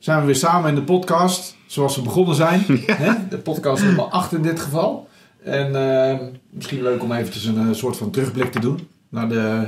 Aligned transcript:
zijn 0.00 0.20
we 0.20 0.26
weer 0.26 0.36
samen 0.36 0.68
in 0.68 0.74
de 0.74 0.82
podcast, 0.82 1.56
zoals 1.66 1.96
we 1.96 2.02
begonnen 2.02 2.34
zijn. 2.34 2.64
Hè? 2.86 3.12
De 3.28 3.38
podcast 3.38 3.82
nummer 3.82 4.04
8 4.04 4.32
in 4.32 4.42
dit 4.42 4.60
geval. 4.60 5.08
En 5.42 5.72
uh, 5.72 6.26
misschien 6.50 6.82
leuk 6.82 7.02
om 7.02 7.12
eventjes 7.12 7.44
een 7.44 7.66
uh, 7.68 7.74
soort 7.74 7.96
van 7.96 8.10
terugblik 8.10 8.52
te 8.52 8.60
doen 8.60 8.88
naar 9.08 9.28
de, 9.28 9.66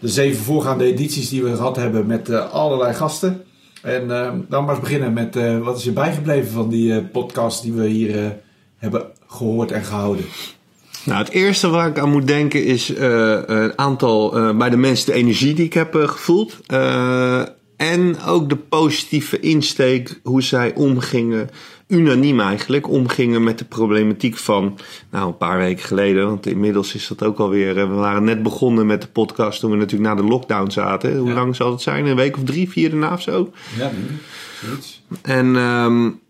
de 0.00 0.08
zeven 0.08 0.44
voorgaande 0.44 0.84
edities 0.84 1.28
die 1.28 1.42
we 1.42 1.56
gehad 1.56 1.76
hebben 1.76 2.06
met 2.06 2.28
uh, 2.28 2.52
allerlei 2.52 2.94
gasten. 2.94 3.44
En 3.82 4.08
dan 4.48 4.64
maar 4.64 4.74
eens 4.74 4.84
beginnen 4.84 5.12
met 5.12 5.60
wat 5.62 5.76
is 5.76 5.84
je 5.84 5.92
bijgebleven 5.92 6.52
van 6.52 6.68
die 6.68 7.02
podcast 7.02 7.62
die 7.62 7.72
we 7.72 7.86
hier 7.86 8.36
hebben 8.76 9.06
gehoord 9.26 9.70
en 9.72 9.84
gehouden. 9.84 10.24
Nou, 11.04 11.18
het 11.18 11.32
eerste 11.32 11.68
waar 11.68 11.88
ik 11.88 11.98
aan 11.98 12.10
moet 12.10 12.26
denken 12.26 12.64
is 12.64 12.88
een 12.88 13.78
aantal 13.78 14.30
bij 14.56 14.70
de 14.70 14.76
mensen 14.76 15.06
de 15.06 15.18
energie 15.18 15.54
die 15.54 15.64
ik 15.64 15.72
heb 15.72 15.94
gevoeld. 15.94 16.58
En 17.76 18.20
ook 18.20 18.48
de 18.48 18.56
positieve 18.56 19.40
insteek, 19.40 20.20
hoe 20.22 20.42
zij 20.42 20.74
omgingen, 20.74 21.50
unaniem 21.86 22.40
eigenlijk, 22.40 22.88
omgingen 22.88 23.44
met 23.44 23.58
de 23.58 23.64
problematiek 23.64 24.36
van, 24.36 24.78
nou 25.10 25.26
een 25.26 25.36
paar 25.36 25.58
weken 25.58 25.84
geleden, 25.84 26.26
want 26.26 26.46
inmiddels 26.46 26.94
is 26.94 27.06
dat 27.06 27.22
ook 27.22 27.38
alweer, 27.38 27.74
we 27.74 27.86
waren 27.94 28.24
net 28.24 28.42
begonnen 28.42 28.86
met 28.86 29.00
de 29.00 29.08
podcast 29.08 29.60
toen 29.60 29.70
we 29.70 29.76
natuurlijk 29.76 30.14
na 30.14 30.22
de 30.22 30.28
lockdown 30.28 30.70
zaten. 30.70 31.18
Hoe 31.18 31.32
lang 31.32 31.56
zal 31.56 31.70
het 31.70 31.82
zijn? 31.82 32.06
Een 32.06 32.16
week 32.16 32.36
of 32.36 32.42
drie, 32.44 32.70
vier 32.70 32.90
daarna 32.90 33.12
of 33.12 33.22
zo? 33.22 33.52
Ja, 33.78 33.90
zoiets. 34.64 35.02
En 35.22 35.56
um, 35.56 36.20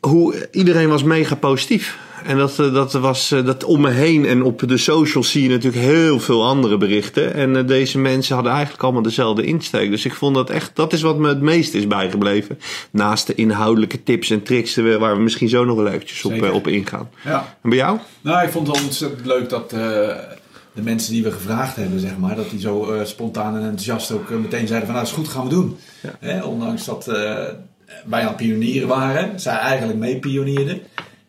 hoe, 0.00 0.48
iedereen 0.52 0.88
was 0.88 1.02
mega 1.02 1.34
positief. 1.34 1.98
En 2.24 2.36
dat, 2.36 2.58
eh, 2.58 2.72
dat 2.72 2.92
was 2.92 3.30
eh, 3.30 3.44
dat 3.44 3.64
om 3.64 3.80
me 3.80 3.90
heen 3.90 4.26
en 4.26 4.42
op 4.42 4.62
de 4.68 4.76
socials 4.76 5.30
zie 5.30 5.42
je 5.42 5.48
natuurlijk 5.48 5.82
heel 5.82 6.20
veel 6.20 6.46
andere 6.46 6.76
berichten. 6.76 7.34
En 7.34 7.56
eh, 7.56 7.66
deze 7.66 7.98
mensen 7.98 8.34
hadden 8.34 8.52
eigenlijk 8.52 8.82
allemaal 8.82 9.02
dezelfde 9.02 9.44
insteek. 9.44 9.90
Dus 9.90 10.04
ik 10.04 10.14
vond 10.14 10.34
dat 10.34 10.50
echt, 10.50 10.70
dat 10.74 10.92
is 10.92 11.02
wat 11.02 11.18
me 11.18 11.28
het 11.28 11.40
meest 11.40 11.74
is 11.74 11.86
bijgebleven. 11.86 12.58
Naast 12.90 13.26
de 13.26 13.34
inhoudelijke 13.34 14.02
tips 14.02 14.30
en 14.30 14.42
tricks 14.42 14.76
waar 14.76 15.16
we 15.16 15.22
misschien 15.22 15.48
zo 15.48 15.64
nog 15.64 15.76
wel 15.76 15.86
eventjes 15.86 16.24
op, 16.24 16.50
op 16.52 16.66
ingaan. 16.66 17.10
Ja. 17.24 17.56
En 17.62 17.70
bij 17.70 17.78
jou? 17.78 17.98
Nou, 18.20 18.44
ik 18.44 18.50
vond 18.50 18.66
het 18.66 18.76
wel 18.76 18.86
ontzettend 18.86 19.26
leuk 19.26 19.48
dat 19.48 19.70
de 19.70 20.82
mensen 20.82 21.12
die 21.12 21.22
we 21.22 21.32
gevraagd 21.32 21.76
hebben, 21.76 22.00
zeg 22.00 22.16
maar, 22.16 22.36
dat 22.36 22.50
die 22.50 22.60
zo 22.60 23.00
spontaan 23.04 23.56
en 23.56 23.62
enthousiast 23.62 24.12
ook 24.12 24.30
meteen 24.30 24.66
zeiden 24.66 24.88
van 24.88 24.96
nou, 24.96 25.06
dat 25.06 25.06
is 25.06 25.12
goed, 25.12 25.28
gaan 25.28 25.44
we 25.44 25.50
doen. 25.50 25.76
Ja. 26.20 26.44
ondanks 26.44 26.84
dat 26.84 27.04
wij 28.04 28.26
al 28.26 28.34
pionieren 28.34 28.88
waren, 28.88 29.40
zij 29.40 29.56
eigenlijk 29.56 29.98
mee 29.98 30.18
pionierden. 30.18 30.80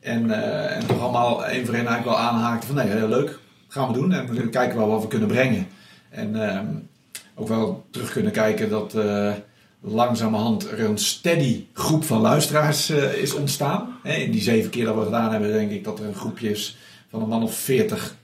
En, 0.02 0.26
uh, 0.26 0.76
en 0.76 0.88
toch 0.88 1.02
allemaal 1.02 1.46
één 1.46 1.66
voor 1.66 1.76
één 1.76 1.88
eigenlijk 1.88 2.18
wel 2.18 2.28
aanhaakten 2.28 2.68
van 2.68 2.76
nee, 2.76 2.88
heel 2.88 3.08
leuk, 3.08 3.40
gaan 3.68 3.88
we 3.88 3.94
doen. 3.94 4.12
En 4.12 4.34
we 4.34 4.50
kijken 4.50 4.78
wel 4.78 4.88
wat 4.88 5.02
we 5.02 5.08
kunnen 5.08 5.28
brengen. 5.28 5.68
En 6.10 6.36
uh, 6.36 6.60
ook 7.36 7.48
wel 7.48 7.86
terug 7.92 8.12
kunnen 8.12 8.32
kijken 8.32 8.70
dat 8.70 8.96
uh, 8.96 9.34
langzamerhand 9.82 10.72
er 10.72 10.80
een 10.80 10.98
steady 10.98 11.66
groep 11.74 12.04
van 12.04 12.22
luisteraars 12.22 12.90
uh, 12.90 13.14
is 13.14 13.34
ontstaan. 13.34 14.00
in 14.04 14.32
die 14.32 14.42
zeven 14.42 14.70
keer 14.70 14.86
dat 14.86 14.96
we 14.96 15.04
gedaan 15.04 15.32
hebben, 15.32 15.52
denk 15.52 15.72
ik 15.72 15.84
dat 15.84 16.00
er 16.00 16.06
een 16.06 16.16
groepje 16.16 16.50
is 16.50 16.78
van 17.10 17.22
een 17.22 17.28
man 17.28 17.44
of 17.44 17.56
40, 17.56 18.16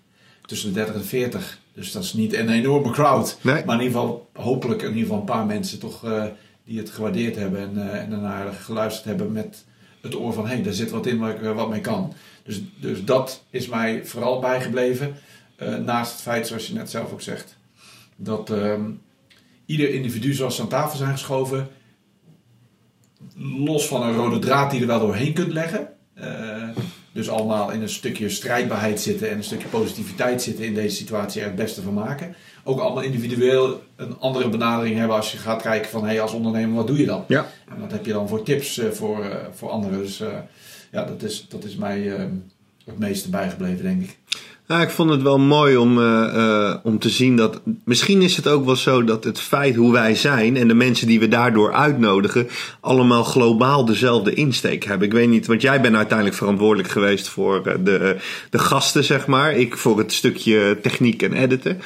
tussen 0.46 0.70
de 0.70 0.76
30 0.76 0.96
en 0.96 1.06
40. 1.06 1.60
Dus 1.74 1.92
dat 1.92 2.04
is 2.04 2.14
niet 2.14 2.34
een 2.34 2.50
enorme 2.50 2.92
crowd. 2.92 3.38
Nee. 3.42 3.66
Maar 3.66 3.76
in 3.76 3.84
ieder 3.84 4.00
geval, 4.00 4.30
hopelijk 4.34 4.82
in 4.82 4.88
ieder 4.88 5.04
geval 5.04 5.18
een 5.18 5.26
paar 5.26 5.46
mensen 5.46 5.80
toch 5.80 6.06
die 6.64 6.80
het 6.80 6.90
gewaardeerd 6.90 7.36
hebben 7.36 7.60
en, 7.60 7.92
en 7.92 8.10
daarnaar 8.10 8.54
geluisterd 8.54 9.06
hebben 9.06 9.32
met 9.32 9.66
het 10.02 10.16
oor 10.16 10.34
van 10.34 10.48
hé, 10.48 10.54
hey, 10.54 10.64
daar 10.64 10.74
zit 10.74 10.92
wat 10.92 11.06
in 11.06 11.18
waar 11.18 11.36
ik 11.36 11.54
wat 11.56 11.70
mee 11.70 11.82
kan. 11.82 12.14
Dus, 12.44 12.62
dus 12.80 13.04
dat 13.04 13.44
is 13.50 13.68
mij 13.68 14.06
vooral 14.06 14.40
bijgebleven. 14.40 15.16
Uh, 15.62 15.76
naast 15.76 16.12
het 16.12 16.22
feit, 16.22 16.48
zoals 16.48 16.68
je 16.68 16.74
net 16.74 16.90
zelf 16.90 17.12
ook 17.12 17.22
zegt, 17.22 17.58
dat 18.16 18.50
uh, 18.50 18.74
ieder 19.66 19.90
individu 19.90 20.34
zoals 20.34 20.56
ze 20.56 20.62
aan 20.62 20.68
tafel 20.68 20.98
zijn 20.98 21.12
geschoven, 21.12 21.68
los 23.36 23.88
van 23.88 24.04
een 24.04 24.16
rode 24.16 24.40
draad 24.40 24.72
die 24.72 24.82
er 24.82 24.88
wel 24.88 25.00
doorheen 25.00 25.34
kunt 25.34 25.54
leggen. 25.54 25.88
Uh, 26.16 26.70
dus 27.12 27.30
allemaal 27.30 27.72
in 27.72 27.82
een 27.82 27.90
stukje 27.90 28.30
strijdbaarheid 28.30 29.02
zitten 29.02 29.30
en 29.30 29.38
een 29.38 29.44
stukje 29.44 29.68
positiviteit 29.68 30.42
zitten 30.42 30.66
in 30.66 30.74
deze 30.74 30.96
situatie 30.96 31.42
er 31.42 31.48
het 31.48 31.56
beste 31.56 31.82
van 31.82 31.94
maken. 31.94 32.36
Ook 32.68 32.80
allemaal 32.80 33.04
individueel 33.04 33.84
een 33.96 34.20
andere 34.20 34.50
benadering 34.50 34.98
hebben 34.98 35.16
als 35.16 35.32
je 35.32 35.38
gaat 35.38 35.62
kijken 35.62 35.90
van 35.90 36.06
hey, 36.06 36.22
als 36.22 36.32
ondernemer, 36.32 36.76
wat 36.76 36.88
doe 36.88 36.98
je 36.98 37.06
dan? 37.06 37.24
Ja. 37.28 37.48
En 37.70 37.80
wat 37.80 37.92
heb 37.92 38.06
je 38.06 38.14
dan 38.14 38.28
voor 38.28 38.44
tips 38.44 38.78
uh, 38.78 38.90
voor, 38.90 39.20
uh, 39.20 39.36
voor 39.54 39.70
anderen? 39.70 40.00
Dus 40.00 40.22
uh, 40.22 40.28
ja, 40.92 41.04
dat 41.04 41.24
is, 41.24 41.46
dat 41.50 41.64
is 41.64 41.76
mij 41.76 42.00
het 42.86 43.00
meeste 43.00 43.30
bijgebleven, 43.30 43.84
denk 43.84 44.02
ik. 44.02 44.18
Nou, 44.68 44.82
ik 44.82 44.90
vond 44.90 45.10
het 45.10 45.22
wel 45.22 45.40
mooi 45.40 45.78
om, 45.78 45.98
uh, 45.98 46.76
om 46.84 47.00
te 47.00 47.10
zien 47.10 47.36
dat. 47.36 47.62
Misschien 47.84 48.22
is 48.22 48.36
het 48.36 48.48
ook 48.48 48.66
wel 48.66 48.76
zo 48.76 49.04
dat 49.04 49.24
het 49.24 49.40
feit 49.40 49.76
hoe 49.76 49.92
wij 49.92 50.16
zijn 50.16 50.58
en 50.58 50.68
de 50.68 50.74
mensen 50.74 51.08
die 51.08 51.20
we 51.20 51.28
daardoor 51.28 51.74
uitnodigen, 51.74 52.48
allemaal 52.80 53.24
globaal 53.24 53.86
dezelfde 53.86 54.34
insteek 54.34 54.84
hebben. 54.84 55.08
Ik 55.08 55.14
weet 55.14 55.30
niet, 55.30 55.48
want 55.48 55.62
jij 55.62 55.82
bent 55.82 55.96
uiteindelijk 55.96 56.38
verantwoordelijk 56.38 56.90
geweest 56.90 57.28
voor 57.28 57.64
de, 57.84 58.18
de 58.50 58.60
gasten, 58.60 59.04
zeg 59.04 59.28
maar. 59.28 59.54
Ik 59.54 59.78
voor 59.78 59.98
het 59.98 60.14
stukje 60.14 60.78
techniek 60.82 61.22
en 61.22 61.34
editen. 61.34 61.82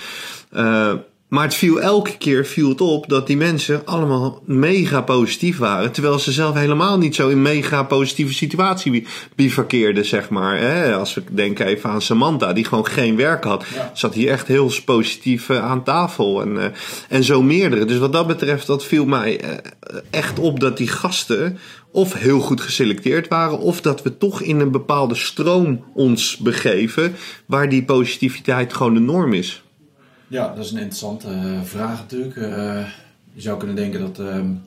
Uh, 0.54 0.94
maar 1.32 1.44
het 1.44 1.54
viel 1.54 1.82
elke 1.82 2.18
keer 2.18 2.46
viel 2.46 2.70
het 2.70 2.82
op 2.82 3.10
dat 3.10 3.28
die 3.28 3.38
mensen 3.38 3.86
allemaal 3.86 4.42
mega 4.46 5.02
positief 5.02 5.58
waren. 5.58 5.92
Terwijl 5.92 6.20
ze 6.20 6.32
zelf 6.32 6.56
helemaal 6.56 6.98
niet 6.98 7.16
zo 7.16 7.30
in 7.30 7.42
mega 7.42 7.84
positieve 7.84 8.34
situatie 8.34 9.08
bivakkeerden, 9.36 10.06
zeg 10.06 10.30
maar. 10.30 10.58
Hè? 10.58 10.96
Als 10.96 11.14
we 11.14 11.24
denken 11.32 11.66
even 11.66 11.90
aan 11.90 12.02
Samantha, 12.02 12.54
die 12.54 12.66
gewoon 12.66 12.86
geen 12.86 13.16
werk 13.16 13.44
had. 13.44 13.66
Ja. 13.76 13.92
Zat 13.94 14.14
hier 14.14 14.30
echt 14.30 14.48
heel 14.48 14.72
positief 14.86 15.50
uh, 15.50 15.64
aan 15.64 15.84
tafel. 15.84 16.42
En, 16.42 16.56
uh, 16.56 16.66
en 17.10 17.24
zo 17.24 17.42
meerdere. 17.42 17.86
Dus 17.86 17.98
wat 17.98 18.14
dat 18.14 18.28
betreft, 18.28 18.68
dat 18.68 18.86
viel 18.86 19.06
mij 19.06 19.44
uh, 19.44 19.50
echt 20.10 20.40
op 20.40 20.60
dat 20.60 20.78
die 20.78 20.88
gasten 20.88 21.58
of 21.92 22.14
heel 22.14 22.40
goed 22.40 22.62
geselecteerd 22.62 23.28
waren, 23.28 23.60
of 23.60 23.82
dat 23.82 24.02
we 24.04 24.18
toch 24.18 24.42
in 24.42 24.60
een 24.60 24.72
bepaalde 24.72 25.16
stroom 25.16 25.84
ons 25.94 26.38
begeven, 26.38 27.16
waar 27.46 27.70
die 27.70 27.84
positiviteit 27.84 28.74
gewoon 28.74 28.94
de 28.94 29.00
norm 29.00 29.34
is. 29.34 29.64
Ja, 30.32 30.54
dat 30.56 30.66
is 30.66 30.72
een 30.72 30.78
interessante 30.78 31.28
uh, 31.28 31.62
vraag 31.62 32.00
natuurlijk. 32.00 32.36
Uh, 32.36 32.88
je 33.34 33.42
zou 33.42 33.58
kunnen 33.58 33.76
denken 33.76 34.00
dat 34.00 34.20
um, 34.20 34.62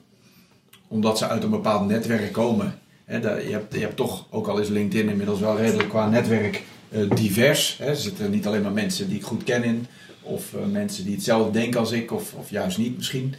omdat 0.88 1.18
ze 1.18 1.28
uit 1.28 1.42
een 1.42 1.50
bepaald 1.50 1.86
netwerk 1.88 2.32
komen, 2.32 2.78
hè, 3.04 3.16
je, 3.16 3.52
hebt, 3.52 3.74
je 3.74 3.80
hebt 3.80 3.96
toch, 3.96 4.26
ook 4.30 4.46
al 4.46 4.58
is 4.58 4.68
LinkedIn 4.68 5.08
inmiddels 5.08 5.40
wel 5.40 5.56
redelijk 5.56 5.88
qua 5.88 6.08
netwerk 6.08 6.62
uh, 6.90 7.10
divers. 7.10 7.76
Hè. 7.78 7.86
Er 7.86 7.96
zitten 7.96 8.30
niet 8.30 8.46
alleen 8.46 8.62
maar 8.62 8.72
mensen 8.72 9.08
die 9.08 9.16
ik 9.16 9.24
goed 9.24 9.44
ken 9.44 9.64
in, 9.64 9.86
of 10.22 10.54
mensen 10.70 11.04
die 11.04 11.14
hetzelfde 11.14 11.50
denken 11.50 11.80
als 11.80 11.92
ik, 11.92 12.12
of, 12.12 12.34
of 12.34 12.50
juist 12.50 12.78
niet 12.78 12.96
misschien. 12.96 13.34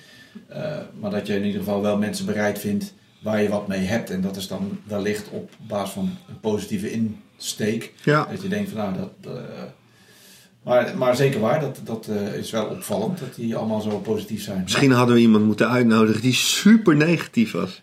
maar 1.00 1.12
dat 1.12 1.28
je 1.28 1.36
in 1.36 1.46
ieder 1.46 1.60
geval 1.60 1.82
wel 1.82 1.98
mensen 1.98 2.26
bereid 2.26 2.60
vindt 2.60 2.94
waar 3.22 3.42
je 3.42 3.50
wat 3.50 3.68
mee 3.68 3.86
hebt. 3.86 4.10
En 4.10 4.22
dat 4.22 4.36
is 4.36 4.48
dan 4.48 4.80
wellicht 4.84 5.30
op 5.30 5.50
basis 5.68 5.94
van 5.94 6.18
een 6.28 6.40
positieve 6.40 6.92
insteek. 6.92 7.94
Ja. 8.04 8.28
Dat 8.32 8.42
je 8.42 8.48
denkt 8.48 8.70
van 8.70 8.78
nou, 8.78 8.94
dat 8.96 9.38
maar, 10.66 10.94
maar 10.98 11.16
zeker 11.16 11.40
waar, 11.40 11.60
dat, 11.60 11.80
dat 11.84 12.08
uh, 12.10 12.34
is 12.38 12.52
wel 12.52 12.66
opvallend 12.66 13.20
dat 13.20 13.36
die 13.36 13.56
allemaal 13.56 13.82
zo 13.82 13.90
positief 13.98 14.44
zijn. 14.44 14.62
Misschien 14.64 14.92
hadden 14.92 15.16
we 15.16 15.22
iemand 15.22 15.46
moeten 15.46 15.70
uitnodigen 15.70 16.22
die 16.22 16.34
super 16.34 16.96
negatief 16.96 17.52
was. 17.52 17.82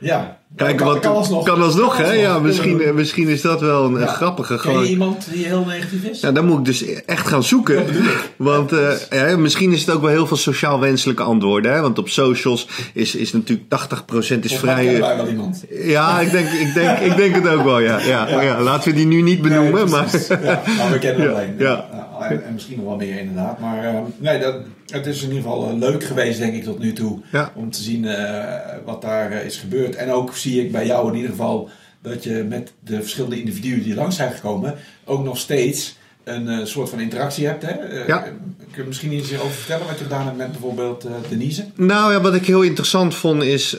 Ja, 0.00 0.38
Kijk, 0.56 0.76
kan, 0.76 0.86
wat, 0.86 0.98
kan 0.98 1.14
alsnog. 1.14 1.44
Kan 1.44 1.62
alsnog, 1.62 1.96
hè? 1.96 2.12
Ja, 2.12 2.38
misschien, 2.38 2.78
Ja. 2.78 2.92
misschien 2.92 3.28
is 3.28 3.40
dat 3.40 3.60
wel 3.60 3.84
een, 3.84 3.98
Ja. 4.00 4.06
grappige. 4.06 4.52
Ken 4.54 4.60
Gewoon, 4.60 4.82
je 4.82 4.88
iemand 4.90 5.26
die 5.32 5.44
heel 5.46 5.64
negatief 5.64 6.04
is? 6.04 6.20
ja, 6.20 6.32
dan 6.32 6.44
moet 6.44 6.58
ik 6.58 6.64
dus 6.64 6.84
echt 7.06 7.26
gaan 7.28 7.42
zoeken. 7.42 7.76
Dat 7.76 7.86
bedoel 7.86 8.02
ik. 8.02 8.30
Want 8.36 8.72
eh, 8.72 8.90
ja, 9.10 9.36
misschien 9.36 9.72
is 9.72 9.80
het 9.80 9.94
ook 9.94 10.00
wel 10.00 10.10
heel 10.10 10.26
veel 10.26 10.36
sociaal 10.36 10.80
wenselijke 10.80 11.22
antwoorden. 11.22 11.72
Hè? 11.72 11.80
Want 11.80 11.98
op 11.98 12.08
socials 12.08 12.68
is, 12.92 13.14
is 13.14 13.32
natuurlijk 13.32 13.68
80% 13.68 14.38
is 14.44 14.56
vrij. 14.56 14.94
eh, 14.94 15.16
wel 15.16 15.28
iemand. 15.28 15.64
Ja, 15.70 16.20
ik 16.20 16.30
denk, 16.30 16.48
ik, 16.48 16.74
denk, 16.74 16.98
ik 16.98 17.16
denk 17.16 17.34
het 17.34 17.48
ook 17.48 17.64
wel, 17.64 17.78
ja. 17.80 17.98
ja, 18.00 18.42
ja. 18.42 18.60
laten 18.60 18.90
we 18.90 18.96
die 18.96 19.06
nu 19.06 19.22
niet 19.22 19.42
benoemen. 19.42 19.72
Nee, 19.74 19.84
maar, 19.84 20.04
precies. 20.04 20.28
ja, 20.28 20.62
maar 20.78 20.90
we 20.90 20.98
kennen 20.98 21.22
er 21.22 21.28
Ja, 21.58 21.72
alleen. 21.72 22.03
Ja. 22.30 22.36
en, 22.36 22.44
en 22.44 22.52
misschien 22.52 22.76
nog 22.76 22.86
wel 22.86 22.96
meer 22.96 23.18
inderdaad. 23.18 23.58
Maar 23.58 23.84
eh, 23.84 24.00
nee, 24.18 24.38
dat, 24.38 24.54
het 24.86 25.06
is 25.06 25.22
in 25.22 25.28
ieder 25.28 25.42
geval 25.42 25.68
eh, 25.68 25.76
leuk 25.76 26.04
geweest 26.04 26.38
denk 26.38 26.54
ik 26.54 26.64
tot 26.64 26.78
nu 26.78 26.92
toe. 26.92 27.20
Ja. 27.32 27.52
Om 27.54 27.70
te 27.70 27.82
zien 27.82 28.04
eh, 28.04 28.76
wat 28.84 29.02
daar 29.02 29.30
eh, 29.30 29.44
is 29.44 29.56
gebeurd. 29.56 29.94
En 29.94 30.10
ook 30.10 30.36
zie 30.36 30.64
ik 30.64 30.72
bij 30.72 30.86
jou 30.86 31.08
in 31.08 31.14
ieder 31.14 31.30
geval 31.30 31.68
dat 32.00 32.24
je 32.24 32.44
met 32.48 32.72
de 32.80 33.00
verschillende 33.00 33.38
individuen 33.38 33.82
die 33.82 33.94
langs 33.94 34.16
zijn 34.16 34.32
gekomen... 34.32 34.74
ook 35.04 35.24
nog 35.24 35.38
steeds 35.38 35.96
een 36.24 36.48
eh, 36.48 36.64
soort 36.64 36.88
van 36.88 37.00
interactie 37.00 37.46
hebt. 37.46 37.62
Hè? 37.62 37.70
Eh, 37.70 38.06
Ja. 38.06 38.24
Kun 38.70 38.82
je 38.82 38.88
misschien 38.88 39.12
iets 39.12 39.34
over 39.34 39.50
vertellen 39.50 39.86
wat 39.86 39.98
je 39.98 40.04
gedaan 40.04 40.24
hebt 40.24 40.36
met 40.36 40.50
bijvoorbeeld 40.50 41.04
eh, 41.04 41.12
Denise? 41.28 41.64
Nou 41.74 42.12
ja, 42.12 42.20
wat 42.20 42.34
ik 42.34 42.46
heel 42.46 42.62
interessant 42.62 43.14
vond 43.14 43.42
is 43.42 43.76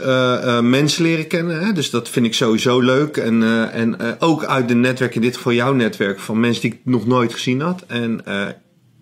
mensen 0.62 1.04
leren 1.04 1.28
kennen. 1.28 1.66
Hè? 1.66 1.74
Dus 1.74 1.90
dat 1.90 2.10
vind 2.10 2.26
ik 2.26 2.34
sowieso 2.34 2.80
leuk. 2.80 3.18
En, 3.18 3.72
en 3.72 4.20
ook 4.20 4.46
uit 4.46 4.68
de 4.68 4.76
netwerk, 4.76 5.16
in 5.16 5.22
dit 5.22 5.36
geval 5.36 5.54
jouw 5.54 5.74
netwerk, 5.74 6.20
van 6.20 6.40
mensen 6.40 6.62
die 6.62 6.72
ik 6.74 6.80
nog 6.84 7.08
nooit 7.08 7.34
gezien 7.34 7.62
had. 7.62 7.84
En 7.88 8.26
eh, 8.26 8.48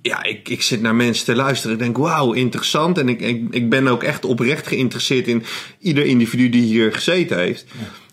ja, 0.03 0.23
ik, 0.23 0.49
ik 0.49 0.61
zit 0.61 0.81
naar 0.81 0.95
mensen 0.95 1.25
te 1.25 1.35
luisteren. 1.35 1.75
Ik 1.75 1.81
denk, 1.81 1.97
wauw, 1.97 2.33
interessant. 2.33 2.97
En 2.97 3.09
ik, 3.09 3.21
ik, 3.21 3.43
ik 3.49 3.69
ben 3.69 3.87
ook 3.87 4.03
echt 4.03 4.25
oprecht 4.25 4.67
geïnteresseerd 4.67 5.27
in 5.27 5.43
ieder 5.79 6.05
individu 6.05 6.49
die 6.49 6.61
hier 6.61 6.93
gezeten 6.93 7.37
heeft. 7.37 7.65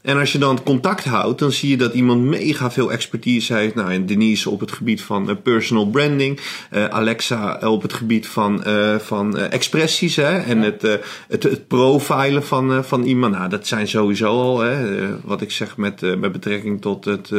En 0.02 0.18
als 0.18 0.32
je 0.32 0.38
dan 0.38 0.62
contact 0.62 1.04
houdt, 1.04 1.38
dan 1.38 1.52
zie 1.52 1.70
je 1.70 1.76
dat 1.76 1.94
iemand 1.94 2.22
mega 2.22 2.70
veel 2.70 2.92
expertise 2.92 3.54
heeft. 3.54 3.74
Nou, 3.74 3.92
en 3.92 4.06
Denise 4.06 4.50
op 4.50 4.60
het 4.60 4.72
gebied 4.72 5.02
van 5.02 5.30
uh, 5.30 5.36
personal 5.42 5.86
branding. 5.86 6.40
Uh, 6.72 6.84
Alexa 6.84 7.58
op 7.58 7.82
het 7.82 7.92
gebied 7.92 8.26
van, 8.26 8.62
uh, 8.66 8.96
van 8.96 9.38
expressies. 9.38 10.16
Hè, 10.16 10.38
en 10.38 10.58
het, 10.58 10.82
het, 11.28 11.42
het 11.42 11.68
profilen 11.68 12.44
van, 12.44 12.84
van 12.84 13.02
iemand. 13.02 13.34
Nou, 13.34 13.48
dat 13.48 13.66
zijn 13.66 13.88
sowieso 13.88 14.26
al, 14.26 14.58
hè, 14.58 15.08
wat 15.24 15.40
ik 15.40 15.50
zeg 15.50 15.76
met, 15.76 16.00
met 16.18 16.32
betrekking 16.32 16.80
tot 16.80 17.04
het 17.04 17.30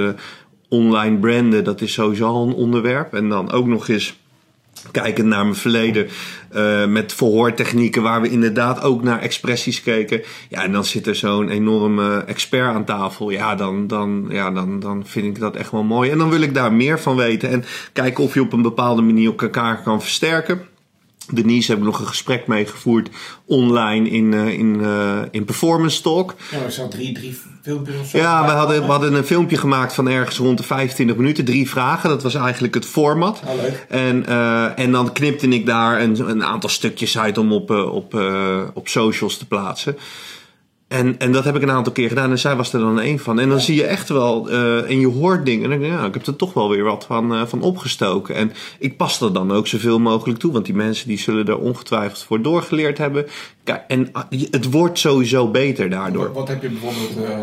online 0.70 1.18
branden. 1.18 1.64
Dat 1.64 1.82
is 1.82 1.94
sowieso 1.94 2.26
al 2.26 2.48
een 2.48 2.54
onderwerp. 2.54 3.14
En 3.14 3.30
dan 3.30 3.52
ook 3.52 3.68
nog 3.68 3.88
eens 3.88 4.20
kijkend 4.92 5.28
naar 5.28 5.44
mijn 5.44 5.56
verleden 5.56 6.08
uh, 6.56 6.86
met 6.86 7.14
verhoortechnieken 7.14 8.02
waar 8.02 8.22
we 8.22 8.30
inderdaad 8.30 8.82
ook 8.82 9.04
naar 9.04 9.20
expressies 9.20 9.82
keken. 9.82 10.22
Ja, 10.50 10.64
en 10.64 10.72
dan 10.72 10.86
zit 10.86 11.08
er 11.08 11.16
zo'n 11.16 11.50
enorme 11.50 12.24
expert 12.28 12.74
aan 12.76 12.86
tafel. 12.86 13.30
Ja 13.30 13.56
dan, 13.56 13.88
dan, 13.88 14.26
ja, 14.30 14.52
dan, 14.52 14.80
dan 14.80 15.04
vind 15.06 15.26
ik 15.26 15.40
dat 15.40 15.56
echt 15.56 15.72
wel 15.72 15.84
mooi. 15.84 16.10
En 16.10 16.18
dan 16.18 16.30
wil 16.30 16.42
ik 16.42 16.54
daar 16.54 16.74
meer 16.74 17.00
van 17.00 17.16
weten 17.16 17.50
en 17.50 17.64
kijken 17.94 18.24
of 18.24 18.34
je 18.34 18.42
op 18.42 18.54
een 18.54 18.62
bepaalde 18.62 19.02
manier 19.02 19.34
elkaar 19.38 19.82
kan 19.84 20.02
versterken. 20.02 20.71
Denise 21.30 21.68
hebben 21.72 21.86
we 21.86 21.92
nog 21.92 22.02
een 22.02 22.08
gesprek 22.08 22.48
mee 22.48 22.66
gevoerd 22.66 23.10
online 23.46 24.10
in, 24.10 24.32
uh, 24.32 24.48
in, 24.48 24.80
uh, 24.80 25.22
in 25.32 25.46
Performance 25.46 26.02
Talk. 26.02 26.36
Ja, 26.52 26.58
ik 26.58 26.72
zag 26.72 26.90
drie, 26.90 27.14
drie 27.14 27.38
filmpjes. 27.62 28.12
Ja, 28.12 28.46
we 28.46 28.52
hadden, 28.52 28.82
we 28.82 28.92
hadden 28.92 29.14
een 29.14 29.24
filmpje 29.24 29.58
gemaakt 29.58 29.94
van 29.94 30.10
ergens 30.10 30.38
rond 30.38 30.58
de 30.58 30.64
25 30.64 31.16
minuten. 31.16 31.46
Drie 31.46 31.70
vragen, 31.70 32.10
dat 32.10 32.24
was 32.24 32.36
eigenlijk 32.36 32.74
het 32.74 32.86
format. 32.86 33.42
Oh, 33.46 33.56
leuk. 33.62 33.86
En, 33.90 34.26
uh, 34.30 34.80
en 34.80 34.92
dan 34.92 35.14
knipte 35.14 35.48
ik 35.48 35.66
daar 35.66 36.02
een, 36.02 36.30
een 36.30 36.44
aantal 36.44 36.70
stukjes 36.70 37.18
uit 37.18 37.38
om 37.38 37.54
op, 37.54 37.70
op, 37.70 38.14
op 38.74 38.88
socials 38.88 39.38
te 39.38 39.48
plaatsen. 39.48 39.98
En, 40.92 41.16
en 41.18 41.32
dat 41.32 41.44
heb 41.44 41.56
ik 41.56 41.62
een 41.62 41.72
aantal 41.72 41.94
keer 41.94 42.08
gedaan 42.08 42.32
en 42.32 42.40
zij 42.40 42.56
was 42.56 42.74
er 42.74 42.80
dan 42.80 43.00
een 43.00 43.20
van. 43.20 43.40
En 43.40 43.50
dan 43.50 43.60
zie 43.60 43.76
je 43.76 43.86
echt 43.86 44.10
wel, 44.10 44.52
uh, 44.52 44.90
en 44.90 45.00
je 45.00 45.08
hoort 45.08 45.46
dingen. 45.46 45.64
En 45.64 45.70
dan 45.70 45.80
denk 45.80 45.94
ik, 45.94 46.00
ja, 46.00 46.06
ik 46.06 46.14
heb 46.14 46.26
er 46.26 46.36
toch 46.36 46.54
wel 46.54 46.70
weer 46.70 46.84
wat 46.84 47.06
van, 47.06 47.34
uh, 47.34 47.46
van 47.46 47.62
opgestoken. 47.62 48.36
En 48.36 48.52
ik 48.80 48.98
pas 48.98 49.22
er 49.22 49.34
dan 49.34 49.52
ook 49.52 49.68
zoveel 49.68 50.00
mogelijk 50.00 50.40
toe, 50.40 50.52
want 50.52 50.66
die 50.66 50.76
mensen 50.76 51.08
die 51.08 51.20
zullen 51.20 51.48
er 51.48 51.58
ongetwijfeld 51.58 52.24
voor 52.24 52.42
doorgeleerd 52.42 52.98
hebben. 52.98 53.26
Kijk, 53.64 53.84
en 53.88 54.10
ah, 54.12 54.24
het 54.30 54.72
wordt 54.72 55.00
sowieso 55.00 55.48
beter 55.48 55.90
daardoor. 55.90 56.24
Wat, 56.24 56.34
wat 56.34 56.48
heb 56.48 56.62
je 56.62 56.70
bijvoorbeeld 56.70 57.18
uh, 57.18 57.40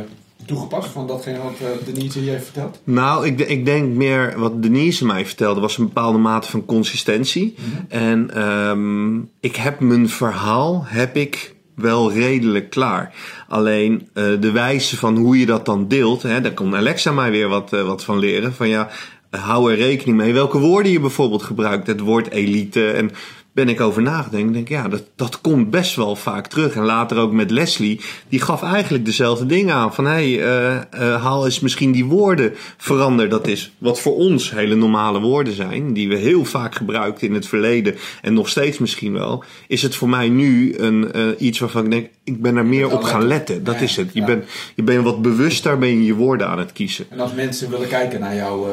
toegepast 0.46 0.88
van 0.88 1.06
datgene 1.06 1.38
wat 1.38 1.58
Denise 1.84 2.24
je 2.24 2.30
heeft 2.30 2.44
verteld? 2.44 2.80
Nou, 2.84 3.26
ik, 3.26 3.40
ik 3.40 3.64
denk 3.64 3.94
meer 3.94 4.34
wat 4.38 4.62
Denise 4.62 5.06
mij 5.06 5.26
vertelde, 5.26 5.60
was 5.60 5.78
een 5.78 5.86
bepaalde 5.86 6.18
mate 6.18 6.50
van 6.50 6.64
consistentie. 6.64 7.54
Mm 7.58 7.64
-hmm. 7.64 7.86
En 7.88 8.48
um, 8.48 9.30
ik 9.40 9.56
heb 9.56 9.80
mijn 9.80 10.08
verhaal, 10.08 10.82
heb 10.86 11.16
ik 11.16 11.56
wel 11.78 12.12
redelijk 12.12 12.70
klaar. 12.70 13.14
Alleen 13.48 14.08
uh, 14.14 14.24
de 14.40 14.50
wijze 14.50 14.96
van 14.96 15.16
hoe 15.16 15.38
je 15.38 15.46
dat 15.46 15.64
dan 15.66 15.88
deelt, 15.88 16.22
hè, 16.22 16.40
daar 16.40 16.54
kon 16.54 16.76
Alexa 16.76 17.12
mij 17.12 17.30
weer 17.30 17.48
wat, 17.48 17.72
uh, 17.72 17.82
wat 17.82 18.04
van 18.04 18.18
leren. 18.18 18.54
Van 18.54 18.68
ja, 18.68 18.88
hou 19.30 19.70
er 19.70 19.76
rekening 19.76 20.16
mee 20.16 20.32
welke 20.32 20.58
woorden 20.58 20.92
je 20.92 21.00
bijvoorbeeld 21.00 21.42
gebruikt. 21.42 21.86
Het 21.86 22.00
woord 22.00 22.30
elite 22.30 22.90
en 22.90 23.10
ben 23.58 23.68
ik 23.68 23.80
over 23.80 24.02
nagedacht. 24.02 24.52
denk 24.52 24.68
ja, 24.68 24.88
dat, 24.88 25.02
dat 25.16 25.40
komt 25.40 25.70
best 25.70 25.96
wel 25.96 26.16
vaak 26.16 26.46
terug. 26.46 26.74
En 26.74 26.84
later 26.84 27.18
ook 27.18 27.32
met 27.32 27.50
Leslie, 27.50 28.00
die 28.28 28.40
gaf 28.40 28.62
eigenlijk 28.62 29.04
dezelfde 29.04 29.46
dingen 29.46 29.74
aan. 29.74 29.94
Van 29.94 30.04
hé, 30.04 30.10
hey, 30.10 30.30
uh, 30.30 30.80
uh, 30.94 31.22
haal 31.22 31.44
eens 31.44 31.60
misschien 31.60 31.92
die 31.92 32.04
woorden, 32.04 32.54
verander. 32.76 33.28
Dat 33.28 33.46
is 33.46 33.72
wat 33.78 34.00
voor 34.00 34.16
ons 34.16 34.50
hele 34.50 34.74
normale 34.74 35.20
woorden 35.20 35.52
zijn, 35.52 35.92
die 35.92 36.08
we 36.08 36.16
heel 36.16 36.44
vaak 36.44 36.74
gebruikt 36.74 37.22
in 37.22 37.34
het 37.34 37.46
verleden 37.46 37.94
en 38.22 38.34
nog 38.34 38.48
steeds 38.48 38.78
misschien 38.78 39.12
wel. 39.12 39.44
Is 39.66 39.82
het 39.82 39.94
voor 39.94 40.08
mij 40.08 40.28
nu 40.28 40.76
een, 40.76 41.10
uh, 41.16 41.26
iets 41.38 41.58
waarvan 41.58 41.84
ik 41.84 41.90
denk, 41.90 42.08
ik 42.24 42.42
ben 42.42 42.56
er 42.56 42.66
meer 42.66 42.90
op 42.92 43.02
gaan 43.02 43.26
letten. 43.26 43.64
Dat 43.64 43.74
ja, 43.74 43.80
is 43.80 43.96
het. 43.96 44.10
Je, 44.12 44.20
ja. 44.20 44.26
bent, 44.26 44.44
je 44.74 44.82
bent 44.82 45.04
wat 45.04 45.22
bewuster 45.22 45.78
ben 45.78 45.88
je 45.88 46.04
je 46.04 46.14
woorden 46.14 46.48
aan 46.48 46.58
het 46.58 46.72
kiezen. 46.72 47.06
En 47.10 47.20
als 47.20 47.34
mensen 47.34 47.70
willen 47.70 47.88
kijken 47.88 48.20
naar 48.20 48.34
jouw 48.34 48.68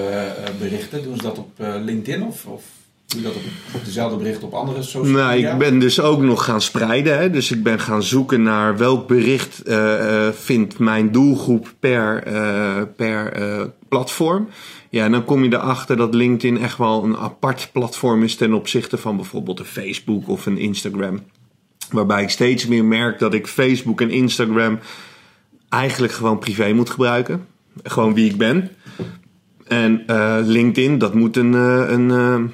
berichten, 0.60 1.04
doen 1.04 1.16
ze 1.16 1.22
dat 1.22 1.38
op 1.38 1.52
LinkedIn 1.58 2.24
of? 2.24 2.46
of? 2.46 2.64
Doe 3.06 3.22
je 3.22 3.28
dat 3.28 3.36
op, 3.36 3.44
op 3.74 3.86
dezelfde 3.86 4.18
bericht 4.18 4.44
op 4.44 4.54
andere 4.54 4.82
social 4.82 5.04
media? 5.04 5.26
Nou, 5.26 5.54
ik 5.54 5.58
ben 5.58 5.80
dus 5.80 6.00
ook 6.00 6.22
nog 6.22 6.44
gaan 6.44 6.62
spreiden. 6.62 7.18
Hè? 7.18 7.30
Dus 7.30 7.52
ik 7.52 7.64
ben 7.64 7.80
gaan 7.80 8.04
zoeken 8.04 8.44
naar 8.44 8.78
welk 8.78 9.08
bericht 9.08 9.62
uh, 9.66 10.28
vindt 10.30 10.80
mijn 10.80 11.12
doelgroep 11.12 11.74
per, 11.80 12.28
uh, 12.28 12.82
per 12.96 13.40
uh, 13.40 13.66
platform. 13.90 14.48
Ja, 14.90 15.06
en 15.06 15.12
dan 15.12 15.26
kom 15.26 15.44
je 15.44 15.54
erachter 15.54 15.98
dat 15.98 16.14
LinkedIn 16.14 16.62
echt 16.62 16.78
wel 16.78 17.04
een 17.04 17.18
apart 17.18 17.70
platform 17.72 18.24
is 18.24 18.36
ten 18.36 18.54
opzichte 18.54 18.98
van 18.98 19.16
bijvoorbeeld 19.16 19.60
een 19.60 19.66
Facebook 19.66 20.28
of 20.28 20.46
een 20.46 20.58
Instagram. 20.58 21.24
Waarbij 21.92 22.24
ik 22.24 22.30
steeds 22.30 22.68
meer 22.68 22.86
merk 22.86 23.20
dat 23.20 23.34
ik 23.34 23.48
Facebook 23.48 24.02
en 24.02 24.10
Instagram 24.10 24.80
eigenlijk 25.70 26.14
gewoon 26.14 26.40
privé 26.40 26.74
moet 26.74 26.90
gebruiken. 26.90 27.46
Gewoon 27.84 28.14
wie 28.14 28.30
ik 28.30 28.38
ben. 28.38 28.70
En 29.68 30.04
LinkedIn, 30.46 30.98
dat 30.98 31.14
moet 31.14 31.38
een, 31.38 31.54
een 31.54 32.54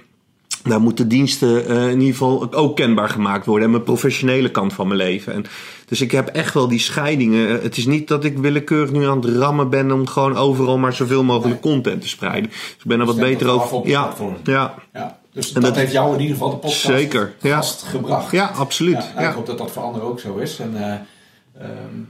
daar 0.63 0.81
moeten 0.81 1.07
diensten 1.07 1.71
uh, 1.71 1.83
in 1.83 1.99
ieder 1.99 2.13
geval 2.13 2.53
ook 2.53 2.75
kenbaar 2.75 3.09
gemaakt 3.09 3.45
worden. 3.45 3.65
En 3.65 3.71
mijn 3.71 3.83
professionele 3.83 4.51
kant 4.51 4.73
van 4.73 4.87
mijn 4.87 4.99
leven. 4.99 5.33
En 5.33 5.45
dus 5.85 6.01
ik 6.01 6.11
heb 6.11 6.27
echt 6.27 6.53
wel 6.53 6.67
die 6.67 6.79
scheidingen. 6.79 7.61
Het 7.61 7.77
is 7.77 7.85
niet 7.85 8.07
dat 8.07 8.23
ik 8.23 8.37
willekeurig 8.37 8.91
nu 8.91 9.07
aan 9.07 9.21
het 9.21 9.37
rammen 9.37 9.69
ben 9.69 9.91
om 9.91 10.07
gewoon 10.07 10.37
overal 10.37 10.77
maar 10.77 10.93
zoveel 10.93 11.23
mogelijk 11.23 11.63
nee. 11.63 11.73
content 11.73 12.01
te 12.01 12.07
spreiden. 12.07 12.49
Dus 12.49 12.75
ik 12.79 12.85
ben 12.85 12.99
er 12.99 13.05
wat 13.05 13.15
beter 13.15 13.49
over. 13.49 13.87
Ja, 13.87 14.13
ja. 14.43 14.73
ja. 14.93 15.19
Dus 15.33 15.47
en 15.47 15.53
dat, 15.53 15.63
dat, 15.63 15.75
heeft 15.75 15.91
jou 15.91 16.13
in 16.13 16.19
ieder 16.19 16.35
geval 16.35 16.49
de 16.49 16.57
podcast 16.57 16.81
zeker, 16.81 17.33
vast 17.39 17.83
gebracht. 17.83 18.31
Ja, 18.31 18.45
absoluut. 18.45 18.93
Ja, 18.93 19.11
nou, 19.15 19.27
ik 19.27 19.33
hoop 19.33 19.45
dat 19.45 19.57
dat 19.57 19.71
voor 19.71 19.83
anderen 19.83 20.07
ook 20.07 20.19
zo 20.19 20.37
is. 20.37 20.59
En 20.59 20.73
uh, 20.75 21.65
um, 21.65 22.09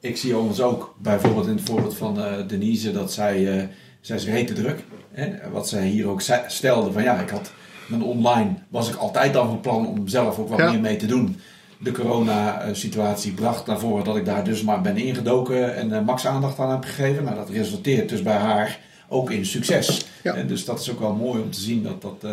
ik 0.00 0.16
zie 0.16 0.36
ons 0.36 0.60
ook 0.60 0.94
bijvoorbeeld 0.98 1.46
in 1.46 1.56
het 1.56 1.64
voorbeeld 1.64 1.96
van 1.96 2.18
uh, 2.18 2.24
Denise 2.46 2.92
dat 2.92 3.12
zij, 3.12 3.68
zij 4.00 4.16
is 4.16 4.24
rete 4.24 4.52
druk. 4.52 4.84
Hè? 5.12 5.50
Wat 5.52 5.68
zij 5.68 5.86
hier 5.86 6.08
ook 6.08 6.22
stelde 6.46 6.92
van 6.92 7.02
ja, 7.02 7.20
ik 7.20 7.30
had 7.30 7.52
mijn 7.90 8.02
online 8.02 8.54
was 8.68 8.88
ik 8.88 8.94
altijd 8.94 9.36
al 9.36 9.46
van 9.46 9.60
plan 9.60 9.86
om 9.86 10.08
zelf 10.08 10.38
ook 10.38 10.48
wat 10.48 10.58
ja. 10.58 10.70
meer 10.70 10.80
mee 10.80 10.96
te 10.96 11.06
doen. 11.06 11.40
De 11.78 11.92
corona-situatie 11.92 13.32
bracht 13.32 13.66
naar 13.66 13.78
voren 13.78 14.04
dat 14.04 14.16
ik 14.16 14.24
daar 14.24 14.44
dus 14.44 14.62
maar 14.62 14.80
ben 14.80 14.96
ingedoken 14.96 15.76
en 15.76 15.88
uh, 15.88 16.00
max 16.00 16.26
aandacht 16.26 16.58
aan 16.58 16.70
heb 16.70 16.84
gegeven. 16.84 17.24
Nou, 17.24 17.36
dat 17.36 17.48
resulteert 17.48 18.08
dus 18.08 18.22
bij 18.22 18.36
haar 18.36 18.78
ook 19.08 19.30
in 19.30 19.46
succes. 19.46 20.06
Ja. 20.22 20.34
En 20.34 20.46
dus 20.46 20.64
dat 20.64 20.80
is 20.80 20.90
ook 20.90 21.00
wel 21.00 21.14
mooi 21.14 21.42
om 21.42 21.50
te 21.50 21.60
zien 21.60 21.82
dat 21.82 22.02
dat, 22.02 22.16
uh, 22.24 22.30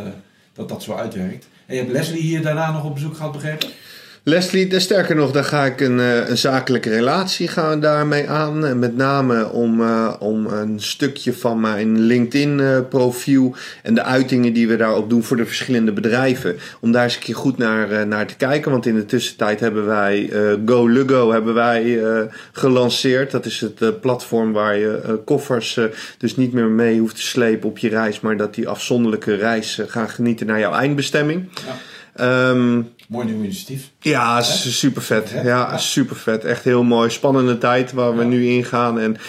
dat, 0.54 0.70
dat 0.70 0.84
zo 0.84 0.94
uitwerkt. 0.94 1.48
En 1.66 1.76
je 1.76 1.82
hebt 1.82 1.94
Leslie 1.94 2.22
hier 2.22 2.42
daarna 2.42 2.72
nog 2.72 2.84
op 2.84 2.94
bezoek 2.94 3.16
gehad, 3.16 3.32
begrepen? 3.32 3.70
Leslie, 4.28 4.80
sterker 4.80 5.16
nog, 5.16 5.32
daar 5.32 5.44
ga 5.44 5.66
ik 5.66 5.82
een, 5.82 5.98
een 5.98 6.38
zakelijke 6.38 6.90
relatie 6.90 7.48
gaan 7.48 7.80
daarmee 7.80 8.30
aan. 8.30 8.80
Met 8.80 8.96
name 8.96 9.50
om, 9.50 9.82
uh, 9.82 10.14
om 10.20 10.46
een 10.46 10.80
stukje 10.80 11.34
van 11.34 11.60
mijn 11.60 12.00
LinkedIn-profiel 12.00 13.56
en 13.84 13.94
de 13.94 14.04
uitingen 14.04 14.54
die 14.54 14.68
we 14.68 14.76
daarop 14.76 15.10
doen 15.10 15.24
voor 15.24 15.38
de 15.38 15.46
verschillende 15.46 15.92
bedrijven. 15.92 16.58
Om 16.80 16.92
daar 16.92 17.04
eens 17.04 17.16
een 17.16 17.22
keer 17.22 17.36
goed 17.36 17.58
naar, 17.58 18.08
naar 18.08 18.28
te 18.28 18.36
kijken. 18.36 18.72
Want 18.72 18.86
in 18.86 18.96
de 18.96 19.06
tussentijd 19.06 19.60
hebben 19.60 19.86
wij 19.86 20.30
uh, 20.32 20.54
GoLugo 20.66 21.32
hebben 21.32 21.54
wij, 21.54 22.02
gelanceerd. 22.52 23.32
Dat 23.32 23.46
is 23.46 23.60
het 23.62 24.02
platform 24.02 24.54
waar 24.54 24.78
je 24.78 25.22
koffers 25.26 25.80
dus 26.18 26.36
niet 26.36 26.54
meer 26.54 26.70
mee 26.70 27.00
hoeft 27.00 27.16
te 27.16 27.22
slepen 27.22 27.70
op 27.70 27.78
je 27.78 27.90
reis. 27.90 28.20
Maar 28.20 28.38
dat 28.38 28.56
die 28.56 28.68
afzonderlijke 28.68 29.36
reis 29.36 29.82
gaan 29.88 30.10
genieten 30.10 30.48
naar 30.48 30.60
jouw 30.60 30.74
eindbestemming. 30.74 31.50
Ja. 31.54 31.74
Um, 32.22 32.90
Mooi 33.08 33.26
nieuw 33.26 33.44
initiatief. 33.44 33.92
Ja, 34.00 34.42
super 34.42 35.02
vet. 35.02 35.34
Ja, 35.44 35.78
super 35.78 36.16
vet. 36.16 36.44
Echt 36.44 36.64
heel 36.64 36.84
mooi. 36.84 37.10
Spannende 37.10 37.58
tijd 37.58 37.92
waar 37.92 38.16
we 38.16 38.22
ja. 38.22 38.28
nu 38.28 38.46
ingaan. 38.46 39.00
En 39.00 39.12
uh, 39.12 39.20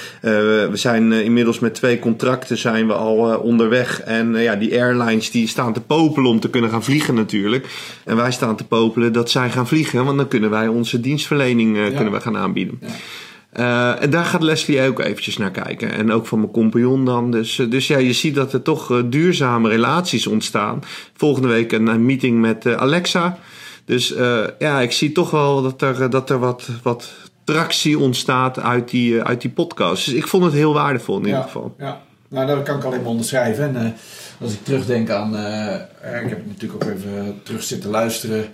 we 0.71 0.71
zijn 0.73 1.13
uh, 1.13 1.21
inmiddels 1.21 1.59
met 1.59 1.75
twee 1.75 1.99
contracten 1.99 2.59
zijn 2.59 2.87
we 2.87 2.93
al 2.93 3.33
uh, 3.33 3.45
onderweg. 3.45 4.01
En 4.01 4.35
ja, 4.35 4.55
die 4.55 4.81
airlines 4.81 5.31
die 5.31 5.49
staan 5.49 5.73
te 5.73 5.81
popelen 5.81 6.31
om 6.31 6.41
te 6.41 6.51
kunnen 6.51 6.71
gaan 6.71 6.85
vliegen 6.85 7.15
natuurlijk. 7.15 7.67
En 8.05 8.17
wij 8.17 8.33
staan 8.33 8.57
te 8.57 8.65
popelen 8.65 9.13
dat 9.13 9.31
zij 9.31 9.51
gaan 9.51 9.69
vliegen. 9.69 10.05
Want 10.05 10.17
dan 10.17 10.29
kunnen 10.29 10.51
wij 10.51 10.69
onze 10.69 11.01
dienstverlening 11.01 11.77
ja. 11.77 11.91
kunnen 11.91 12.13
we 12.13 12.21
gaan 12.21 12.37
aanbieden. 12.37 12.81
Uh, 13.57 14.03
en 14.03 14.11
daar 14.11 14.25
gaat 14.25 14.43
Leslie 14.43 14.83
ook 14.83 15.01
eventjes 15.01 15.37
naar 15.37 15.51
kijken. 15.51 15.93
En 15.93 16.13
ook 16.13 16.27
van 16.27 16.39
mijn 16.39 16.53
compagnon 16.53 17.05
dan. 17.05 17.31
Dus, 17.31 17.63
dus 17.69 17.87
ja, 17.87 17.99
je 17.99 18.13
ziet 18.13 18.35
dat 18.35 18.53
er 18.53 18.63
toch 18.63 18.91
uh, 18.91 18.99
duurzame 19.07 19.69
relaties 19.69 20.27
ontstaan. 20.27 20.83
Volgende 21.15 21.49
week 21.49 21.73
een, 21.73 21.87
een 21.87 22.07
meeting 22.07 22.41
met 22.41 22.67
Alexa. 22.67 23.39
Dus 23.85 24.17
uh, 24.17 24.45
ja, 24.59 24.81
ik 24.81 24.93
zie 24.93 25.13
toch 25.13 25.31
wel 25.31 25.63
dat 25.63 25.83
er, 25.83 26.11
dat 26.11 26.31
er 26.31 26.39
wat, 26.39 26.69
wat 26.83 27.11
tractie 27.45 27.99
ontstaat 27.99 28.61
uit 28.61 28.91
die, 28.91 29.23
uit 29.23 29.41
die 29.41 29.51
podcast. 29.51 30.05
Dus 30.05 30.15
ik 30.15 30.27
vond 30.27 30.45
het 30.45 30.53
heel 30.53 30.75
waardevol 30.75 31.19
in 31.19 31.27
ieder 31.27 31.43
geval. 31.43 31.75
Ja, 31.79 32.01
nou 32.29 32.47
dat 32.47 32.63
kan 32.63 32.77
ik 32.77 32.85
alleen 32.85 33.01
maar 33.01 33.11
onderschrijven. 33.11 33.77
En 33.77 33.87
uh, 33.87 33.91
als 34.41 34.53
ik 34.53 34.65
terugdenk 34.65 35.11
aan... 35.11 35.35
ik 36.23 36.29
heb 36.29 36.47
natuurlijk 36.47 36.85
ook 36.85 36.91
even 36.91 37.41
terug 37.43 37.63
zitten 37.63 37.91
luisteren. 37.91 38.45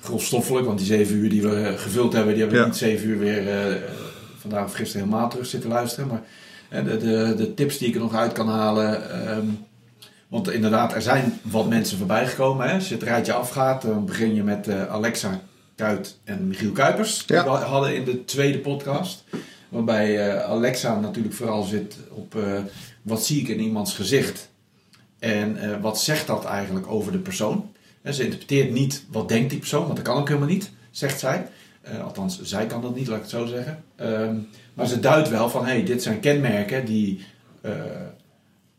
Grofstoffelijk, 0.00 0.66
want 0.66 0.78
die 0.78 0.86
zeven 0.86 1.16
uur 1.16 1.28
die 1.28 1.42
we 1.42 1.74
gevuld 1.76 2.12
hebben... 2.12 2.32
die 2.32 2.42
hebben 2.42 2.60
ja. 2.60 2.66
niet 2.66 2.76
zeven 2.76 3.08
uur 3.08 3.18
weer 3.18 3.44
vandaag 4.48 4.64
of 4.64 4.74
gisteren 4.74 5.06
helemaal 5.06 5.30
terug 5.30 5.46
zitten 5.46 5.70
luisteren. 5.70 6.08
Maar 6.08 6.22
de, 6.84 6.96
de, 6.96 7.34
de 7.36 7.54
tips 7.54 7.78
die 7.78 7.88
ik 7.88 7.94
er 7.94 8.00
nog 8.00 8.14
uit 8.14 8.32
kan 8.32 8.48
halen... 8.48 9.20
Um, 9.36 9.64
Want 10.28 10.50
inderdaad, 10.50 10.94
er 10.94 11.02
zijn 11.02 11.40
wat 11.42 11.68
mensen 11.68 11.98
voorbij 11.98 12.26
gekomen. 12.26 12.68
Hè? 12.68 12.74
Als 12.74 12.88
je 12.88 12.94
het 12.94 13.02
rijtje 13.02 13.32
afgaat, 13.32 13.82
dan 13.82 14.04
begin 14.04 14.34
je 14.34 14.42
met 14.42 14.68
uh, 14.68 14.86
Alexa 14.86 15.40
Kuit 15.76 16.18
en 16.24 16.48
Michiel 16.48 16.72
Kuipers. 16.72 17.24
Ja. 17.26 17.42
Die 17.42 17.52
we 17.52 17.58
hadden 17.58 17.94
in 17.94 18.04
de 18.04 18.24
tweede 18.24 18.58
podcast. 18.58 19.24
Waarbij 19.68 20.34
uh, 20.34 20.42
Alexa 20.42 21.00
natuurlijk 21.00 21.34
vooral 21.34 21.62
zit 21.62 21.96
op 22.10 22.34
uh, 22.34 22.58
wat 23.02 23.24
zie 23.24 23.40
ik 23.40 23.48
in 23.48 23.60
iemands 23.60 23.94
gezicht. 23.94 24.48
En 25.18 25.80
wat 25.80 26.00
zegt 26.00 26.26
dat 26.26 26.44
eigenlijk 26.44 26.86
over 26.90 27.12
de 27.12 27.18
persoon. 27.18 27.70
En 28.02 28.14
ze 28.14 28.24
interpreteert 28.24 28.72
niet 28.72 29.04
wat 29.10 29.28
denkt 29.28 29.50
die 29.50 29.58
persoon, 29.58 29.84
want 29.84 29.96
dat 29.96 30.04
kan 30.04 30.16
ook 30.16 30.28
helemaal 30.28 30.48
niet, 30.48 30.70
zegt 30.90 31.18
zij. 31.18 31.46
althans, 32.02 32.42
zij 32.42 32.66
kan 32.66 32.82
dat 32.82 32.94
niet, 32.94 33.06
laat 33.06 33.16
ik 33.16 33.22
het 33.22 33.30
zo 33.30 33.46
zeggen. 33.46 33.84
Ehm, 33.96 34.34
maar 34.74 34.86
ze 34.86 35.00
duidt 35.00 35.28
wel 35.28 35.50
van, 35.50 35.64
hé, 35.64 35.72
hey, 35.72 35.84
dit 35.84 36.02
zijn 36.02 36.20
kenmerken 36.20 36.84
die 36.84 37.24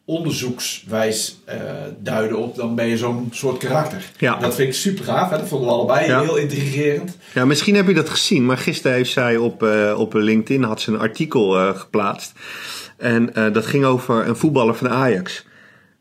onderzoekswijs 0.07 1.37
uh, 1.49 1.55
duiden 1.99 2.37
op, 2.37 2.55
dan 2.55 2.75
ben 2.75 2.87
je 2.87 2.97
zo'n 2.97 3.29
soort 3.31 3.57
karakter. 3.57 4.05
Ja. 4.17 4.35
Dat 4.35 4.55
vind 4.55 4.67
ik 4.67 4.73
super 4.73 5.03
gaaf. 5.03 5.29
Hè? 5.29 5.37
Dat 5.37 5.47
vonden 5.47 5.67
we 5.67 5.73
allebei 5.73 6.07
Ja. 6.07 6.21
heel 6.21 6.35
intrigerend. 6.35 7.17
Ja, 7.33 7.45
misschien 7.45 7.75
heb 7.75 7.87
je 7.87 7.93
dat 7.93 8.09
gezien, 8.09 8.45
maar 8.45 8.57
gisteren 8.57 8.97
heeft 8.97 9.11
zij 9.11 9.37
op, 9.37 9.63
eh, 9.63 9.95
op 9.97 10.13
LinkedIn 10.13 10.63
had 10.63 10.81
ze 10.81 10.91
een 10.91 10.99
artikel 10.99 11.57
eh, 11.57 11.77
geplaatst. 11.77 12.31
En 12.97 13.33
eh, 13.35 13.53
dat 13.53 13.65
ging 13.65 13.85
over 13.85 14.27
een 14.27 14.35
voetballer 14.35 14.75
van 14.75 14.89
Ajax. 14.89 15.45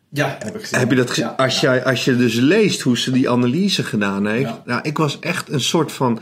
Ja, 0.08 0.36
heb 0.38 0.54
ik 0.54 0.60
gezien. 0.60 0.78
Heb 0.78 0.90
je 0.90 0.96
dat? 0.96 1.16
Ja, 1.16 1.34
als, 1.36 1.60
jij, 1.60 1.84
als 1.84 2.04
je 2.04 2.16
dus 2.16 2.34
leest 2.34 2.80
hoe 2.80 2.98
ze 2.98 3.10
die 3.10 3.30
analyse 3.30 3.84
gedaan 3.84 4.26
heeft. 4.26 4.52
Nou, 4.64 4.80
ik 4.82 4.98
was 4.98 5.18
echt 5.18 5.48
een 5.52 5.60
soort 5.60 5.92
van 5.92 6.20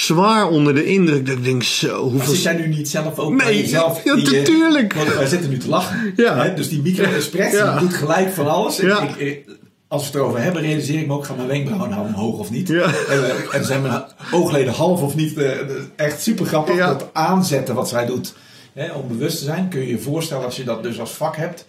zwaar 0.00 0.48
onder 0.48 0.74
de 0.74 0.84
indruk. 0.84 1.26
Dat 1.26 1.36
ik 1.36 1.44
denk, 1.44 1.62
zo, 1.62 1.88
Maar 1.88 1.98
hoeveel... 2.12 2.34
zit 2.34 2.42
jij 2.42 2.54
nu 2.54 2.66
niet 2.66 2.88
zelf 2.88 3.18
ook 3.18 3.32
Nee, 3.32 3.60
jezelf? 3.60 4.04
ja, 4.04 4.12
eh, 4.14 4.22
natuurlijk. 4.22 4.92
Wij 4.92 5.26
zitten 5.26 5.50
nu 5.50 5.58
te 5.58 5.68
lachen. 5.68 6.12
Ja. 6.16 6.36
Hè? 6.42 6.54
Dus 6.54 6.68
die 6.68 6.82
micro-expressie 6.82 7.58
Ja. 7.58 7.78
doet 7.78 7.94
gelijk 7.94 8.32
van 8.32 8.48
alles. 8.48 8.78
En 8.78 8.86
Ja. 8.88 9.00
ik, 9.00 9.16
ik- 9.16 9.48
als 9.88 10.00
we 10.02 10.06
het 10.06 10.16
erover 10.16 10.42
hebben, 10.42 10.62
realiseer 10.62 11.00
ik 11.00 11.06
me 11.06 11.12
ook, 11.12 11.24
gaan 11.24 11.36
mijn 11.36 11.48
wenkbrauwen 11.48 11.90
nou 11.90 12.06
omhoog 12.06 12.38
of 12.38 12.50
niet? 12.50 12.68
Ja. 12.68 12.84
En, 13.08 13.24
eh, 13.24 13.54
en 13.54 13.64
zijn 13.64 13.82
mijn 13.82 14.04
oogleden 14.32 14.72
half 14.72 15.02
of 15.02 15.14
niet? 15.14 15.36
eh, 15.36 15.50
echt 15.96 16.22
super 16.22 16.46
grappig. 16.46 16.76
Ja. 16.76 16.86
Dat 16.86 17.08
aanzetten 17.12 17.74
wat 17.74 17.88
zij 17.88 18.06
doet 18.06 18.34
hè, 18.72 18.92
om 18.92 19.08
bewust 19.08 19.38
te 19.38 19.44
zijn. 19.44 19.68
Kun 19.68 19.80
je 19.80 19.86
je 19.88 19.98
voorstellen 19.98 20.44
als 20.44 20.56
je 20.56 20.64
dat 20.64 20.82
dus 20.82 21.00
als 21.00 21.10
vak 21.10 21.36
hebt. 21.36 21.66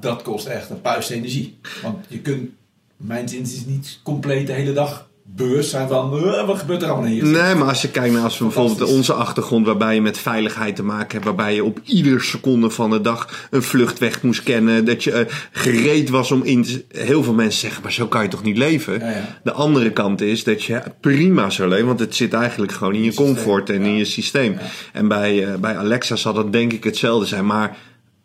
Dat 0.00 0.22
kost 0.22 0.46
echt 0.46 0.70
een 0.70 0.80
puist 0.80 1.10
energie. 1.10 1.58
Want 1.82 1.96
je 2.08 2.18
kunt, 2.18 2.50
mijn 2.96 3.28
zin 3.28 3.42
is 3.42 3.64
niet 3.66 4.00
compleet 4.02 4.46
de 4.46 4.52
hele 4.52 4.72
dag 4.72 5.08
bewust 5.26 5.70
zijn 5.70 5.88
van 5.88 6.18
eh, 6.24 6.46
wat 6.46 6.58
gebeurt 6.58 6.82
er 6.82 6.88
allemaal 6.88 7.08
hier. 7.10 7.24
Nee, 7.24 7.54
maar 7.54 7.68
als 7.68 7.82
je 7.82 7.88
kijkt 7.90 8.14
naar 8.14 8.22
als 8.22 8.38
we 8.38 8.44
bijvoorbeeld 8.44 8.90
onze 8.92 9.12
achtergrond, 9.12 9.66
waarbij 9.66 9.94
je 9.94 10.00
met 10.00 10.18
veiligheid 10.18 10.76
te 10.76 10.82
maken 10.82 11.10
hebt, 11.10 11.24
waarbij 11.24 11.54
je 11.54 11.64
op 11.64 11.78
iedere 11.84 12.20
seconde 12.20 12.70
van 12.70 12.90
de 12.90 13.00
dag 13.00 13.46
een 13.50 13.62
vluchtweg 13.62 14.22
moest 14.22 14.42
kennen, 14.42 14.84
dat 14.84 15.04
je 15.04 15.12
eh, 15.12 15.32
gereed 15.52 16.10
was 16.10 16.30
om 16.30 16.42
in. 16.42 16.62
te- 16.62 16.84
Heel 16.88 17.22
veel 17.22 17.32
mensen 17.34 17.60
zeggen, 17.60 17.82
maar 17.82 17.92
zo 17.92 18.06
kan 18.06 18.22
je 18.22 18.28
toch 18.28 18.42
niet 18.42 18.56
leven? 18.58 18.98
Ja, 18.98 19.10
ja. 19.10 19.38
De 19.42 19.52
andere 19.52 19.90
kant 19.92 20.20
is 20.20 20.44
dat 20.44 20.62
je 20.64 20.82
prima 21.00 21.50
zou 21.50 21.68
leven, 21.68 21.86
want 21.86 22.00
het 22.00 22.14
zit 22.14 22.32
eigenlijk 22.32 22.72
gewoon 22.72 22.94
in 22.94 23.02
je 23.02 23.14
comfort 23.14 23.70
en 23.70 23.82
in 23.82 23.94
je 23.96 24.04
systeem. 24.04 24.56
En 24.92 25.08
bij, 25.08 25.44
eh, 25.46 25.54
bij 25.54 25.76
Alexa 25.76 26.16
zal 26.16 26.32
dat 26.32 26.52
denk 26.52 26.72
ik 26.72 26.84
hetzelfde 26.84 27.26
zijn, 27.26 27.46
maar. 27.46 27.76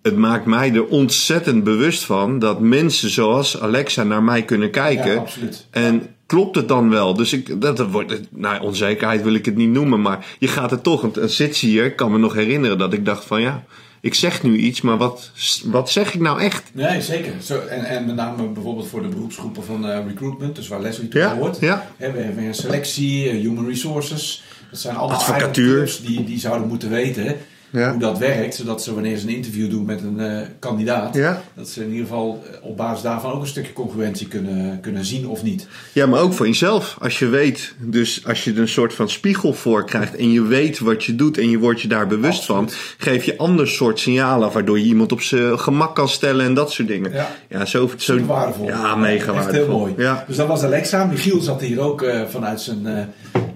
Het 0.01 0.15
maakt 0.18 0.46
mij 0.46 0.74
er 0.74 0.86
ontzettend 0.86 1.63
bewust 1.63 2.03
van 2.03 2.39
dat 2.39 2.60
mensen 2.60 3.10
zoals 3.10 3.62
Alexa 3.62 4.03
naar 4.03 4.24
mij 4.24 4.44
kunnen 4.44 4.72
kijken. 4.72 5.12
Ja, 5.12 5.18
absoluut. 5.20 5.65
En 5.72 6.08
klopt 6.29 6.55
het 6.55 6.67
dan 6.67 6.89
wel? 6.89 7.13
Dus 7.13 7.33
ik, 7.33 7.62
dat, 7.62 7.79
wordt, 7.79 8.19
nou, 8.31 8.62
onzekerheid 8.62 9.24
wil 9.24 9.33
ik 9.33 9.45
het 9.45 9.55
niet 9.55 9.69
noemen, 9.69 10.01
maar 10.01 10.25
je 10.39 10.48
gaat 10.48 10.71
het 10.71 10.83
toch. 10.83 11.12
Dan 11.12 11.29
zit 11.29 11.57
hier, 11.57 11.86
ik 11.86 11.95
kan 11.95 12.12
me 12.12 12.17
nog 12.17 12.33
herinneren 12.33 12.77
dat 12.77 12.93
ik 12.93 13.05
dacht 13.05 13.25
van 13.25 13.41
ja, 13.41 13.63
ik 14.01 14.13
zeg 14.13 14.43
nu 14.43 14.57
iets, 14.57 14.81
maar 14.81 14.98
wat, 14.98 15.31
wat 15.65 15.89
zeg 15.89 16.13
ik 16.13 16.21
nou 16.21 16.41
echt? 16.41 16.71
Nee, 16.74 17.01
zeker. 17.01 17.33
Zo, 17.43 17.59
en, 17.59 17.86
en 17.86 18.05
met 18.05 18.15
name 18.15 18.48
bijvoorbeeld 18.48 18.88
voor 18.88 19.01
de 19.01 19.07
beroepsgroepen 19.07 19.63
van 19.63 19.88
eh, 19.89 20.05
recruitment, 20.07 20.55
dus 20.55 20.67
waar 20.67 20.81
Leslie 20.81 21.07
toe 21.07 21.21
Ja, 21.21 21.36
hoort. 21.36 21.59
ja. 21.59 21.88
We 21.98 22.05
hebben 22.05 22.43
een 22.45 22.53
selectie, 22.53 23.29
eh, 23.29 23.41
human 23.41 23.67
resources. 23.67 24.43
Dat 24.71 24.79
zijn 24.79 24.95
allemaal 24.95 25.17
Advocatuur. 25.17 25.98
die, 26.05 26.24
die 26.24 26.39
zouden 26.39 26.67
moeten 26.67 26.89
weten 26.89 27.38
Ja. 27.72 27.90
hoe 27.92 28.00
dat 28.00 28.18
werkt. 28.18 28.56
Zodat 28.56 28.84
ze 28.84 28.94
wanneer 28.94 29.18
ze 29.18 29.28
een 29.28 29.36
interview 29.36 29.70
doen 29.70 29.86
met 29.86 30.02
een 30.02 30.20
eh, 30.20 30.42
kandidaat, 30.60 31.16
Ja. 31.16 31.42
dat 31.54 31.70
ze 31.70 31.84
in 31.84 31.90
ieder 31.90 32.06
geval 32.06 32.44
op 32.62 32.78
basis 32.78 33.02
daarvan 33.04 33.32
ook 33.32 33.42
een 33.42 33.48
stukje 33.48 33.74
congruentie 33.74 34.28
kunnen, 34.28 34.80
kunnen 34.82 35.06
zien 35.06 35.28
of 35.28 35.44
niet. 35.44 35.68
Ja, 35.94 36.06
maar 36.06 36.22
ook 36.22 36.34
voor 36.34 36.48
jezelf. 36.48 36.98
Als 37.02 37.20
je 37.20 37.28
weet, 37.28 37.74
dus 37.78 38.26
als 38.26 38.44
je 38.44 38.52
er 38.54 38.60
een 38.60 38.68
soort 38.68 38.94
van 38.94 39.10
spiegel 39.10 39.54
voor 39.54 39.86
krijgt 39.86 40.16
en 40.16 40.32
je 40.32 40.42
weet 40.42 40.80
wat 40.80 41.04
je 41.04 41.16
doet 41.16 41.38
en 41.38 41.50
je 41.50 41.58
wordt 41.58 41.82
je 41.82 41.88
daar 41.88 42.08
bewust 42.08 42.40
Absoluut. 42.40 42.74
van, 42.74 42.80
geef 42.98 43.24
je 43.24 43.38
ander 43.38 43.68
soort 43.68 44.00
signalen 44.00 44.52
waardoor 44.52 44.80
je 44.80 44.86
iemand 44.86 45.12
op 45.12 45.22
zijn 45.22 45.60
gemak 45.60 45.96
kan 45.96 46.10
stellen 46.10 46.46
en 46.46 46.54
dat 46.54 46.72
soort 46.72 46.88
dingen. 46.88 47.12
Ja. 47.12 47.30
ja 47.50 47.66
zo, 47.66 47.90
zo 47.98 48.26
waardevol. 48.26 48.68
Ja, 48.68 48.96
mega 48.96 49.34
Echt 49.34 49.52
heel 49.52 49.68
mooi. 49.68 49.94
Ja. 49.98 50.24
Dus 50.28 50.36
dat 50.36 50.48
was 50.48 50.64
Alexa. 50.64 51.06
Michiel 51.06 51.42
zat 51.42 51.62
hier 51.62 51.80
ook 51.80 52.02
eh, 52.02 52.22
vanuit 52.30 52.62
zijn, 52.62 52.88
eh, 52.88 53.04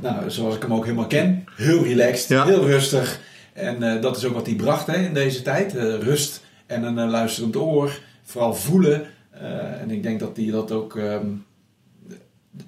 nou, 0.01 0.15
zoals 0.27 0.55
ik 0.55 0.61
hem 0.61 0.73
ook 0.73 0.83
helemaal 0.83 1.07
ken, 1.07 1.45
heel 1.55 1.83
relaxed, 1.83 2.43
heel 2.43 2.65
rustig. 2.65 3.19
En 3.53 3.83
eh, 3.83 4.01
dat 4.01 4.17
is 4.17 4.25
ook 4.25 4.33
wat 4.33 4.45
hij 4.45 4.55
bracht 4.55 4.87
hè, 4.87 5.05
in 5.05 5.13
deze 5.13 5.41
tijd. 5.41 5.75
Eh, 5.75 5.97
rust 5.99 6.41
en 6.65 6.83
een 6.83 6.99
eh, 6.99 7.09
luisterend 7.09 7.55
oor. 7.55 7.99
Vooral 8.23 8.53
voelen. 8.53 9.05
En 9.79 9.91
ik 9.91 10.03
denk 10.03 10.19
dat 10.19 10.37
hij 10.37 10.45
dat 10.51 10.71
ook, 10.71 10.95
ehm, 10.97 11.27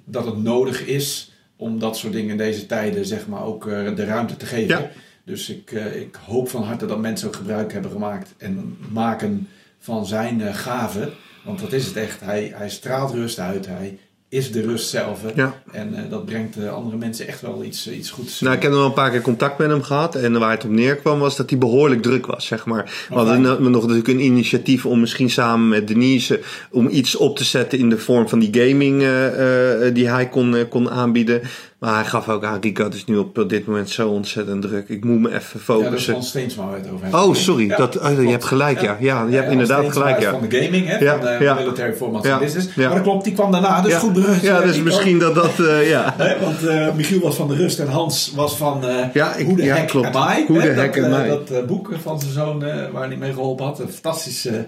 dat 0.03 0.25
het 0.25 0.43
nodig 0.43 0.85
is 0.85 1.31
om 1.55 1.79
dat 1.79 1.97
soort 1.97 2.13
dingen 2.13 2.29
in 2.29 2.37
deze 2.37 2.65
tijden 2.65 3.05
zeg 3.05 3.27
maar 3.27 3.43
ook 3.43 3.63
de 3.95 4.05
ruimte 4.05 4.37
te 4.37 4.45
geven. 4.45 4.79
Ja. 4.79 4.89
Dus 5.23 5.49
ik, 5.49 5.71
ik 5.71 6.17
hoop 6.25 6.49
van 6.49 6.63
harte 6.63 6.85
dat 6.85 6.99
mensen 6.99 7.27
ook 7.27 7.35
gebruik 7.35 7.73
hebben 7.73 7.91
gemaakt 7.91 8.33
en 8.37 8.77
maken 8.91 9.47
van 9.79 10.05
zijn 10.05 10.53
gaven. 10.53 11.13
Want 11.43 11.59
dat 11.59 11.73
is 11.73 11.85
het 11.85 11.95
echt. 11.95 12.19
Hij, 12.19 12.51
hij 12.55 12.69
straalt 12.69 13.13
rust 13.13 13.39
uit. 13.39 13.65
Hij 13.65 13.99
is 14.29 14.51
de 14.51 14.61
rust 14.61 14.89
zelf. 14.89 15.19
Ja. 15.35 15.61
En 15.71 15.93
eh, 15.93 16.09
dat 16.09 16.25
brengt 16.25 16.57
eh, 16.57 16.73
andere 16.73 16.97
mensen 16.97 17.27
echt 17.27 17.41
wel 17.41 17.63
iets, 17.63 17.91
iets 17.91 18.09
goeds. 18.09 18.41
Nou, 18.41 18.55
ik 18.55 18.61
heb 18.61 18.71
nog 18.71 18.79
wel 18.79 18.89
een 18.89 18.95
paar 18.95 19.11
keer 19.11 19.21
contact 19.21 19.57
met 19.57 19.69
hem 19.69 19.81
gehad. 19.81 20.15
En 20.15 20.39
waar 20.39 20.51
het 20.51 20.63
op 20.63 20.69
neerkwam 20.69 21.19
was 21.19 21.35
dat 21.35 21.49
hij 21.49 21.59
behoorlijk 21.59 22.01
druk 22.01 22.25
was, 22.25 22.45
zeg 22.45 22.65
maar. 22.65 23.05
We 23.09 23.15
hadden 23.15 23.41
nog 23.41 23.81
natuurlijk 23.81 24.07
een 24.07 24.19
initiatief 24.19 24.85
om 24.85 24.99
misschien 24.99 25.29
samen 25.29 25.69
met 25.69 25.87
Denise... 25.87 26.39
om 26.71 26.87
iets 26.87 27.15
op 27.15 27.37
te 27.37 27.43
zetten 27.43 27.79
in 27.79 27.89
de 27.89 27.97
vorm 27.97 28.29
van 28.29 28.39
die 28.39 28.61
gaming 28.61 29.01
eh, 29.01 29.87
eh, 29.87 29.93
die 29.93 30.09
hij 30.09 30.29
kon, 30.29 30.55
eh, 30.55 30.69
kon 30.69 30.89
aanbieden. 30.89 31.41
Maar 31.79 31.95
hij 31.95 32.05
gaf 32.05 32.29
ook 32.29 32.43
aan, 32.43 32.61
Rico, 32.61 32.83
het 32.83 32.93
is 32.93 33.05
nu 33.05 33.17
op 33.17 33.45
dit 33.49 33.65
moment 33.65 33.89
zo 33.89 34.09
ontzettend 34.09 34.61
druk. 34.61 34.89
Ik 34.89 35.03
moet 35.03 35.19
me 35.19 35.27
even 35.27 35.37
ja, 35.37 35.43
dat 35.43 35.53
is 35.55 35.63
focussen. 35.85 36.13
Hans 36.13 36.27
Steensma 36.27 36.63
waar 36.63 36.71
we 36.73 36.79
het 36.79 36.89
over 36.89 37.03
hebben. 37.03 37.23
Oh, 37.23 37.33
sorry. 37.35 37.67
Ja, 37.67 37.77
dat, 37.77 37.97
oh, 37.99 38.09
je 38.09 38.15
klopt. 38.15 38.29
hebt 38.31 38.43
gelijk, 38.43 38.81
ja. 38.81 38.97
Ja, 38.99 39.25
je 39.29 39.35
hebt 39.35 39.51
inderdaad 39.51 39.91
gelijk, 39.91 40.19
ja. 40.21 40.31
Van 40.31 40.47
de 40.49 40.61
gaming, 40.63 40.87
hè? 40.87 40.97
Ja, 40.97 41.11
van 41.17 41.25
de 41.25 41.37
ja. 41.43 41.53
Military 41.53 41.93
Formats 41.93 42.27
Ja, 42.27 42.33
and 42.33 42.41
Business. 42.43 42.67
ja. 42.75 42.85
Maar 42.87 42.95
dat 42.95 43.03
klopt, 43.03 43.23
die 43.23 43.33
kwam 43.33 43.51
daarna. 43.51 43.81
Dus 43.81 43.91
ja. 43.91 43.99
goed 43.99 44.13
berust. 44.13 44.41
Ja, 44.41 44.61
dus 44.61 44.75
Ik 44.77 44.83
misschien 44.83 45.19
dat 45.19 45.35
dat, 45.35 45.59
eh, 45.59 45.89
ja. 45.89 46.15
Want 46.41 46.65
eh, 46.67 46.93
Michiel 46.93 47.19
was 47.19 47.35
van 47.35 47.47
de 47.47 47.55
rust 47.55 47.79
en 47.79 47.87
Hans 47.87 48.31
was 48.35 48.57
van 48.57 48.85
eh 48.87 49.13
Ja, 49.13 49.35
ik- 49.35 49.45
Hoe 49.45 49.55
de 49.55 49.63
ja, 49.63 49.75
Heck 49.75 49.87
klopt. 49.87 50.15
Am 50.15 50.37
I? 50.37 50.45
Hoe 50.47 50.59
hè, 50.59 50.73
de 50.73 50.79
Heck 50.81 50.95
dat, 50.95 51.11
eh, 51.19 51.25
I. 51.25 51.27
Dat 51.29 51.49
eh, 51.49 51.63
boek 51.63 51.89
van 52.01 52.19
zijn 52.19 52.31
zoon 52.33 52.63
eh, 52.63 52.89
waar 52.91 53.07
hij 53.07 53.17
mee 53.17 53.33
geholpen 53.33 53.65
had. 53.65 53.79
Een 53.79 53.89
fantastisch 53.89 54.45
eh, 54.45 54.55
eh, 54.57 54.63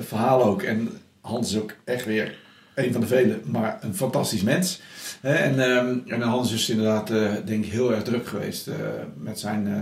verhaal 0.00 0.42
ook. 0.44 0.62
En 0.62 0.88
Hans 1.20 1.50
is 1.54 1.60
ook 1.60 1.70
echt 1.84 2.04
weer 2.04 2.34
een 2.76 2.92
van 2.92 3.00
de 3.00 3.06
velen, 3.06 3.40
maar 3.44 3.78
een 3.80 3.94
fantastisch 3.94 4.42
mens. 4.42 4.80
En, 5.20 5.60
ehm, 5.60 5.98
en 6.06 6.20
Hans 6.20 6.52
is 6.52 6.68
inderdaad, 6.70 7.10
eh, 7.10 7.32
denk 7.44 7.64
ik, 7.64 7.72
heel 7.72 7.92
erg 7.94 8.02
druk 8.02 8.26
geweest 8.26 8.66
eh, 8.66 8.74
met 9.16 9.40
zijn 9.40 9.66
eh, 9.66 9.74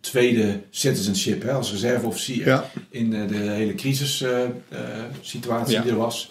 tweede 0.00 0.60
citizenship 0.70 1.42
hè, 1.42 1.52
als 1.52 1.70
reserveofficier 1.72 2.46
Ja. 2.46 2.64
in 2.90 3.10
de 3.10 3.34
hele 3.34 3.74
crisissituatie 3.74 5.80
die 5.80 5.90
er 5.90 5.96
was. 5.96 6.28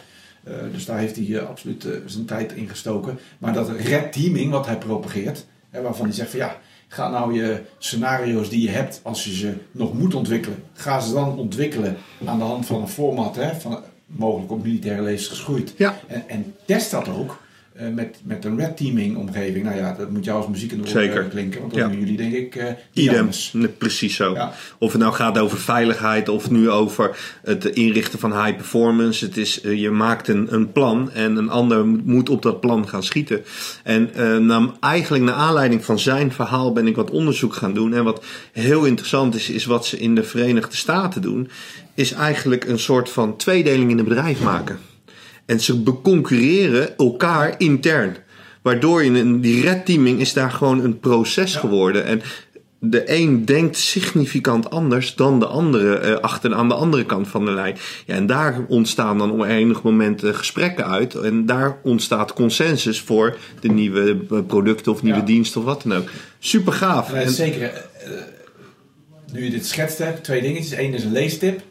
Dus 0.72 0.86
daar 0.86 0.98
heeft 0.98 1.16
hij 1.16 1.42
absoluut 1.42 1.88
zijn 2.06 2.26
tijd 2.26 2.52
in 2.52 2.70
gestoken. 2.70 3.20
Maar 3.38 3.54
dat 3.54 3.70
red 3.70 4.14
teaming 4.14 4.52
wat 4.52 4.66
hij 4.66 4.78
propageert, 4.78 5.46
hè, 5.70 5.82
waarvan 5.82 6.06
hij 6.06 6.16
zegt 6.16 6.30
van 6.30 6.40
ja, 6.40 6.60
ga 6.88 7.10
nou 7.10 7.34
je 7.34 7.62
scenario's 7.78 8.50
die 8.50 8.62
je 8.62 8.70
hebt, 8.70 9.00
als 9.04 9.24
je 9.24 9.36
ze 9.36 9.54
nog 9.72 9.94
moet 9.94 10.16
ontwikkelen, 10.16 10.64
ga 10.74 11.00
ze 11.00 11.14
dan 11.14 11.38
ontwikkelen 11.38 11.98
aan 12.26 12.38
de 12.38 12.44
hand 12.44 12.66
van 12.66 12.82
een 12.82 12.88
format, 12.88 13.36
hè, 13.36 13.56
van 13.56 13.80
mogelijk 14.16 14.52
op 14.52 14.64
militaire 14.64 15.02
lezers 15.02 15.28
geschoeid. 15.30 15.74
Ja. 15.78 16.00
En, 16.08 16.24
en 16.28 16.54
test 16.66 16.92
dat 16.92 17.10
ook 17.10 17.42
eh, 17.74 17.88
met, 17.88 18.18
met 18.24 18.46
een 18.46 18.58
red 18.58 18.78
teaming 18.78 19.18
omgeving. 19.18 19.66
Nou 19.66 19.78
ja, 19.78 19.94
dat 19.98 20.10
moet 20.12 20.26
jou 20.26 20.38
als 20.38 20.48
muziek 20.48 20.72
in 20.72 20.82
de 20.82 20.88
Zeker. 20.88 21.24
eh, 21.24 21.30
klinken, 21.30 21.60
want 21.60 21.74
dan 21.74 21.82
Ja. 21.82 21.88
doen 21.88 22.00
jullie 22.00 22.18
denk 22.18 22.34
ik 22.34 22.56
eh 22.56 22.72
Idem. 22.94 23.30
Nee, 23.54 23.68
precies 23.68 24.16
zo. 24.16 24.34
Ja. 24.34 24.54
Of 24.78 24.92
het 24.92 25.02
nou 25.02 25.14
gaat 25.14 25.38
over 25.38 25.58
veiligheid 25.58 26.30
of 26.30 26.50
nu 26.50 26.70
over 26.70 27.18
het 27.44 27.66
inrichten 27.66 28.20
van 28.20 28.44
high 28.44 28.56
performance. 28.56 29.26
Het 29.26 29.38
is, 29.38 29.60
je 29.64 29.90
maakt 29.90 30.28
een, 30.28 30.54
een 30.54 30.72
plan 30.72 31.12
en 31.12 31.36
een 31.36 31.50
ander 31.50 31.86
moet 31.86 32.30
op 32.30 32.42
dat 32.42 32.60
plan 32.60 32.88
gaan 32.88 33.04
schieten. 33.04 33.44
En 33.84 34.14
eh, 34.16 34.38
na, 34.38 34.74
eigenlijk 34.80 35.24
naar 35.24 35.36
aanleiding 35.36 35.86
van 35.86 36.00
zijn 36.00 36.32
verhaal 36.32 36.74
ben 36.74 36.88
ik 36.88 36.96
wat 36.96 37.12
onderzoek 37.12 37.54
gaan 37.54 37.74
doen. 37.74 37.94
En 37.94 38.04
wat 38.04 38.26
heel 38.52 38.86
interessant 38.86 39.36
is, 39.36 39.50
is 39.50 39.66
wat 39.66 39.86
ze 39.86 40.00
in 40.00 40.16
de 40.16 40.24
Verenigde 40.24 40.76
Staten 40.76 41.22
doen. 41.22 41.50
Is 41.96 42.12
eigenlijk 42.12 42.66
een 42.66 42.80
soort 42.80 43.10
van 43.10 43.38
tweedeling 43.38 43.92
in 43.92 43.98
een 44.00 44.08
bedrijf 44.08 44.42
maken. 44.42 44.80
En 45.46 45.60
ze 45.60 45.80
beconcurreren 45.80 46.98
elkaar 46.98 47.56
intern. 47.58 48.16
Waardoor 48.62 49.04
je 49.04 49.20
een, 49.20 49.42
die 49.42 49.62
red 49.62 49.86
teaming 49.86 50.20
is 50.20 50.34
daar 50.34 50.52
gewoon 50.52 50.84
een 50.84 51.00
proces 51.00 51.56
geworden. 51.56 52.06
En 52.06 52.22
de 52.80 53.04
een 53.06 53.46
denkt 53.46 53.78
significant 53.78 54.70
anders 54.70 55.16
dan 55.16 55.40
de 55.40 55.46
andere 55.46 56.10
uh, 56.10 56.16
achter 56.16 56.54
aan 56.54 56.68
de 56.68 56.74
andere 56.74 57.06
kant 57.06 57.28
van 57.28 57.46
de 57.46 57.52
lijn. 57.52 57.78
Ja, 58.06 58.16
en 58.16 58.26
daar 58.26 58.66
ontstaan 58.68 59.18
dan 59.18 59.32
op 59.32 59.44
enig 59.44 59.82
moment 59.82 60.24
uh, 60.24 60.34
gesprekken 60.34 60.88
uit. 60.88 61.16
En 61.16 61.46
daar 61.46 61.78
ontstaat 61.84 62.34
consensus 62.34 63.02
voor 63.02 63.38
de 63.60 63.70
nieuwe 63.70 64.16
producten 64.48 64.92
of 64.92 65.04
nieuwe 65.04 65.20
ja. 65.20 65.26
diensten 65.26 65.62
of 65.62 65.66
wat 65.66 65.84
dan 65.84 65.98
ook. 65.98 66.10
Super 66.40 66.74
gaaf. 66.74 67.12
Ja, 67.12 67.28
zeker. 67.28 67.86
nu 69.32 69.44
je 69.44 69.50
dit 69.50 69.66
schetst 69.66 69.98
hebt, 69.98 70.24
twee 70.24 70.42
dingetjes. 70.42 70.78
Eén 70.78 70.94
is 70.94 71.04
een 71.04 71.12
leestip 71.12 71.62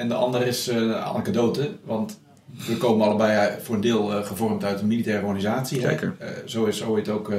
en 0.00 0.08
de 0.08 0.14
andere 0.14 0.44
is 0.44 0.66
een 0.66 0.94
anekdote. 0.94 1.70
Want 1.84 2.20
we 2.66 2.76
komen 2.76 3.06
allebei 3.06 3.60
voor 3.60 3.74
een 3.74 3.80
deel 3.80 4.06
gevormd 4.24 4.64
uit 4.64 4.80
een 4.80 4.86
militaire 4.86 5.26
organisatie. 5.26 5.80
Zeker. 5.80 6.16
zo 6.44 6.64
is 6.64 6.82
ooit 6.82 7.08
ook 7.08 7.32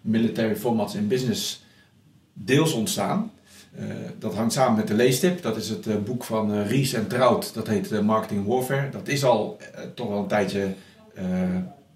Military 0.00 0.56
Formats 0.56 0.94
in 0.94 1.08
Business 1.08 1.64
deels 2.32 2.72
ontstaan. 2.72 3.30
Uh, 3.78 3.84
dat 4.18 4.34
hangt 4.34 4.52
samen 4.52 4.76
met 4.76 4.88
de 4.88 4.94
leestip. 4.94 5.42
Dat 5.42 5.56
is 5.56 5.68
het 5.68 5.86
uh, 5.86 5.96
boek 5.96 6.24
van 6.24 6.54
uh, 6.54 6.70
Ries 6.70 6.92
en 6.92 7.06
Trout. 7.06 7.54
Dat 7.54 7.66
heet 7.66 8.02
Marketing 8.02 8.46
Warfare. 8.46 8.90
Dat 8.90 9.08
is 9.08 9.24
al 9.24 9.58
toch 9.94 10.08
wel 10.08 10.18
een 10.18 10.26
tijdje 10.26 10.74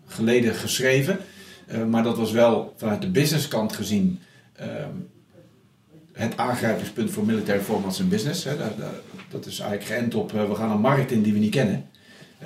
geleden 0.07 0.55
geschreven. 0.55 1.19
maar 1.89 2.03
dat 2.03 2.17
was 2.17 2.31
wel 2.31 2.73
vanuit 2.77 3.03
de 3.03 3.11
businesskant 3.11 3.73
gezien 3.73 4.21
ehm, 4.53 4.91
het 6.13 6.37
aangrijpingspunt 6.37 7.11
voor 7.11 7.25
military 7.25 7.61
formats 7.61 8.01
en 8.01 8.09
business. 8.09 8.45
Hè. 8.45 8.57
Dat, 9.31 9.47
is 9.47 9.59
eigenlijk 9.59 9.91
geënt 9.91 10.15
op 10.15 10.33
we 10.33 10.55
gaan 10.55 10.71
een 10.71 10.81
markt 10.81 11.11
in 11.11 11.23
die 11.23 11.33
we 11.33 11.39
niet 11.39 11.51
kennen. 11.51 11.87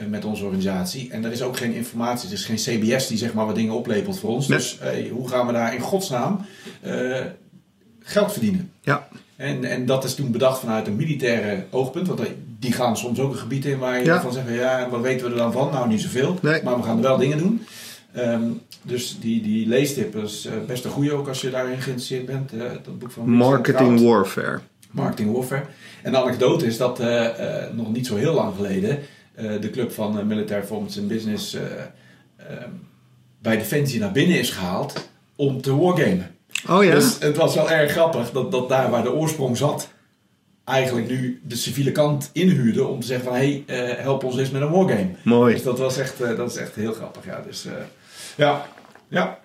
Met 0.08 0.24
onze 0.24 0.44
organisatie. 0.44 1.10
En 1.10 1.24
er 1.24 1.32
is 1.32 1.42
ook 1.42 1.56
geen 1.56 1.74
informatie. 1.74 2.28
Er 2.28 2.34
is 2.34 2.44
geen 2.44 2.56
CBS 2.56 3.06
die 3.06 3.18
zeg 3.18 3.34
maar 3.34 3.46
wat 3.46 3.54
dingen 3.54 3.74
oplepelt 3.74 4.18
voor 4.18 4.30
ons. 4.30 4.46
Dus 4.46 4.78
hoe 5.10 5.28
gaan 5.28 5.46
we 5.46 5.52
daar 5.52 5.74
in 5.74 5.80
godsnaam 5.80 6.46
geld 8.02 8.32
verdienen. 8.32 8.70
Ja. 8.82 9.08
En, 9.36 9.64
en 9.64 9.86
dat 9.86 10.04
is 10.04 10.14
toen 10.14 10.30
bedacht 10.30 10.58
vanuit 10.58 10.86
een 10.86 10.96
militaire 10.96 11.64
oogpunt. 11.70 12.06
Want 12.06 12.20
die 12.58 12.72
gaan 12.72 12.96
soms 12.96 13.20
ook 13.20 13.32
een 13.32 13.38
gebied 13.38 13.64
in 13.64 13.78
waar 13.78 13.98
je 13.98 14.04
ja. 14.04 14.20
van 14.20 14.32
zegt: 14.32 14.48
ja, 14.48 14.88
wat 14.90 15.00
weten 15.00 15.26
we 15.26 15.32
er 15.32 15.38
dan 15.38 15.52
van? 15.52 15.70
Nou, 15.72 15.88
niet 15.88 16.00
zoveel. 16.00 16.38
Nee. 16.42 16.62
Maar 16.62 16.76
we 16.76 16.82
gaan 16.82 16.96
er 16.96 17.02
wel 17.02 17.16
dingen 17.16 17.38
doen. 17.38 17.64
Um, 18.16 18.60
dus 18.82 19.16
die, 19.20 19.42
die 19.42 19.68
leestip 19.68 20.16
is 20.16 20.46
uh, 20.46 20.52
best 20.66 20.84
een 20.84 20.90
goede 20.90 21.12
ook 21.12 21.28
als 21.28 21.40
je 21.40 21.50
daarin 21.50 21.80
geïnteresseerd 21.80 22.26
bent. 22.26 22.52
Uh, 22.52 22.62
dat 22.84 22.98
boek 22.98 23.10
van 23.10 23.30
Marketing 23.30 24.00
Warfare. 24.00 24.60
Marketing 24.90 25.32
Warfare. 25.32 25.64
En 26.02 26.12
de 26.12 26.18
anekdote 26.18 26.66
is 26.66 26.76
dat 26.76 27.00
uh, 27.00 27.28
nog 27.72 27.92
niet 27.92 28.06
zo 28.06 28.16
heel 28.16 28.34
lang 28.34 28.54
geleden 28.54 28.98
de 29.60 29.70
club 29.70 29.92
van 29.92 30.26
Military 30.26 30.60
Performance 30.60 31.00
and 31.00 31.08
Business 31.08 31.56
bij 33.38 33.56
Defensie 33.56 34.00
naar 34.00 34.12
binnen 34.12 34.38
is 34.38 34.50
gehaald 34.50 35.08
om 35.36 35.60
te 35.60 35.76
wargamen. 35.76 36.36
Oh 36.68 36.84
ja. 36.84 36.94
Dus 36.94 37.18
het 37.18 37.36
was 37.36 37.54
wel 37.54 37.70
erg 37.70 37.92
grappig 37.92 38.30
dat, 38.30 38.52
dat 38.52 38.68
daar 38.68 38.90
waar 38.90 39.02
de 39.02 39.12
oorsprong 39.12 39.56
zat, 39.56 39.88
eigenlijk 40.64 41.08
nu 41.08 41.40
de 41.44 41.56
civiele 41.56 41.92
kant 41.92 42.30
inhuurde 42.32 42.84
om 42.84 43.00
te 43.00 43.06
zeggen 43.06 43.24
van 43.24 43.34
hé, 43.34 43.64
hey, 43.66 43.90
uh, 43.90 43.98
help 43.98 44.24
ons 44.24 44.38
eens 44.38 44.50
met 44.50 44.62
een 44.62 44.70
wargame. 44.70 45.10
Mooi. 45.24 45.54
Dus 45.54 45.62
dat 45.62 45.78
was 45.78 45.98
echt, 45.98 46.20
uh, 46.20 46.36
dat 46.36 46.50
is 46.50 46.56
echt 46.56 46.74
heel 46.74 46.92
grappig. 46.92 47.24
Ja, 47.24 47.42
dus 47.46 47.66
uh, 47.66 47.72
ja, 48.36 48.66
ja. 49.08 49.38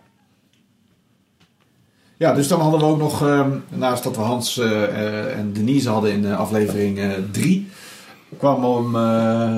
Ja, 2.18 2.34
dus 2.34 2.48
dan 2.48 2.62
hadden 2.62 2.80
we 2.80 2.86
ook 2.86 2.98
nog, 2.98 3.22
um, 3.22 3.64
naast 3.70 4.04
dat 4.04 4.16
we 4.16 4.22
Hans 4.22 4.58
en 4.58 5.54
Denise 5.54 5.90
hadden 5.90 6.12
in 6.12 6.36
aflevering 6.36 7.00
3, 7.32 7.70
kwam 8.38 8.66
om, 8.66 8.94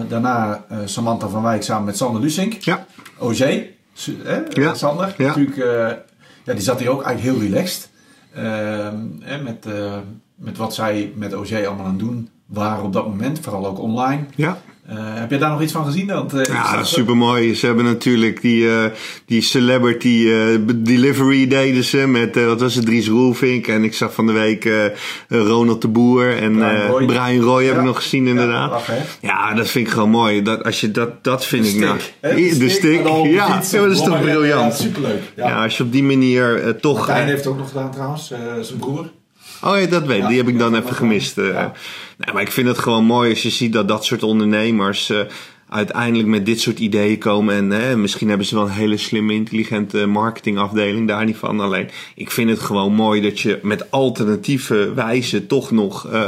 daarna 0.08 0.66
Samantha 0.86 1.28
van 1.28 1.44
Wijk 1.44 1.64
samen 1.64 1.86
met 1.86 1.98
Sander 1.98 2.22
Lusink. 2.22 2.54
Ja. 2.54 2.86
OG, 3.18 3.38
ja. 4.50 4.74
Sander. 4.74 5.14
Ja. 5.18 5.28
Natuurlijk 5.28 5.58
ja, 6.44 6.54
die 6.54 6.64
zat 6.64 6.80
hier 6.80 6.90
ook 6.90 7.04
eigenlijk 7.04 7.38
heel 7.38 7.50
relaxed. 7.50 7.90
Uh, 8.38 9.42
met, 9.44 9.66
met 10.36 10.58
wat 10.58 10.74
zij 10.74 11.12
met 11.16 11.34
OG 11.34 11.52
allemaal 11.52 11.86
aan 11.86 11.92
het 11.92 12.00
doen 12.00 12.30
waren 12.50 12.84
op 12.84 12.94
dat 12.94 13.08
moment, 13.08 13.40
vooral 13.40 13.68
ook 13.68 13.80
online. 13.80 14.24
Ja. 14.36 14.62
Uh, 14.92 14.96
heb 14.98 15.32
je 15.32 15.38
daar 15.38 15.50
nog 15.50 15.62
iets 15.62 15.72
van 15.72 15.86
gezien? 15.86 16.08
Uh, 16.08 16.44
ja, 16.44 16.76
dat 16.76 16.86
is 16.86 16.94
super 16.94 17.18
mooi. 17.18 17.56
Ze 17.56 17.66
hebben 17.66 17.86
natuurlijk 17.86 18.42
die, 18.42 18.64
uh, 18.64 18.86
die 19.26 19.42
celebrity 19.42 20.28
delivery 20.76 21.48
deden 21.48 21.84
ze 21.84 21.98
met, 21.98 22.46
wat 22.46 22.62
was 22.62 22.76
het, 22.76 22.86
Dries 22.86 23.08
Roelvink. 23.08 23.68
En 23.68 23.84
ik 23.84 23.94
zag 23.94 24.14
van 24.14 24.26
de 24.26 24.32
week 24.32 24.70
Ronald 25.28 25.82
de 25.82 25.88
Boer 25.88 26.38
en 26.38 26.54
Brian 26.54 26.88
Roy, 26.88 27.06
Brian 27.06 27.42
Roy 27.42 27.66
heb 27.66 27.76
ik 27.76 27.84
nog 27.84 27.96
gezien 27.96 28.28
inderdaad. 28.28 28.86
Ja, 28.88 28.96
ja, 29.22 29.54
dat 29.54 29.68
vind 29.68 29.88
ik 29.88 29.94
gewoon 29.94 30.10
mooi. 30.10 30.42
Dat, 30.42 30.64
als 30.64 30.82
je 30.82 30.92
dat, 30.92 31.24
dat 31.24 31.46
vind 31.46 31.64
de 31.66 31.72
ik 31.72 31.80
nou. 31.80 31.98
De, 32.22 32.58
de 32.58 32.70
stick, 32.70 33.08
ja, 33.24 33.62
dat 33.72 33.92
is 33.92 34.02
toch 34.04 34.22
briljant. 34.22 34.78
Ja, 34.78 34.84
superleuk. 34.84 35.22
Ja. 35.36 35.48
ja. 35.48 35.64
als 35.64 35.78
je 35.78 35.84
op 35.84 35.92
die 35.92 36.04
manier 36.04 36.76
toch... 36.82 36.98
Martijn 36.98 37.28
heeft 37.28 37.44
het 37.44 37.54
ook 37.54 37.58
nog 37.58 37.68
gedaan 37.68 37.92
trouwens, 37.92 38.28
zijn 38.62 38.80
broer. 38.80 39.10
Oh 39.64 39.80
ja, 39.80 39.86
dat 39.86 40.06
weet 40.06 40.22
ik. 40.22 40.28
die 40.28 40.38
heb 40.38 40.48
ik 40.48 40.60
dan 40.60 40.76
even 40.76 40.96
gemist. 40.96 41.36
Ja. 41.36 41.72
Nee, 42.18 42.34
maar 42.34 42.42
ik 42.42 42.52
vind 42.52 42.68
het 42.68 42.78
gewoon 42.78 43.06
mooi 43.06 43.30
als 43.30 43.44
je 43.44 43.50
ziet 43.50 43.74
dat 43.74 43.88
dat 43.88 44.06
soort 44.06 44.24
ondernemers 44.24 45.10
uh, 45.10 45.20
uiteindelijk 45.70 46.28
met 46.28 46.46
dit 46.46 46.60
soort 46.60 46.80
ideeën 46.80 47.18
komen. 47.18 47.56
En 47.56 47.70
hè, 47.70 47.98
misschien 47.98 48.28
hebben 48.30 48.48
ze 48.48 48.56
wel 48.56 48.66
een 48.66 48.72
hele 48.72 48.98
slimme, 48.98 49.34
intelligente 49.34 50.06
marketingafdeling, 50.06 51.08
daar 51.08 51.26
niet 51.26 51.38
van. 51.38 51.60
Alleen, 51.60 51.90
ik 52.16 52.32
vind 52.32 52.50
het 52.50 52.60
gewoon 52.60 52.94
mooi 52.94 53.22
dat 53.22 53.40
je 53.40 53.60
met 53.64 53.92
alternatieve 53.92 54.94
wijze 54.94 55.46
toch 55.46 55.72
nog 55.72 56.08
uh, 56.12 56.24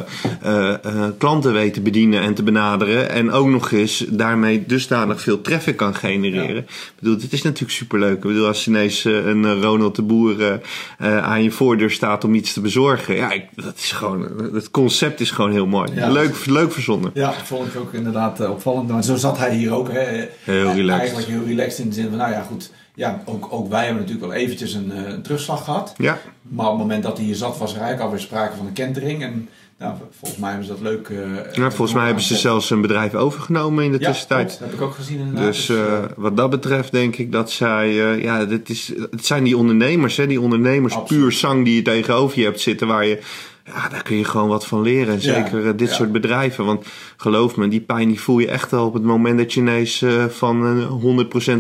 uh, 0.46 0.74
uh, 0.86 1.06
klanten 1.18 1.54
weet 1.54 1.74
te 1.74 1.82
bedienen 1.82 2.22
en 2.22 2.34
te 2.34 2.44
benaderen. 2.44 3.10
En 3.10 3.32
ook 3.32 3.48
nog 3.48 3.72
eens 3.72 4.06
daarmee 4.10 4.64
dusdanig 4.68 5.22
veel 5.22 5.42
traffic 5.42 5.78
kan 5.78 5.96
genereren. 5.96 6.56
Ja. 6.56 6.62
Ik 6.62 6.94
bedoel, 7.00 7.16
het 7.16 7.34
is 7.34 7.42
natuurlijk 7.42 7.72
superleuk. 7.72 8.16
Ik 8.16 8.22
bedoel, 8.22 8.48
als 8.48 8.68
ineens 8.68 9.04
een 9.04 9.62
Ronald 9.62 9.96
de 9.96 10.02
Boer 10.02 10.62
aan 11.00 11.44
je 11.44 11.52
voordeur 11.52 11.92
staat 11.92 12.24
om 12.24 12.34
iets 12.34 12.54
te 12.54 12.62
bezorgen. 12.62 13.16
Ja, 13.16 13.32
ik, 13.32 13.46
dat 13.56 13.78
is 13.78 13.92
gewoon, 13.92 14.28
het 14.54 14.72
concept 14.72 15.20
is 15.20 15.32
gewoon 15.32 15.52
heel 15.52 15.66
mooi. 15.66 15.92
Ja. 15.96 16.10
Leuk, 16.12 16.46
leuk 16.46 16.72
verzonnen. 16.72 17.12
Ja, 17.14 17.34
vond 17.44 17.68
ik 17.68 17.80
ook 17.80 17.94
inderdaad 17.94 18.50
opvallend. 18.50 18.90
Maar 18.90 19.04
zo 19.04 19.16
zat 19.16 19.31
hij 19.38 19.56
hier 19.56 19.74
ook. 19.74 19.92
Hè, 19.92 20.28
heel 20.44 20.72
relaxed. 20.72 21.00
Eigenlijk 21.00 21.28
heel 21.28 21.46
relaxed 21.46 21.80
in 21.80 21.90
de 21.90 21.96
zin 21.96 22.10
van, 22.10 22.18
nou 22.18 22.32
ja, 22.32 22.42
goed. 22.42 22.72
Ja, 22.96 23.22
ook, 23.26 23.48
ook 23.50 23.70
wij 23.70 23.86
hebben 23.86 24.02
natuurlijk 24.02 24.28
wel 24.32 24.38
eventjes 24.38 24.74
een, 24.74 24.92
eh, 24.92 25.12
een 25.12 25.22
terugslag 25.22 25.64
gehad. 25.64 25.94
Ja. 25.98 26.20
Maar 26.42 26.66
op 26.66 26.72
het 26.72 26.82
moment 26.82 27.04
dat 27.04 27.18
hij 27.18 27.26
hier 27.26 27.36
zat, 27.36 27.58
was 27.58 27.72
er 27.72 27.80
eigenlijk 27.80 28.06
alweer 28.06 28.20
sprake 28.20 28.56
van 28.56 28.66
een 28.66 28.74
kentering. 28.74 29.24
En 29.24 29.50
nou, 29.82 29.94
volgens 30.20 30.42
mij 30.42 30.50
hebben 30.50 30.68
ze 30.68 30.74
dat 30.74 30.82
leuk. 30.82 31.08
Uh, 31.10 31.20
ja, 31.54 31.70
volgens 31.70 31.94
mij 31.94 32.06
hebben 32.06 32.24
ze 32.24 32.36
zelfs 32.36 32.70
een 32.70 32.82
bedrijf 32.82 33.16
overgenomen 33.16 33.84
in 33.84 33.92
de 33.92 34.00
ja, 34.00 34.08
tussentijd. 34.08 34.50
dat 34.50 34.60
heb 34.60 34.74
ik 34.74 34.82
ook 34.82 34.94
gezien 34.94 35.20
inderdaad. 35.20 35.46
Dus, 35.46 35.66
dus 35.66 35.78
uh, 35.78 36.00
wat 36.16 36.38
dat 36.38 36.50
betreft 36.50 36.92
denk 36.92 37.16
ik 37.16 37.32
dat 37.32 37.52
zij, 37.52 37.90
uh, 37.90 38.24
ja, 38.24 38.46
dit 38.46 38.70
is, 38.70 38.94
het 39.12 39.26
zijn 39.26 39.44
die 39.44 39.58
ondernemers, 39.58 40.18
hè, 40.18 40.28
die 40.28 40.42
ondernemers 40.42 40.94
Absoluut. 40.94 41.22
puur 41.22 41.32
zang 41.32 41.66
die 41.66 41.76
je 41.76 41.82
tegenover 41.82 42.40
je 42.40 42.46
hebt 42.46 42.62
zitten, 42.62 42.88
waar 42.88 43.06
je 43.06 43.22
ja, 43.66 43.90
daar 43.90 44.04
kun 44.04 44.18
je 44.18 44.24
gewoon 44.24 44.48
wat 44.48 44.68
van 44.68 44.82
leren. 44.82 45.14
En 45.14 45.22
zeker 45.22 45.66
ja, 45.66 45.72
dit 45.72 45.90
ja. 45.90 45.96
soort 45.96 46.12
bedrijven. 46.12 46.66
Want 46.66 46.86
geloof 47.18 47.56
me, 47.56 47.68
die 47.68 47.82
pijn 47.82 48.08
die 48.08 48.22
voel 48.22 48.40
je 48.40 48.48
echt 48.48 48.72
wel 48.72 48.86
op 48.86 48.94
het 48.94 49.04
moment 49.04 49.38
dat 49.38 49.54
je 49.54 49.60
ineens 49.60 50.02
uh, 50.02 50.26
van 50.26 50.88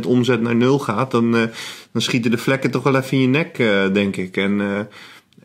100% 0.04 0.08
omzet 0.08 0.42
naar 0.42 0.56
nul 0.56 0.80
gaat. 0.80 1.12
Dan, 1.12 1.36
uh, 1.36 1.42
dan 1.92 2.02
schieten 2.02 2.32
de 2.32 2.38
vlekken 2.38 2.72
toch 2.72 2.84
wel 2.84 2.96
even 2.96 3.12
in 3.12 3.22
je 3.22 3.28
nek, 3.28 3.58
uh, 3.58 3.94
denk 3.94 4.16
ik. 4.16 4.38
En, 4.38 4.88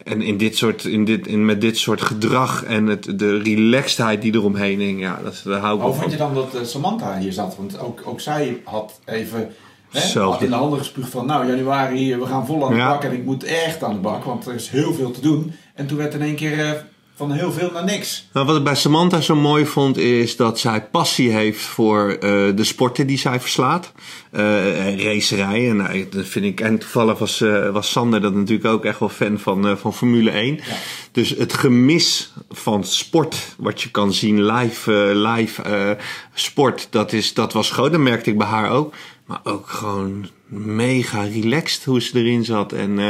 en 0.04 0.22
in 0.22 0.36
dit 0.36 0.56
soort, 0.56 0.84
in 0.84 1.04
dit, 1.04 1.26
in, 1.26 1.44
met 1.44 1.60
dit 1.60 1.78
soort 1.78 2.02
gedrag 2.02 2.64
en 2.64 2.86
het, 2.86 3.18
de 3.18 3.38
relaxedheid 3.38 4.22
die 4.22 4.34
eromheen 4.34 4.80
hing, 4.80 5.00
ja, 5.00 5.20
dat, 5.24 5.40
daar 5.44 5.60
hou 5.60 5.76
ik 5.76 5.82
Hoe 5.82 5.94
vond 5.94 6.10
je 6.10 6.16
dan 6.16 6.34
dat 6.34 6.58
Samantha 6.62 7.18
hier 7.18 7.32
zat? 7.32 7.56
Want 7.56 7.78
ook, 7.78 8.02
ook 8.04 8.20
zij 8.20 8.60
had 8.64 9.00
even 9.04 9.50
Hè? 9.96 10.44
in 10.44 10.50
de 10.50 10.56
handen 10.56 10.78
gespuugd 10.78 11.10
van, 11.10 11.26
nou 11.26 11.46
januari, 11.46 12.16
we 12.16 12.26
gaan 12.26 12.46
vol 12.46 12.66
aan 12.66 12.72
de 12.72 12.78
bak 12.78 13.04
en 13.04 13.12
ik 13.12 13.24
moet 13.24 13.44
echt 13.44 13.84
aan 13.84 13.92
de 13.92 14.00
bak, 14.00 14.24
want 14.24 14.46
er 14.46 14.54
is 14.54 14.68
heel 14.68 14.94
veel 14.94 15.10
te 15.10 15.20
doen. 15.20 15.52
En 15.74 15.86
toen 15.86 15.98
werd 15.98 16.14
in 16.14 16.22
één 16.22 16.36
keer 16.36 16.58
uh, 16.58 16.70
van 17.16 17.32
heel 17.32 17.52
veel 17.52 17.70
naar 17.72 17.84
niks. 17.84 18.28
Nou, 18.32 18.46
wat 18.46 18.56
ik 18.56 18.64
bij 18.64 18.74
Samantha 18.74 19.20
zo 19.20 19.36
mooi 19.36 19.66
vond, 19.66 19.96
is 19.96 20.36
dat 20.36 20.58
zij 20.58 20.84
passie 20.84 21.30
heeft 21.30 21.60
voor 21.60 22.10
uh, 22.10 22.18
de 22.56 22.64
sporten 22.64 23.06
die 23.06 23.18
zij 23.18 23.40
verslaat. 23.40 23.92
Uh, 24.32 25.04
racerij. 25.04 25.70
En 25.70 25.76
uh, 25.76 26.04
dat 26.10 26.26
vind 26.26 26.44
ik. 26.44 26.60
En 26.60 26.78
toevallig 26.78 27.18
was, 27.18 27.44
was 27.72 27.90
Sander 27.90 28.20
dat 28.20 28.34
natuurlijk 28.34 28.68
ook 28.68 28.84
echt 28.84 28.98
wel 28.98 29.08
fan 29.08 29.38
van, 29.38 29.78
van 29.78 29.94
Formule 29.94 30.30
1. 30.30 30.54
Ja. 30.54 30.62
Dus 31.12 31.30
het 31.30 31.52
gemis 31.52 32.32
van 32.50 32.84
sport, 32.84 33.36
wat 33.58 33.82
je 33.82 33.90
kan 33.90 34.12
zien, 34.12 34.44
live, 34.44 34.92
live 35.14 35.96
sport, 36.34 36.88
dat, 36.90 37.12
is, 37.12 37.34
dat 37.34 37.52
was 37.52 37.70
groot. 37.70 37.92
Dat 37.92 38.00
merkte 38.00 38.30
ik 38.30 38.38
bij 38.38 38.46
haar 38.46 38.70
ook. 38.70 38.94
Maar 39.26 39.40
ook 39.44 39.68
gewoon 39.68 40.26
mega 40.48 41.22
relaxed 41.22 41.84
hoe 41.84 42.02
ze 42.02 42.18
erin 42.18 42.44
zat. 42.44 42.72
En, 42.72 42.98
uh, 42.98 43.08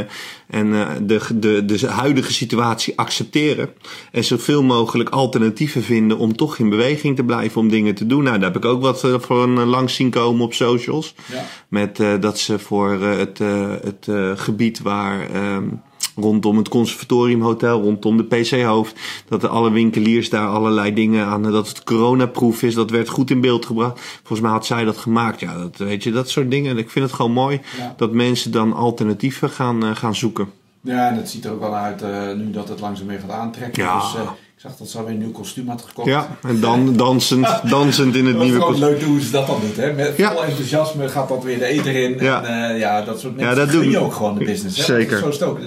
en 0.48 0.66
uh, 0.66 0.88
de, 1.02 1.20
de, 1.34 1.64
de 1.64 1.86
huidige 1.86 2.32
situatie 2.32 2.98
accepteren. 2.98 3.72
En 4.12 4.24
zoveel 4.24 4.62
mogelijk 4.62 5.08
alternatieven 5.08 5.82
vinden 5.82 6.18
om 6.18 6.36
toch 6.36 6.58
in 6.58 6.68
beweging 6.68 7.16
te 7.16 7.24
blijven 7.24 7.60
om 7.60 7.68
dingen 7.68 7.94
te 7.94 8.06
doen. 8.06 8.22
Nou, 8.22 8.38
daar 8.38 8.52
heb 8.52 8.64
ik 8.64 8.70
ook 8.70 8.82
wat 8.82 9.00
voor 9.20 9.42
een 9.42 9.64
langs 9.64 9.94
zien 9.94 10.10
komen 10.10 10.44
op 10.44 10.54
socials. 10.54 11.14
Ja. 11.32 11.44
Met 11.68 11.96
dat 12.20 12.38
ze 12.38 12.58
voor 12.58 12.92
het, 13.00 13.38
het 13.82 14.08
gebied 14.40 14.80
waar. 14.80 15.54
Um, 15.54 15.82
rondom 16.16 16.56
het 16.56 16.68
conservatoriumhotel, 16.68 17.82
rondom 17.82 18.16
de 18.16 18.24
PC-hoofd. 18.24 19.00
Dat 19.28 19.42
er 19.42 19.48
alle 19.48 19.70
winkeliers 19.70 20.30
daar 20.30 20.48
allerlei 20.48 20.94
dingen 20.94 21.26
aan, 21.26 21.42
dat 21.42 21.68
het 21.68 21.84
coronaproof 21.84 22.62
is, 22.62 22.74
dat 22.74 22.90
werd 22.90 23.08
goed 23.08 23.30
in 23.30 23.40
beeld 23.40 23.66
gebracht. 23.66 24.00
Volgens 24.00 24.40
mij 24.40 24.50
had 24.50 24.66
zij 24.66 24.84
dat 24.84 24.96
gemaakt. 24.96 25.40
Ja, 25.40 25.58
dat, 25.58 25.76
weet 25.76 26.02
je, 26.02 26.12
dat 26.12 26.28
soort 26.28 26.50
dingen. 26.50 26.78
Ik 26.78 26.90
vind 26.90 27.04
het 27.04 27.14
gewoon 27.14 27.32
mooi 27.32 27.60
ja. 27.78 27.94
dat 27.96 28.12
mensen 28.12 28.50
dan 28.50 28.72
alternatieven 28.72 29.50
gaan, 29.50 29.84
uh, 29.84 29.96
gaan 29.96 30.14
zoeken. 30.14 30.50
Ja, 30.80 31.08
en 31.08 31.16
het 31.16 31.30
ziet 31.30 31.44
er 31.44 31.52
ook 31.52 31.60
wel 31.60 31.74
uit 31.74 32.02
uh, 32.02 32.32
nu 32.32 32.50
dat 32.50 32.68
het 32.68 32.80
langzaam 32.80 33.06
weer 33.06 33.18
gaat 33.18 33.30
aantrekken. 33.30 33.82
Ja. 33.82 34.00
Dus, 34.00 34.14
uh, 34.14 34.30
ik 34.56 34.62
zag 34.62 34.76
dat 34.76 34.88
ze 34.88 34.98
alweer 34.98 35.12
een 35.12 35.18
nieuw 35.18 35.30
kostuum 35.30 35.68
had 35.68 35.82
gekocht. 35.82 36.08
Ja, 36.08 36.38
en 36.42 36.60
dan 36.60 36.96
dansend, 36.96 37.60
dansend 37.70 38.14
in 38.14 38.26
het 38.26 38.38
nieuwe 38.38 38.58
kostuum. 38.58 38.88
leuk 38.88 39.02
hoe 39.02 39.20
ze 39.20 39.30
dat 39.30 39.46
dan 39.46 39.60
doet. 39.60 39.76
Hè? 39.76 39.92
Met 39.92 40.16
ja. 40.16 40.32
vol 40.32 40.44
enthousiasme 40.44 41.08
gaat 41.08 41.28
dat 41.28 41.44
weer 41.44 41.58
de 41.58 41.64
eten 41.64 41.94
in. 41.94 42.18
Ja. 42.18 42.44
En 42.44 42.74
uh, 42.74 42.80
ja, 42.80 43.02
dat 43.02 43.20
soort 43.20 43.36
mensen 43.36 43.54
ja, 43.54 43.60
dat 43.60 43.70
gun 43.70 43.82
doen 43.82 43.90
je 43.90 43.98
ook 43.98 44.12
gewoon 44.12 44.38
de 44.38 44.44
business. 44.44 44.76
Hè? 44.76 44.84
Zeker. 44.84 45.18
Zo 45.18 45.28
is 45.28 45.34
het 45.34 45.42
ook. 45.42 45.58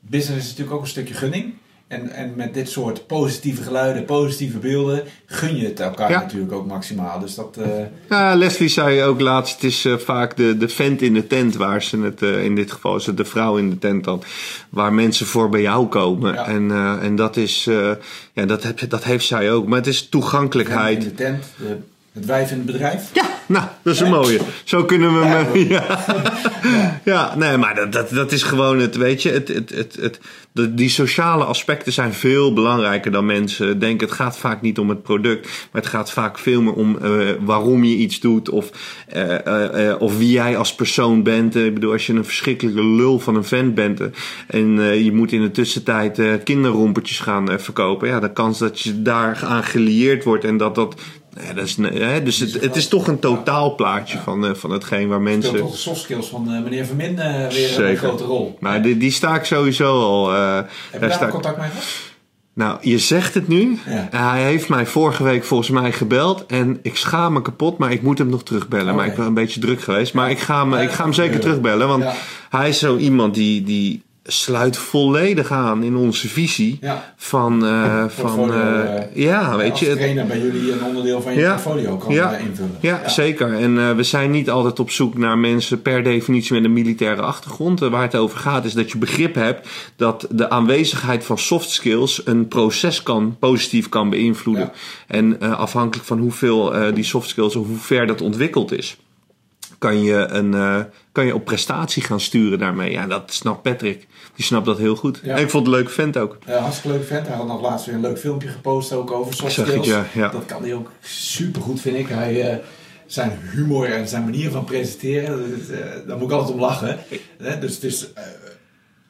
Business 0.00 0.42
is 0.42 0.48
natuurlijk 0.48 0.76
ook 0.76 0.82
een 0.82 0.88
stukje 0.88 1.14
gunning. 1.14 1.54
En, 1.94 2.10
en 2.10 2.32
met 2.36 2.54
dit 2.54 2.68
soort 2.68 3.06
positieve 3.06 3.62
geluiden, 3.62 4.04
positieve 4.04 4.58
beelden, 4.58 5.02
gun 5.26 5.56
je 5.56 5.66
het 5.66 5.80
elkaar 5.80 6.10
Ja. 6.10 6.20
natuurlijk 6.20 6.52
ook 6.52 6.66
maximaal. 6.66 7.20
Dus 7.20 7.34
dat, 7.34 7.56
eh, 7.56 7.68
Ja, 8.08 8.34
Leslie 8.34 8.68
zei 8.68 9.02
ook 9.02 9.20
laatst, 9.20 9.54
het 9.54 9.64
is 9.64 9.84
eh, 9.84 9.96
vaak 9.96 10.36
de, 10.36 10.56
de 10.56 10.68
vent 10.68 11.02
in 11.02 11.14
de 11.14 11.26
tent 11.26 11.56
waar 11.56 11.82
ze 11.82 11.98
het, 12.00 12.22
eh, 12.22 12.44
in 12.44 12.54
dit 12.54 12.72
geval 12.72 12.96
is 12.96 13.06
het 13.06 13.16
de 13.16 13.24
vrouw 13.24 13.56
in 13.56 13.70
de 13.70 13.78
tent 13.78 14.04
dan, 14.04 14.22
waar 14.68 14.92
mensen 14.92 15.26
voor 15.26 15.48
bij 15.48 15.60
jou 15.60 15.86
komen. 15.86 16.34
Ja. 16.34 16.46
En, 16.46 16.70
en 17.00 17.16
dat 17.16 17.36
is, 17.36 17.64
ja, 18.32 18.46
dat, 18.46 18.62
heb, 18.62 18.90
dat 18.90 19.04
heeft 19.04 19.26
zij 19.26 19.52
ook. 19.52 19.66
Maar 19.66 19.78
het 19.78 19.86
is 19.86 20.02
in 20.02 20.08
toegankelijkheid. 20.08 21.02
de 21.02 21.14
tent, 21.14 21.44
de, 21.56 21.76
het 22.14 22.26
wijf 22.26 22.50
in 22.50 22.56
het 22.56 22.66
bedrijf. 22.66 23.10
Ja, 23.12 23.24
nou, 23.46 23.64
dat 23.82 23.94
is 23.94 24.00
een 24.00 24.10
mooie. 24.10 24.40
Zo 24.64 24.84
kunnen 24.84 25.20
we 25.20 25.26
hem. 25.26 25.46
eh, 25.54 25.68
Ja, 25.70 26.04
ja 27.04 27.34
nee, 27.36 27.56
maar 27.56 27.74
dat, 27.74 27.92
dat, 27.92 28.10
dat 28.10 28.32
is 28.32 28.42
gewoon 28.42 28.78
het, 28.78 28.96
weet 28.96 29.22
je, 29.22 29.30
het, 29.30 29.48
het, 29.48 29.70
het, 29.70 29.96
het, 30.00 30.20
de, 30.52 30.74
die 30.74 30.88
sociale 30.88 31.44
aspecten 31.44 31.92
zijn 31.92 32.12
veel 32.14 32.52
belangrijker 32.52 33.10
dan 33.10 33.26
mensen 33.26 33.78
denken. 33.78 34.06
Het 34.06 34.16
gaat 34.16 34.38
vaak 34.38 34.62
niet 34.62 34.78
om 34.78 34.88
het 34.88 35.02
product, 35.02 35.44
maar 35.72 35.82
het 35.82 35.90
gaat 35.90 36.10
vaak 36.12 36.38
veel 36.38 36.62
meer 36.62 36.72
om 36.72 36.98
eh, 36.98 37.10
waarom 37.40 37.84
je 37.84 37.96
iets 37.96 38.20
doet 38.20 38.48
of, 38.48 38.70
eh, 39.08 39.94
of 39.98 40.18
wie 40.18 40.30
jij 40.30 40.56
als 40.56 40.74
persoon 40.74 41.22
bent. 41.22 41.56
Ik 41.56 41.74
bedoel, 41.74 41.92
als 41.92 42.06
je 42.06 42.12
een 42.12 42.24
verschrikkelijke 42.24 42.84
lul 42.84 43.18
van 43.18 43.36
een 43.36 43.44
vent 43.44 43.74
bent 43.74 44.00
en 44.46 44.80
je 45.04 45.12
moet 45.12 45.32
in 45.32 45.42
de 45.42 45.50
tussentijd 45.50 46.20
kinderrompertjes 46.44 47.18
gaan 47.18 47.60
verkopen, 47.60 48.08
ja, 48.08 48.20
de 48.20 48.32
kans 48.32 48.58
dat 48.58 48.80
je 48.80 49.02
daar 49.02 49.44
aan 49.44 49.64
gelieerd 49.64 50.24
wordt 50.24 50.44
en 50.44 50.56
dat 50.56 50.74
dat. 50.74 50.94
Ja, 51.40 51.52
dat 51.52 51.64
is, 51.64 51.76
hè, 51.76 52.22
dus 52.22 52.38
het, 52.38 52.60
het 52.60 52.76
is 52.76 52.88
toch 52.88 53.06
een 53.06 53.18
totaalplaatje 53.18 54.18
van, 54.18 54.46
eh, 54.46 54.54
van 54.54 54.70
hetgeen 54.70 55.08
waar 55.08 55.20
Speelt 55.20 55.34
mensen. 55.42 55.58
toch 55.58 55.70
de 55.70 55.76
soft 55.76 56.00
skills 56.00 56.26
van 56.26 56.52
eh, 56.52 56.62
meneer 56.62 56.86
Vermin 56.86 57.18
eh, 57.18 57.48
weer 57.48 57.84
een 57.90 57.96
grote 57.96 58.24
rol. 58.24 58.56
Maar 58.60 58.82
die, 58.82 58.96
die 58.96 59.10
sta 59.10 59.34
ik 59.34 59.44
sowieso 59.44 60.00
al. 60.00 60.30
Heb 60.32 60.68
je 60.92 60.98
daar 60.98 61.12
sta 61.12 61.28
contact 61.28 61.58
mee 61.58 61.68
gehad? 61.68 61.84
Nou, 62.54 62.78
je 62.80 62.98
zegt 62.98 63.34
het 63.34 63.48
nu. 63.48 63.78
Ja. 63.86 64.08
Hij 64.10 64.42
heeft 64.42 64.68
mij 64.68 64.86
vorige 64.86 65.22
week 65.22 65.44
volgens 65.44 65.70
mij 65.70 65.92
gebeld. 65.92 66.46
En 66.46 66.78
ik 66.82 66.96
schaam 66.96 67.32
me 67.32 67.42
kapot, 67.42 67.78
maar 67.78 67.92
ik 67.92 68.02
moet 68.02 68.18
hem 68.18 68.28
nog 68.28 68.42
terugbellen. 68.44 68.94
Maar 68.94 69.06
ik 69.06 69.14
ben 69.14 69.26
een 69.26 69.34
beetje 69.34 69.60
druk 69.60 69.80
geweest. 69.82 70.14
Maar 70.14 70.30
ik 70.30 70.38
ga 70.38 70.68
hem, 70.68 70.74
ik 70.74 70.90
ga 70.90 71.02
hem 71.02 71.12
zeker 71.12 71.40
terugbellen. 71.40 71.88
Want 71.88 72.02
Ja. 72.02 72.14
hij 72.50 72.68
is 72.68 72.78
zo 72.78 72.96
iemand 72.96 73.34
die, 73.34 73.62
die 73.62 74.02
sluit 74.26 74.76
volledig 74.76 75.50
aan 75.50 75.82
in 75.82 75.96
onze 75.96 76.28
visie. 76.28 76.78
Ja. 76.80 77.14
Van, 77.16 77.66
eh, 77.66 78.04
van 78.24 78.52
eh, 78.52 78.96
eh, 78.96 79.04
ja, 79.14 79.56
weet 79.56 79.78
je. 79.78 79.94
trainer 79.94 80.26
bij 80.26 80.38
jullie 80.40 80.72
een 80.72 80.82
onderdeel 80.84 81.22
van 81.22 81.34
je 81.34 81.40
Ja. 81.40 81.52
portfolio 81.52 81.96
kan 81.96 82.14
Ja. 82.14 82.36
invullen. 82.36 82.76
Ja, 82.80 83.08
zeker. 83.08 83.52
En 83.54 83.96
we 83.96 84.02
zijn 84.02 84.30
niet 84.30 84.50
altijd 84.50 84.78
op 84.80 84.90
zoek 84.90 85.18
naar 85.18 85.38
mensen 85.38 85.82
per 85.82 86.02
definitie 86.02 86.54
met 86.54 86.64
een 86.64 86.72
militaire 86.72 87.22
achtergrond. 87.22 87.80
Waar 87.80 88.02
het 88.02 88.14
over 88.16 88.38
gaat 88.38 88.64
is 88.64 88.72
dat 88.72 88.90
je 88.90 88.98
begrip 88.98 89.34
hebt 89.34 89.68
dat 89.96 90.26
de 90.30 90.50
aanwezigheid 90.50 91.24
van 91.24 91.38
soft 91.38 91.70
skills 91.70 92.26
een 92.26 92.48
proces 92.48 93.02
kan, 93.02 93.36
positief 93.38 93.88
kan 93.88 94.10
beïnvloeden. 94.10 94.72
En 95.06 95.40
afhankelijk 95.40 96.06
van 96.06 96.18
hoeveel 96.18 96.92
die 96.94 97.04
soft 97.04 97.28
skills 97.28 97.56
of 97.56 97.66
hoe 97.66 97.76
ver 97.76 98.06
dat 98.06 98.20
ontwikkeld 98.20 98.72
is, 98.72 98.96
kan 99.84 100.02
je, 100.02 100.26
een, 100.28 100.54
eh, 100.54 100.80
kan 101.12 101.26
je 101.26 101.34
op 101.34 101.44
prestatie 101.44 102.02
gaan 102.02 102.20
sturen 102.20 102.58
daarmee. 102.58 102.90
Ja, 102.90 103.06
dat 103.06 103.32
snapt 103.32 103.62
Patrick. 103.62 104.06
Die 104.34 104.44
snapt 104.44 104.66
dat 104.66 104.78
heel 104.78 104.96
goed. 104.96 105.20
Ja. 105.22 105.36
En 105.36 105.42
ik 105.42 105.50
vond 105.50 105.66
het 105.66 105.74
een 105.74 105.80
leuk 105.80 105.90
vent 105.90 106.16
ook. 106.16 106.38
Eh, 106.46 106.56
hartstikke 106.56 106.96
leuk 106.96 107.06
vent. 107.06 107.26
Hij 107.26 107.36
had 107.36 107.46
nog 107.46 107.62
laatst 107.62 107.86
weer 107.86 107.94
een 107.94 108.00
leuk 108.00 108.18
filmpje 108.18 108.48
gepost 108.48 108.92
ook 108.92 109.10
over 109.10 109.34
soft 109.34 109.52
skills. 109.52 109.86
ja, 109.86 110.06
ja. 110.12 110.28
Dat 110.28 110.46
kan 110.46 110.62
hij 110.62 110.74
ook 110.74 110.90
super 111.00 111.62
goed, 111.62 111.80
vind 111.80 111.96
ik. 111.96 112.08
Hij, 112.08 112.50
eh, 112.50 112.56
zijn 113.06 113.38
humor 113.52 113.92
en 113.92 114.08
zijn 114.08 114.24
manier 114.24 114.50
van 114.50 114.64
presenteren, 114.64 115.50
dat 115.50 115.78
eh, 115.78 115.86
daar 116.06 116.16
moet 116.16 116.30
ik 116.30 116.36
altijd 116.36 116.54
om 116.54 116.60
lachen. 116.60 116.98
Hè? 117.38 117.58
Dus 117.58 117.74
het 117.74 117.84
is 117.84 118.08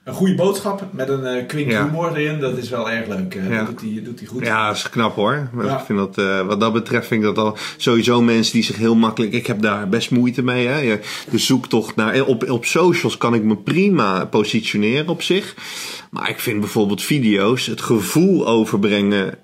een 0.05 0.15
goede 0.15 0.35
boodschap 0.35 0.85
met 0.91 1.09
een 1.09 1.25
eh 1.27 1.47
kwink 1.47 1.71
Ja. 1.71 1.85
humor 1.85 2.17
erin. 2.17 2.41
Dat 2.41 2.57
is 2.57 2.69
wel 2.69 2.91
erg 2.91 3.07
leuk. 3.09 3.35
Eh, 3.35 3.51
Ja. 3.51 3.57
Dat 3.59 3.67
doet 3.67 3.81
hij, 3.81 4.03
doet 4.05 4.19
hij 4.19 4.29
goed. 4.29 4.45
Ja, 4.47 4.67
dat 4.67 4.77
is 4.77 4.89
knap 4.91 5.15
hoor. 5.15 5.49
Ja. 5.63 5.79
Ik 5.79 5.85
vind 5.85 5.99
dat, 5.99 6.19
eh, 6.19 6.47
wat 6.47 6.61
dat 6.61 6.73
betreft 6.73 7.07
vind 7.07 7.25
ik 7.25 7.35
dat 7.35 7.45
al 7.45 7.57
sowieso 7.77 8.23
mensen 8.23 8.53
die 8.53 8.63
zich 8.63 8.77
heel 8.77 8.95
makkelijk. 8.95 9.33
Ik 9.33 9.47
heb 9.47 9.61
daar 9.63 9.89
best 9.89 10.11
moeite 10.11 10.43
mee. 10.43 10.67
Hè. 10.67 10.79
Je- 10.79 11.01
De 11.31 11.39
zoektocht 11.39 11.97
naar. 11.97 12.25
Op, 12.25 12.51
op 12.51 12.65
socials 12.65 13.17
kan 13.19 13.35
ik 13.35 13.43
me 13.43 13.57
prima 13.57 14.25
positioneren 14.25 15.09
op 15.09 15.23
zich. 15.23 15.55
Maar 16.11 16.29
ik 16.31 16.39
vind 16.41 16.61
bijvoorbeeld 16.61 17.03
video's, 17.03 17.67
het 17.67 17.81
gevoel 17.81 18.47
overbrengen 18.47 19.35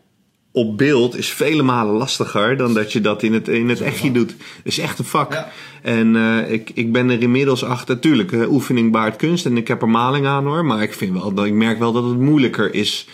op 0.52 0.78
beeld 0.78 1.16
is 1.16 1.28
vele 1.28 1.62
malen 1.62 1.94
lastiger 1.94 2.56
dan 2.56 2.74
dat 2.74 2.92
je 2.92 3.00
dat 3.00 3.22
in 3.22 3.32
het, 3.32 3.48
in 3.48 3.68
het 3.68 3.80
echtje 3.80 4.12
doet. 4.12 4.30
Het 4.30 4.38
is 4.62 4.78
echt 4.78 4.98
een 4.98 5.04
vak. 5.04 5.32
Ja. 5.32 5.48
En 5.82 6.16
eh, 6.16 6.52
ik, 6.52 6.70
ik 6.74 6.92
ben 6.92 7.10
er 7.10 7.22
inmiddels 7.22 7.64
achter. 7.64 7.98
Tuurlijk, 7.98 8.32
eh, 8.32 8.52
oefening 8.52 8.92
baart 8.92 9.16
kunst 9.16 9.46
en 9.46 9.56
ik 9.56 9.68
heb 9.68 9.82
er 9.82 9.88
maling 9.88 10.26
aan 10.26 10.44
hoor. 10.44 10.64
Maar 10.64 10.82
ik, 10.82 10.92
vind 10.92 11.12
wel, 11.12 11.34
dat- 11.34 11.44
ik 11.46 11.52
merk 11.52 11.78
wel 11.78 11.92
dat 11.92 12.04
het 12.04 12.18
moeilijker 12.18 12.74
is. 12.74 13.06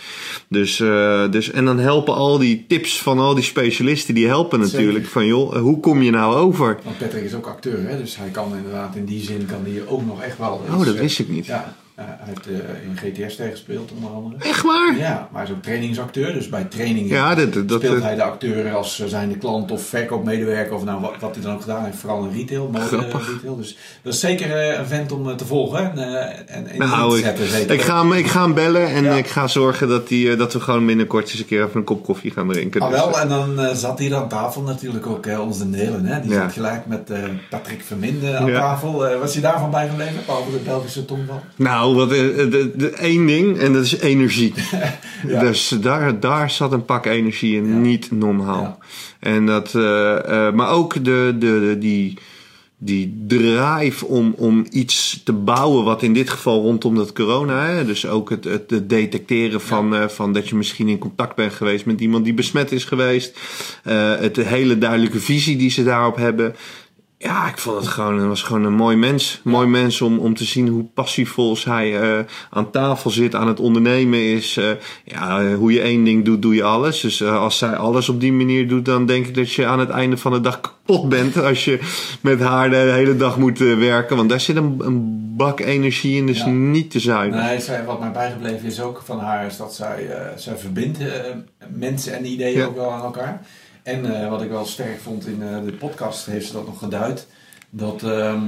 Dus, 0.49 0.79
eh, 0.79 1.31
dus, 1.31 1.51
en 1.51 1.65
dan 1.65 1.79
helpen 1.79 2.13
al 2.13 2.37
die 2.37 2.65
tips 2.67 3.01
van 3.01 3.19
al 3.19 3.33
die 3.35 3.43
specialisten, 3.43 4.13
die 4.15 4.27
helpen 4.27 4.59
natuurlijk. 4.59 4.91
Zeker. 4.97 5.09
Van 5.11 5.25
joh, 5.25 5.55
hoe 5.55 5.79
kom 5.79 6.01
je 6.01 6.11
nou 6.11 6.35
over? 6.35 6.79
Want 6.83 6.97
Patrick 6.97 7.23
is 7.23 7.33
ook 7.33 7.47
acteur, 7.47 7.87
hè? 7.89 7.97
dus 7.97 8.17
hij 8.17 8.29
kan 8.29 8.55
inderdaad 8.57 8.95
in 8.95 9.05
die 9.05 9.21
zin 9.23 9.45
kan 9.45 9.61
hij 9.63 9.81
ook 9.87 10.05
nog 10.05 10.21
echt 10.21 10.37
wel. 10.37 10.61
Oh, 10.73 10.85
dat 10.85 10.95
wist 10.95 11.19
ik 11.19 11.29
niet. 11.29 11.45
Ja, 11.45 11.75
hij 12.05 12.17
heeft 12.25 12.47
eh, 12.47 12.53
in 12.53 12.97
GTS 13.25 13.35
tegengespeeld 13.35 13.91
onder 13.95 14.09
andere. 14.11 14.43
Echt 14.43 14.61
waar? 14.63 14.95
Ja, 14.97 15.27
maar 15.31 15.41
hij 15.41 15.51
is 15.51 15.57
ook 15.57 15.63
trainingsacteur, 15.63 16.33
dus 16.33 16.49
bij 16.49 16.63
trainingen 16.63 17.15
Ja, 17.15 17.35
dat, 17.35 17.53
dat, 17.53 17.63
speelt 17.63 17.81
dat- 17.81 18.01
hij 18.01 18.15
de 18.15 18.23
acteur 18.23 18.73
als 18.75 18.99
eh, 18.99 19.07
zijnde 19.07 19.37
klant 19.37 19.71
of 19.71 19.81
verkoopmedewerker 19.83 20.73
of 20.75 20.83
nou 20.83 21.01
wat, 21.01 21.13
wat 21.19 21.35
hij 21.35 21.43
dan 21.43 21.53
ook 21.53 21.61
gedaan 21.61 21.85
heeft, 21.85 21.97
vooral 21.97 22.23
in 22.23 22.31
retail, 22.37 22.71
Grappig. 22.73 23.27
retail. 23.33 23.55
Dus 23.55 23.77
dat 24.01 24.13
is 24.13 24.19
zeker 24.19 24.51
eh, 24.69 24.77
een 24.79 24.85
vent 24.87 25.11
om 25.11 25.29
eh, 25.29 25.35
te 25.35 25.45
volgen 25.45 25.91
en, 25.91 25.97
eh, 25.97 26.55
en, 26.55 26.67
en 26.67 26.77
Nou, 26.77 27.17
ik, 27.17 27.23
zetten. 27.23 27.47
zeker. 27.47 27.73
ik, 27.73 27.81
ga 27.81 28.01
hem, 28.01 28.13
ik 28.13 28.27
ga 28.27 28.41
hem 28.41 28.53
bellen 28.53 28.87
en 28.87 29.03
Ja. 29.03 29.13
ik 29.13 29.27
ga 29.27 29.47
zorgen 29.47 29.87
dat, 29.87 30.07
die, 30.07 30.31
eh, 30.31 30.37
dat 30.37 30.53
we 30.53 30.59
gewoon 30.59 30.85
binnenkort 30.85 31.29
eens 31.29 31.39
een 31.39 31.45
keer 31.45 31.63
even 31.63 31.75
een 31.77 31.83
kop 31.83 32.03
koffie 32.03 32.31
gaan 32.31 32.47
drinken. 32.51 32.81
Ah, 32.81 32.89
Dus, 32.89 32.99
wel, 32.99 33.15
eh, 33.15 33.21
en 33.21 33.29
dan 33.29 33.59
eh, 33.59 33.73
zat 33.75 33.99
hier 33.99 34.15
aan 34.15 34.27
tafel 34.29 34.61
natuurlijk 34.61 35.07
ook 35.07 35.25
eh, 35.25 35.39
onze 35.39 35.65
Nelen. 35.65 36.05
Hè? 36.05 36.21
Die 36.21 36.31
Ja. 36.31 36.41
zat 36.41 36.51
gelijk 36.53 36.85
met 36.85 37.09
eh, 37.09 37.19
Patrick 37.49 37.81
Verminde 37.83 38.37
aan 38.37 38.45
Ja. 38.51 38.59
tafel. 38.59 39.07
Eh, 39.07 39.19
was 39.19 39.33
hij 39.33 39.41
daarvan 39.41 39.71
bijgebleven, 39.71 40.15
behalve 40.25 40.51
de 40.51 40.57
Belgische 40.57 41.05
tongval? 41.05 41.41
Nou, 41.55 41.86
wat, 41.95 42.11
eh, 42.11 42.17
de, 42.17 42.71
de, 42.75 42.89
één 42.89 43.25
ding 43.25 43.57
en 43.57 43.73
dat 43.73 43.83
is 43.83 43.97
energie. 43.97 44.53
Ja. 45.27 45.39
Dus 45.39 45.67
daar, 45.81 46.19
daar 46.19 46.51
zat 46.51 46.71
een 46.71 46.85
pak 46.85 47.05
energie 47.05 47.55
in, 47.55 47.67
Ja. 47.67 47.73
niet 47.75 48.11
normaal. 48.11 48.61
Ja. 48.61 48.77
En 49.19 49.45
dat, 49.45 49.75
eh, 49.75 50.47
eh, 50.47 50.53
maar 50.53 50.69
ook 50.69 50.93
de, 50.93 51.35
de, 51.39 51.39
de- 51.39 51.77
die, 51.79 52.17
die 52.77 53.23
drive 53.27 54.05
om, 54.05 54.33
om 54.37 54.65
iets 54.71 55.21
te 55.23 55.33
bouwen, 55.33 55.83
wat 55.83 56.01
in 56.03 56.13
dit 56.13 56.29
geval 56.29 56.61
rondom 56.61 56.95
dat 56.95 57.13
corona, 57.13 57.65
hè, 57.65 57.85
dus 57.85 58.07
ook 58.07 58.29
het, 58.29 58.43
het, 58.43 58.69
het 58.69 58.89
detecteren 58.89 59.61
van, 59.61 59.95
eh, 59.95 60.07
van 60.07 60.33
dat 60.33 60.49
je 60.49 60.55
misschien 60.55 60.87
in 60.87 60.97
contact 60.97 61.35
bent 61.35 61.53
geweest 61.53 61.85
met 61.85 62.01
iemand 62.01 62.23
die 62.23 62.33
besmet 62.33 62.71
is 62.71 62.83
geweest, 62.83 63.39
eh, 63.83 64.15
het 64.19 64.35
de 64.35 64.43
hele 64.43 64.77
duidelijke 64.77 65.19
visie 65.19 65.57
die 65.57 65.69
ze 65.69 65.83
daarop 65.83 66.15
hebben. 66.15 66.55
Ja, 67.19 67.47
ik 67.47 67.57
vond 67.57 67.77
het 67.77 67.87
gewoon, 67.87 68.17
het 68.17 68.27
was 68.27 68.41
gewoon 68.43 68.63
een 68.63 68.73
mooi 68.73 68.95
mens. 68.97 69.41
Een 69.45 69.51
mooi 69.51 69.67
mens 69.67 70.01
om, 70.01 70.19
om 70.19 70.35
te 70.35 70.43
zien 70.43 70.67
hoe 70.67 70.83
passievol 70.83 71.55
zij 71.55 72.01
eh, 72.01 72.19
aan 72.49 72.71
tafel 72.71 73.09
zit, 73.09 73.35
aan 73.35 73.47
het 73.47 73.59
ondernemen 73.59 74.19
is. 74.19 74.57
Eh, 74.57 74.69
ja, 75.05 75.41
eh, 75.41 75.55
hoe 75.55 75.71
je 75.73 75.81
één 75.81 76.03
ding 76.03 76.25
doet, 76.25 76.41
doe 76.41 76.55
je 76.55 76.63
alles. 76.63 76.99
Dus 77.01 77.23
als 77.23 77.57
zij 77.57 77.75
alles 77.75 78.09
op 78.09 78.19
die 78.19 78.33
manier 78.33 78.67
doet, 78.67 78.85
dan 78.85 79.05
denk 79.05 79.27
ik 79.27 79.35
dat 79.35 79.51
je 79.53 79.65
aan 79.65 79.79
het 79.79 79.89
einde 79.89 80.17
van 80.17 80.31
de 80.31 80.41
dag 80.41 80.61
kapot 80.61 81.09
bent. 81.09 81.37
Als 81.49 81.65
je 81.65 81.79
met 82.21 82.39
haar 82.39 82.69
de 82.69 82.75
hele 82.75 83.15
dag 83.17 83.37
moet 83.37 83.57
werken. 83.59 84.15
Want 84.17 84.29
daar 84.29 84.39
zit 84.41 84.55
een, 84.55 84.75
een 84.79 85.25
bak 85.35 85.59
energie 85.59 86.17
in, 86.17 86.25
dus 86.25 86.37
Ja. 86.39 86.47
niet 86.47 86.91
te 86.91 86.99
zuinig. 86.99 87.41
Nee, 87.43 87.59
zij, 87.59 87.85
wat 87.85 87.99
mij 87.99 88.11
bijgebleven 88.11 88.65
is 88.67 88.81
ook 88.81 89.01
van 89.05 89.19
haar, 89.19 89.45
is 89.45 89.57
dat 89.57 89.75
zij, 89.75 90.09
zij 90.35 90.57
verbindt 90.57 90.99
mensen 91.73 92.13
en 92.13 92.25
ideeën 92.25 92.57
Ja. 92.57 92.65
ook 92.65 92.75
wel 92.75 92.91
aan 92.91 93.03
elkaar. 93.03 93.45
En 93.87 94.21
eh, 94.21 94.29
wat 94.29 94.41
ik 94.41 94.49
wel 94.49 94.65
sterk 94.65 94.99
vond 94.99 95.27
in 95.27 95.43
eh, 95.43 95.63
de 95.65 95.71
podcast, 95.73 96.25
heeft 96.25 96.47
ze 96.47 96.53
dat 96.53 96.65
nog 96.65 96.79
geduid, 96.79 97.27
dat 97.69 98.03
ehm, 98.03 98.41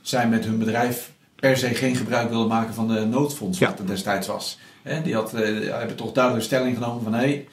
zij 0.00 0.28
met 0.28 0.44
hun 0.44 0.58
bedrijf 0.58 1.12
per 1.36 1.56
se 1.56 1.66
geen 1.74 1.96
gebruik 1.96 2.28
wilde 2.28 2.48
maken 2.48 2.74
van 2.74 2.88
de 2.88 3.06
noodfonds 3.06 3.58
Ja. 3.58 3.68
wat 3.68 3.78
er 3.78 3.86
destijds 3.86 4.26
was. 4.26 4.58
Hè, 4.82 5.02
die 5.02 5.14
had, 5.14 5.34
eh, 5.34 5.70
hebben 5.78 5.96
toch 5.96 6.12
duidelijk 6.12 6.44
stelling 6.44 6.76
genomen 6.76 7.02
van 7.02 7.12
hé, 7.14 7.18
hey, 7.18 7.48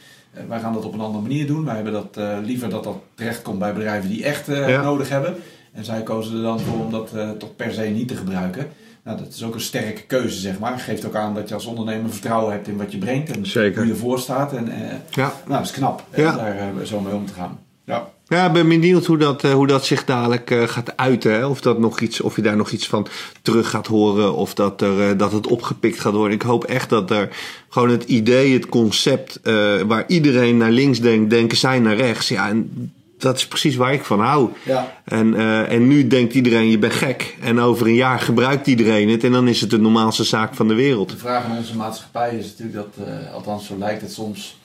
wij 0.47 0.59
gaan 0.59 0.73
dat 0.73 0.85
op 0.85 0.93
een 0.93 0.99
andere 0.99 1.21
manier 1.23 1.47
doen. 1.47 1.65
Wij 1.65 1.75
hebben 1.75 1.93
dat 1.93 2.19
liever 2.43 2.69
dat 2.69 2.83
dat 2.83 2.97
terechtkomt 3.15 3.59
bij 3.59 3.73
bedrijven 3.73 4.09
die 4.09 4.23
echt 4.23 4.45
Ja. 4.47 4.81
nodig 4.81 5.09
hebben. 5.09 5.35
En 5.73 5.85
zij 5.85 6.03
kozen 6.03 6.35
er 6.35 6.41
dan 6.41 6.59
voor 6.59 6.79
om 6.85 6.91
dat 6.91 7.11
toch 7.39 7.55
per 7.55 7.73
se 7.73 7.81
niet 7.81 8.07
te 8.07 8.15
gebruiken. 8.15 8.67
Nou, 9.07 9.19
dat 9.19 9.27
is 9.33 9.43
ook 9.43 9.53
een 9.53 9.61
sterke 9.61 10.01
keuze, 10.01 10.39
zeg 10.39 10.59
maar. 10.59 10.79
Geeft 10.79 11.05
ook 11.05 11.15
aan 11.15 11.33
dat 11.33 11.47
je 11.49 11.53
als 11.53 11.65
ondernemer 11.65 12.11
vertrouwen 12.11 12.51
hebt 12.53 12.67
in 12.67 12.77
wat 12.77 12.91
je 12.91 12.97
brengt 12.97 13.35
en 13.35 13.45
Zeker. 13.45 13.77
hoe 13.77 13.85
je 13.85 13.91
ervoor 13.91 14.19
staat. 14.19 14.53
En, 14.53 14.69
eh, 14.71 14.95
Ja. 15.09 15.33
nou, 15.45 15.57
dat 15.57 15.61
is 15.61 15.71
knap, 15.71 16.03
Ja. 16.15 16.35
daar 16.35 16.57
eh, 16.57 16.65
zo 16.83 16.99
mee 16.99 17.13
om 17.13 17.25
te 17.25 17.33
gaan. 17.33 17.59
Ja. 17.85 18.09
Ja, 18.27 18.45
ik 18.45 18.53
ben 18.53 18.67
benieuwd 18.67 19.05
hoe 19.05 19.17
dat, 19.17 19.43
uh, 19.43 19.51
hoe 19.53 19.67
dat 19.67 19.85
zich 19.85 20.05
dadelijk 20.05 20.55
gaat 20.65 20.97
uiten. 20.97 21.31
Hè? 21.31 21.45
Of, 21.45 21.61
dat 21.61 21.79
nog 21.79 21.99
iets, 21.99 22.21
of 22.21 22.35
je 22.35 22.41
daar 22.41 22.55
nog 22.55 22.69
iets 22.71 22.87
van 22.87 23.07
terug 23.41 23.69
gaat 23.69 23.87
horen. 23.87 24.35
Of 24.35 24.53
dat, 24.53 24.81
er, 24.81 25.17
dat 25.17 25.31
het 25.31 25.47
opgepikt 25.47 25.99
gaat 25.99 26.13
worden. 26.13 26.35
Ik 26.35 26.41
hoop 26.41 26.63
echt 26.63 26.89
dat 26.89 27.11
er 27.11 27.29
gewoon 27.69 27.89
het 27.89 28.03
idee, 28.03 28.53
het 28.53 28.65
concept. 28.69 29.39
waar 29.87 30.03
iedereen 30.07 30.57
naar 30.57 30.71
links 30.71 30.99
denkt, 30.99 31.29
denken 31.29 31.57
zij 31.57 31.79
naar 31.79 31.95
rechts. 31.95 32.27
Ja, 32.27 32.49
en 32.49 32.91
dat 33.17 33.37
is 33.37 33.47
precies 33.47 33.75
waar 33.75 33.93
ik 33.93 34.03
van 34.03 34.19
hou. 34.19 34.49
Ja. 34.65 35.01
En, 35.03 35.35
en 35.67 35.87
nu 35.87 36.07
denkt 36.07 36.33
iedereen, 36.33 36.69
je 36.69 36.77
bent 36.77 36.93
gek. 36.93 37.37
En 37.41 37.59
over 37.59 37.87
een 37.87 37.95
jaar 37.95 38.19
gebruikt 38.19 38.67
iedereen 38.67 39.09
het. 39.09 39.23
En 39.23 39.31
dan 39.31 39.47
is 39.47 39.61
het 39.61 39.69
de 39.69 39.79
normaalste 39.79 40.23
zaak 40.23 40.55
van 40.55 40.67
de 40.67 40.73
wereld. 40.73 41.09
De 41.09 41.17
vraag 41.17 41.45
aan 41.45 41.57
onze 41.57 41.75
maatschappij 41.75 42.37
is 42.37 42.45
natuurlijk 42.57 42.75
dat, 42.95 43.07
althans 43.33 43.65
zo 43.65 43.77
lijkt 43.77 44.01
het 44.01 44.11
soms 44.13 44.57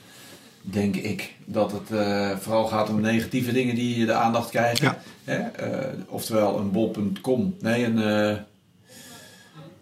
denk 0.61 0.95
ik. 0.95 1.33
Dat 1.45 1.71
het 1.71 1.91
uh, 1.91 2.37
vooral 2.37 2.67
gaat 2.67 2.89
om 2.89 3.01
negatieve 3.01 3.51
dingen 3.51 3.75
die 3.75 4.05
de 4.05 4.13
aandacht 4.13 4.49
krijgen. 4.49 4.85
Ja. 4.85 4.97
Hè? 5.23 5.41
Oftewel 6.07 6.59
een 6.59 6.71
bol.com. 6.71 7.55
Nee, 7.59 7.85
een. 7.85 7.97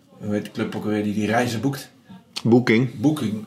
Hoe 0.07 0.33
heet 0.33 0.45
de 0.45 0.51
club 0.51 0.75
ook 0.75 0.85
weer 0.85 1.03
die 1.03 1.13
die 1.13 1.25
reizen 1.25 1.61
boekt? 1.61 1.91
Booking. 2.43 2.99
Booking. 2.99 3.45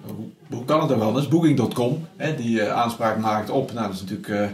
Hoe 0.50 0.64
kan 0.64 0.80
het 0.80 0.88
dan 0.88 0.98
wel 0.98 1.08
anders? 1.08 1.28
Booking.com. 1.28 2.06
Die 2.36 2.62
aanspraak 2.62 3.18
maakt 3.18 3.50
op. 3.50 3.72
Nou, 3.72 3.86
dat 3.86 3.94
is 3.94 4.00
natuurlijk. 4.00 4.52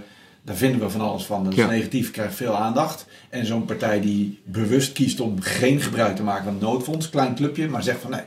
Daar 0.51 0.59
vinden 0.59 0.81
we 0.81 0.91
van 0.91 1.01
alles 1.01 1.25
van. 1.25 1.45
Dat 1.45 1.53
is 1.53 1.59
ja. 1.59 1.67
negatief, 1.67 2.11
krijgt 2.11 2.35
veel 2.35 2.57
aandacht. 2.57 3.07
En 3.29 3.47
zo'n 3.47 3.65
partij 3.65 4.01
die 4.01 4.41
bewust 4.45 4.93
kiest 4.93 5.21
om 5.21 5.41
geen 5.41 5.81
gebruik 5.81 6.17
te 6.17 6.23
maken 6.23 6.45
van 6.45 6.53
het 6.53 6.63
noodfonds, 6.63 7.11
klein 7.11 7.35
clubje, 7.35 7.69
maar 7.69 7.83
zegt 7.83 8.01
van 8.01 8.11
nee, 8.11 8.21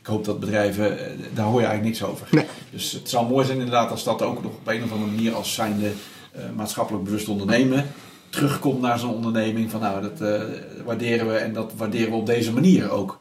ik 0.00 0.06
hoop 0.06 0.24
dat 0.24 0.40
bedrijven, 0.40 0.98
eh, 0.98 1.12
daar 1.34 1.44
hoor 1.44 1.60
je 1.60 1.66
eigenlijk 1.66 1.98
niks 1.98 2.12
over. 2.12 2.26
Nee. 2.30 2.44
Dus 2.70 2.92
het 2.92 3.08
zou 3.08 3.28
mooi 3.28 3.46
zijn 3.46 3.58
inderdaad 3.58 3.90
als 3.90 4.04
dat 4.04 4.22
ook 4.22 4.42
nog 4.42 4.52
op 4.52 4.68
een 4.68 4.82
of 4.82 4.92
andere 4.92 5.10
manier 5.10 5.34
als 5.34 5.54
zijnde 5.54 5.86
uh, 5.86 6.42
maatschappelijk 6.56 7.04
bewust 7.04 7.28
ondernemen 7.28 7.86
terugkomt 8.30 8.80
naar 8.80 8.98
zo'n 8.98 9.14
onderneming. 9.14 9.70
Van 9.70 9.80
nou, 9.80 10.02
dat 10.02 10.20
uh, 10.20 10.40
waarderen 10.84 11.26
we 11.26 11.36
en 11.36 11.52
dat 11.52 11.72
waarderen 11.76 12.10
we 12.10 12.16
op 12.16 12.26
deze 12.26 12.52
manier 12.52 12.90
ook. 12.90 13.20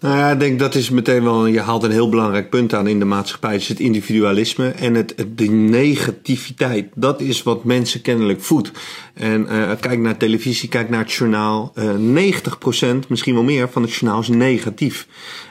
Nou 0.00 0.18
ja, 0.18 0.30
ik 0.30 0.40
denk 0.40 0.58
dat 0.58 0.74
is 0.74 0.90
meteen 0.90 1.22
wel, 1.22 1.46
je 1.46 1.60
haalt 1.60 1.82
een 1.82 1.90
heel 1.90 2.08
belangrijk 2.08 2.50
punt 2.50 2.74
aan 2.74 2.86
in 2.86 2.98
de 2.98 3.04
maatschappij. 3.04 3.54
is 3.54 3.68
het 3.68 3.80
individualisme 3.80 4.68
en 4.68 4.94
het, 4.94 5.14
de 5.34 5.50
negativiteit. 5.50 6.88
Dat 6.94 7.20
is 7.20 7.42
wat 7.42 7.64
mensen 7.64 8.00
kennelijk 8.00 8.40
voedt. 8.40 8.70
En 9.14 9.46
uh, 9.50 9.70
kijk 9.80 9.98
naar 9.98 10.16
televisie, 10.16 10.68
kijk 10.68 10.88
naar 10.88 11.00
het 11.00 11.12
journaal. 11.12 11.72
Uh, 11.74 12.32
90%, 12.32 13.08
misschien 13.08 13.34
wel 13.34 13.42
meer, 13.42 13.68
van 13.68 13.82
het 13.82 13.92
journaal 13.92 14.20
is 14.20 14.28
negatief. 14.28 15.06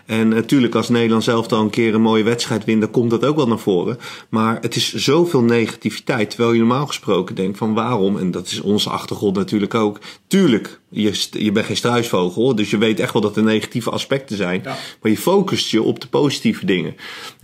En 0.06 0.28
natuurlijk, 0.28 0.76
als 0.76 0.90
Nederland 0.90 1.24
zelf 1.24 1.48
dan 1.48 1.64
een 1.64 1.70
keer 1.70 1.94
een 1.94 2.02
mooie 2.02 2.24
wedstrijd 2.24 2.66
wint, 2.66 2.82
dan 2.82 2.92
komt 2.92 3.10
dat 3.10 3.26
ook 3.26 3.36
wel 3.36 3.48
naar 3.48 3.60
voren. 3.60 3.98
Maar 4.30 4.58
het 4.62 4.76
is 4.76 4.94
zoveel 4.94 5.44
negativiteit. 5.44 6.30
Terwijl 6.30 6.52
je 6.52 6.60
normaal 6.60 6.88
gesproken 6.88 7.36
denkt 7.36 7.58
van 7.58 7.74
waarom, 7.74 8.18
en 8.18 8.32
dat 8.32 8.48
is 8.48 8.62
onze 8.62 8.90
achtergrond 8.90 9.36
natuurlijk 9.36 9.74
ook. 9.74 10.00
Tuurlijk, 10.28 10.80
je, 10.94 11.28
je 11.32 11.52
bent 11.52 11.66
geen 11.66 11.76
struisvogel, 11.76 12.56
dus 12.56 12.70
je 12.70 12.78
weet 12.78 13.00
echt 13.00 13.14
wel 13.14 13.22
dat 13.22 13.38
er 13.38 13.44
negatieve 13.44 13.90
aspecten 13.90 14.38
zijn. 14.38 14.62
Maar 14.64 15.12
je 15.12 15.18
focust 15.18 15.70
je 15.70 15.82
op 15.82 16.00
de 16.00 16.08
positieve 16.08 16.66
dingen. 16.66 16.96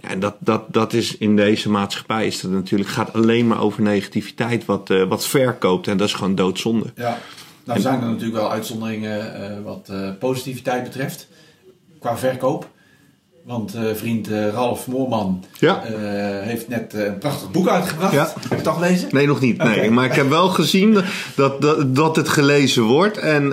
En 0.02 0.20
dat, 0.20 0.36
dat, 0.40 0.64
dat 0.74 0.94
is 0.94 1.18
in 1.18 1.36
deze 1.36 1.70
maatschappij 1.70 2.28
is 2.28 2.42
dat 2.42 2.52
natuurlijk, 2.52 2.90
gaat 2.90 3.14
alleen 3.14 3.48
maar 3.48 3.62
over 3.62 3.82
negativiteit 3.82 4.66
wat, 4.66 4.90
uh, 4.90 5.08
wat 5.08 5.28
verkoopt. 5.28 5.88
En 5.88 5.98
dat 5.98 6.08
is 6.08 6.14
gewoon 6.14 6.36
doodzonde. 6.36 6.86
Ja, 6.96 7.20
nou 7.64 7.80
zijn 7.80 8.02
er 8.02 8.08
natuurlijk 8.08 8.38
wel 8.38 8.52
uitzonderingen 8.52 9.42
uh, 9.42 9.64
wat 9.64 9.88
uh, 9.92 10.10
positiviteit 10.20 10.84
betreft 10.84 11.28
qua 12.00 12.18
verkoop. 12.18 12.70
Want 13.46 13.76
uh, 13.76 13.82
vriend 13.94 14.30
uh, 14.30 14.48
Ralf 14.48 14.88
Moorman 14.88 15.44
ja. 15.60 15.84
uh, 15.84 15.92
heeft 16.48 16.68
net 16.68 16.94
een 16.94 17.18
prachtig 17.18 17.52
boek 17.52 17.68
uitgebracht. 17.68 18.14
Ja. 18.14 18.34
Heb 18.42 18.50
je 18.50 18.56
het 18.56 18.68
al 18.68 18.74
gelezen? 18.74 19.08
Nee, 19.12 19.28
nog 19.28 19.40
niet. 19.40 19.62
Okay. 19.62 19.76
Nee. 19.76 19.92
Maar 19.92 20.06
ik 20.06 20.14
heb 20.14 20.30
wel 20.30 20.48
gezien 20.48 20.98
dat, 21.36 21.62
dat, 21.62 21.96
dat 21.96 22.16
het 22.16 22.30
gelezen 22.30 22.84
wordt. 22.84 23.18
En 23.18 23.50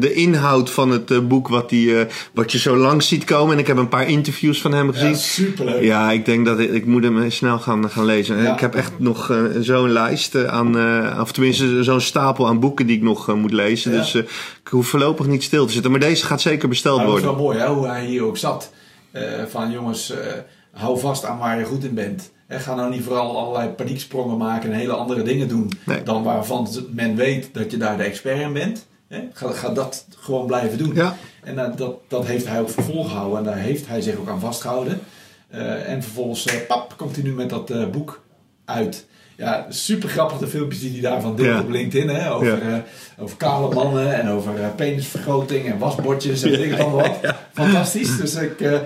de 0.00 0.12
inhoud 0.12 0.70
van 0.70 0.90
het 0.90 1.28
boek 1.28 1.48
wat, 1.48 1.68
die, 1.68 1.94
wat 2.34 2.52
je 2.52 2.58
zo 2.58 2.76
lang 2.76 3.02
ziet 3.02 3.24
komen. 3.24 3.52
En 3.52 3.58
ik 3.58 3.66
heb 3.66 3.76
een 3.76 3.88
paar 3.88 4.08
interviews 4.08 4.60
van 4.60 4.72
hem 4.72 4.92
gezien. 4.92 5.08
Ja, 5.08 5.14
superleuk. 5.16 5.82
Ja, 5.82 6.10
ik 6.10 6.24
denk 6.24 6.46
dat 6.46 6.58
ik, 6.58 6.72
ik 6.72 6.86
moet 6.86 7.02
hem 7.02 7.30
snel 7.30 7.58
gaan, 7.58 7.90
gaan 7.90 8.04
lezen. 8.04 8.42
Ja. 8.42 8.52
Ik 8.52 8.60
heb 8.60 8.74
echt 8.74 8.92
nog 8.98 9.38
zo'n 9.60 9.92
lijst 9.92 10.46
aan, 10.46 10.76
of 11.20 11.32
tenminste 11.32 11.82
zo'n 11.82 12.00
stapel 12.00 12.46
aan 12.46 12.60
boeken 12.60 12.86
die 12.86 12.96
ik 12.96 13.02
nog 13.02 13.34
moet 13.34 13.52
lezen. 13.52 13.92
Dus 13.92 14.14
ik 14.14 14.68
hoef 14.70 14.86
voorlopig 14.86 15.26
niet 15.26 15.42
stil 15.42 15.66
te 15.66 15.72
zitten. 15.72 15.90
Maar 15.90 16.00
deze 16.00 16.26
gaat 16.26 16.40
zeker 16.40 16.68
besteld 16.68 17.02
worden. 17.02 17.22
Dat 17.22 17.32
is 17.32 17.36
wel 17.36 17.46
mooi 17.46 17.58
hè, 17.58 17.66
hoe 17.66 17.86
hij 17.86 18.04
hier 18.04 18.22
ook 18.22 18.36
zat. 18.36 18.70
Uh, 19.16 19.44
van 19.44 19.70
jongens, 19.70 20.10
uh, 20.10 20.18
hou 20.70 20.98
vast 20.98 21.24
aan 21.24 21.38
waar 21.38 21.58
je 21.58 21.64
goed 21.64 21.84
in 21.84 21.94
bent. 21.94 22.32
En 22.46 22.60
ga 22.60 22.74
nou 22.74 22.90
niet 22.90 23.02
vooral 23.02 23.38
allerlei 23.38 23.68
panieksprongen 23.68 24.36
maken 24.36 24.72
en 24.72 24.78
hele 24.78 24.92
andere 24.92 25.22
dingen 25.22 25.48
doen. 25.48 25.72
Nee. 25.86 26.02
Dan 26.02 26.22
waarvan 26.22 26.68
men 26.90 27.16
weet 27.16 27.54
dat 27.54 27.70
je 27.70 27.76
daar 27.76 27.96
de 27.96 28.02
expert 28.02 28.40
in 28.40 28.52
bent. 28.52 28.86
Ga, 29.32 29.52
ga, 29.52 29.68
dat 29.68 30.06
gewoon 30.16 30.46
blijven 30.46 30.78
doen. 30.78 30.94
Ja. 30.94 31.16
En 31.42 31.54
uh, 31.54 31.76
dat, 31.76 31.96
dat 32.08 32.26
heeft 32.26 32.46
hij 32.46 32.60
ook 32.60 32.68
volgehouden. 32.68 33.38
En 33.38 33.44
daar 33.44 33.56
heeft 33.56 33.86
hij 33.86 34.00
zich 34.00 34.16
ook 34.16 34.28
aan 34.28 34.40
vastgehouden. 34.40 35.00
en 35.86 36.02
vervolgens, 36.02 36.66
pap, 36.66 36.94
komt 36.96 37.14
hij 37.14 37.24
nu 37.24 37.32
met 37.32 37.50
dat 37.50 37.90
boek 37.90 38.22
uit. 38.64 39.06
Ja, 39.36 39.66
super 39.68 40.08
grappig 40.08 40.38
de 40.38 40.46
filmpjes 40.46 40.80
die 40.80 40.92
hij 40.92 41.00
daarvan 41.00 41.36
deelt 41.36 41.48
ja. 41.48 41.60
op 41.60 41.70
LinkedIn. 41.70 42.08
Hè? 42.08 42.32
Over, 42.32 42.68
ja. 42.68 42.84
over 43.18 43.36
kale 43.36 43.74
mannen 43.74 44.14
en 44.14 44.28
over 44.28 44.52
penisvergroting 44.76 45.66
en 45.66 45.78
wasbordjes 45.78 46.42
en 46.42 46.62
ik 46.64 46.76
dan 46.76 46.92
wat. 46.92 47.18
Fantastisch. 47.52 48.16
Dus 48.16 48.34
ik 48.34 48.80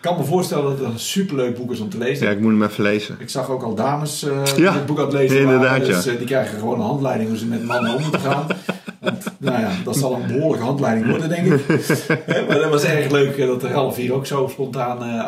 kan 0.00 0.16
me 0.16 0.24
voorstellen 0.24 0.64
dat 0.64 0.78
het 0.78 0.88
een 0.88 0.98
superleuk 0.98 1.56
boek 1.56 1.72
is 1.72 1.80
om 1.80 1.88
te 1.88 1.98
lezen. 1.98 2.26
Ja, 2.26 2.32
ik 2.32 2.40
moet 2.40 2.52
hem 2.52 2.62
even 2.62 2.82
lezen. 2.82 3.16
Ik 3.18 3.28
zag 3.28 3.50
ook 3.50 3.62
al 3.62 3.74
dames 3.74 4.26
die 4.54 4.68
het 4.68 4.86
boek 4.86 4.98
aan 4.98 5.04
het 5.04 5.12
lezen 5.12 5.40
Inderdaad, 5.40 5.68
waren. 5.68 5.86
Dus 5.86 6.04
ja. 6.04 6.12
die 6.12 6.26
krijgen 6.26 6.58
gewoon 6.58 6.80
een 6.80 6.86
handleiding 6.86 7.28
hoe 7.28 7.38
ze 7.38 7.46
met 7.46 7.64
mannen 7.64 7.94
om 7.94 8.02
moeten 8.02 8.20
gaan. 8.20 8.46
Want, 9.00 9.24
nou 9.38 9.60
ja, 9.60 9.70
dat 9.84 9.96
zal 9.96 10.14
een 10.14 10.26
behoorlijke 10.26 10.64
handleiding 10.64 11.08
worden, 11.08 11.28
denk 11.28 11.52
ik. 11.52 11.66
maar 12.48 12.58
dat 12.58 12.70
was 12.70 12.84
erg 12.84 13.10
leuk 13.10 13.36
dat 13.36 13.62
Ralf 13.62 13.96
hier 13.96 14.12
ook 14.12 14.26
zo 14.26 14.48
spontaan 14.50 15.02
uh, 15.02 15.24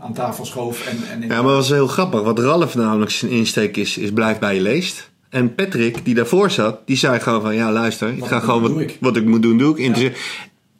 aan 0.00 0.12
tafel 0.14 0.44
schoof. 0.44 0.86
En, 0.86 0.98
en 1.10 1.20
ja, 1.20 1.26
maar 1.26 1.42
dat 1.42 1.54
was 1.54 1.68
heel 1.68 1.86
grappig. 1.86 2.22
Wat 2.22 2.38
Ralf 2.38 2.74
namelijk 2.74 3.10
zijn 3.10 3.30
insteek 3.30 3.76
is, 3.76 3.98
is 3.98 4.12
blijf 4.12 4.38
bij 4.38 4.54
je 4.54 4.60
leest. 4.60 5.10
En 5.28 5.54
Patrick, 5.54 6.04
die 6.04 6.14
daarvoor 6.14 6.50
zat, 6.50 6.80
die 6.84 6.96
zei 6.96 7.20
gewoon 7.20 7.40
van... 7.40 7.54
Ja, 7.54 7.72
luister, 7.72 8.08
ik 8.08 8.18
wat 8.18 8.28
ga 8.28 8.40
gewoon 8.40 8.62
wat, 8.62 8.80
ik. 8.80 8.96
wat 9.00 9.16
ik 9.16 9.24
moet 9.24 9.42
doen, 9.42 9.58
doe 9.58 9.78
ik. 9.78 9.96
Ja. 9.96 10.10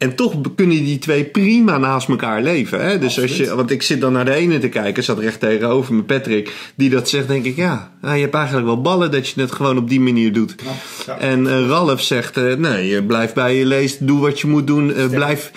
En 0.03 0.15
toch 0.15 0.35
kunnen 0.55 0.83
die 0.83 0.99
twee 0.99 1.23
prima 1.23 1.77
naast 1.77 2.09
elkaar 2.09 2.41
leven. 2.41 2.85
Hè? 2.85 2.99
Dus 2.99 3.21
als 3.21 3.37
je, 3.37 3.55
want 3.55 3.71
ik 3.71 3.81
zit 3.81 4.01
dan 4.01 4.13
naar 4.13 4.25
de 4.25 4.33
ene 4.33 4.59
te 4.59 4.69
kijken, 4.69 5.03
zat 5.03 5.19
recht 5.19 5.39
tegenover 5.39 5.93
me 5.93 6.03
Patrick, 6.03 6.53
die 6.75 6.89
dat 6.89 7.09
zegt, 7.09 7.27
denk 7.27 7.45
ik, 7.45 7.55
ja, 7.55 7.91
nou, 8.01 8.15
je 8.15 8.21
hebt 8.21 8.33
eigenlijk 8.35 8.65
wel 8.65 8.81
ballen 8.81 9.11
dat 9.11 9.27
je 9.27 9.41
het 9.41 9.51
gewoon 9.51 9.77
op 9.77 9.89
die 9.89 9.99
manier 9.99 10.33
doet. 10.33 10.55
Ja, 10.63 10.71
ja. 11.05 11.19
En 11.19 11.45
uh, 11.45 11.67
Ralf 11.67 12.01
zegt, 12.01 12.37
uh, 12.37 12.55
nee, 12.55 13.03
blijf 13.03 13.33
bij 13.33 13.55
je 13.55 13.65
leest, 13.65 14.07
doe 14.07 14.19
wat 14.19 14.39
je 14.39 14.47
moet 14.47 14.67
doen, 14.67 14.89
uh, 14.89 15.09
blijf. 15.09 15.51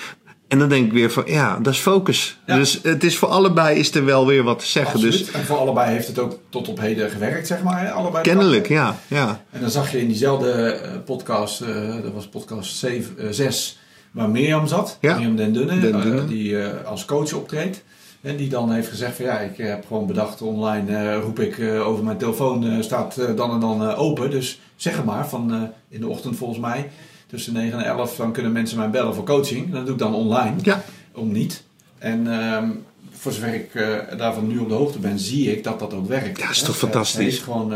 En 0.49 0.59
dan 0.59 0.69
denk 0.69 0.87
ik 0.87 0.93
weer 0.93 1.11
van, 1.11 1.23
ja, 1.27 1.59
dat 1.63 1.73
is 1.73 1.79
focus. 1.79 2.39
Ja. 2.47 2.57
Dus 2.57 2.81
het 2.83 3.05
is 3.05 3.19
voor 3.19 3.29
allebei 3.29 3.79
is 3.79 3.95
er 3.95 4.05
wel 4.05 4.27
weer 4.27 4.43
wat 4.43 4.59
te 4.59 4.67
zeggen. 4.67 4.95
Absoluut. 4.95 5.19
Dus, 5.19 5.31
en 5.31 5.45
voor 5.45 5.57
allebei 5.57 5.93
heeft 5.93 6.07
het 6.07 6.19
ook 6.19 6.39
tot 6.49 6.69
op 6.69 6.81
heden 6.81 7.11
gewerkt, 7.11 7.47
zeg 7.47 7.63
maar. 7.63 7.91
Allebei 7.91 8.23
kennelijk, 8.23 8.69
ja, 8.69 8.99
ja. 9.07 9.45
En 9.51 9.61
dan 9.61 9.71
zag 9.71 9.93
je 9.93 10.01
in 10.01 10.07
diezelfde 10.07 10.81
podcast, 11.05 11.59
dat 12.03 12.13
was 12.15 12.29
podcast 12.29 12.77
7, 12.77 13.35
6 13.35 13.79
waar 14.17 14.31
Mirjam 14.31 14.67
zat, 14.67 14.99
ja. 15.01 15.15
Mirjam 15.15 15.37
Den 15.37 15.53
Dunne, 15.53 15.81
Den 15.81 16.01
Dunne. 16.01 16.23
Uh, 16.23 16.29
die 16.29 16.51
uh, 16.51 16.85
als 16.85 17.05
coach 17.05 17.33
optreedt. 17.33 17.85
En 18.21 18.37
die 18.37 18.49
dan 18.49 18.73
heeft 18.73 18.89
gezegd 18.89 19.17
van 19.17 19.25
ja, 19.25 19.39
ik 19.39 19.57
heb 19.57 19.87
gewoon 19.87 20.07
bedacht 20.07 20.43
online 20.43 20.91
uh, 20.91 21.23
roep 21.23 21.41
ik 21.41 21.61
over 21.61 22.05
mijn 22.05 22.17
telefoon 22.17 22.83
staat 22.83 23.37
dan 23.37 23.51
en 23.51 23.61
dan 23.61 23.95
open. 23.95 24.31
Dus 24.31 24.61
zeg 24.77 24.97
het 24.97 25.05
maar 25.05 25.29
van 25.29 25.71
in 25.89 26.01
de 26.01 26.09
ochtend 26.09 26.37
volgens 26.37 26.59
mij 26.59 26.91
tussen 27.27 27.53
9 27.53 27.79
en 27.79 27.85
11 27.85 28.17
dan 28.17 28.33
kunnen 28.33 28.53
mensen 28.53 28.79
mij 28.79 28.91
bellen 28.91 29.15
voor 29.15 29.25
coaching. 29.25 29.73
Dat 29.73 29.85
doe 29.85 29.95
ik 29.95 30.01
dan 30.01 30.15
online. 30.15 30.55
Ja. 30.63 30.83
Om 31.13 31.33
niet. 31.33 31.63
En 31.99 32.27
um, 32.27 32.85
voor 33.11 33.33
zover 33.33 33.55
ik 33.55 33.71
daarvan 34.19 34.47
nu 34.47 34.59
op 34.59 34.69
de 34.69 34.75
hoogte 34.75 34.99
ben, 34.99 35.19
zie 35.19 35.53
ik 35.53 35.65
dat 35.65 35.79
dat 35.79 35.95
ook 35.95 36.09
werkt. 36.09 36.39
Ja, 36.39 36.51
is 36.51 36.63
toch 36.63 36.77
fantastisch. 36.77 37.17
Hij 37.17 37.25
heeft 37.25 37.43
gewoon 37.43 37.73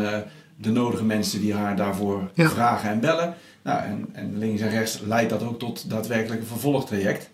de 0.56 0.70
nodige 0.70 1.04
mensen 1.04 1.40
die 1.40 1.54
haar 1.54 1.76
daarvoor 1.76 2.30
ja. 2.34 2.48
vragen 2.48 2.90
en 2.90 3.00
bellen. 3.00 3.34
Nou, 3.62 3.82
en, 3.82 4.08
en, 4.12 4.38
links 4.38 4.60
en 4.60 4.70
rechts 4.70 5.00
leidt 5.00 5.30
dat 5.30 5.42
ook 5.42 5.58
tot 5.58 5.90
daadwerkelijk 5.90 6.40
een 6.40 6.46
vervolgtraject 6.46 7.30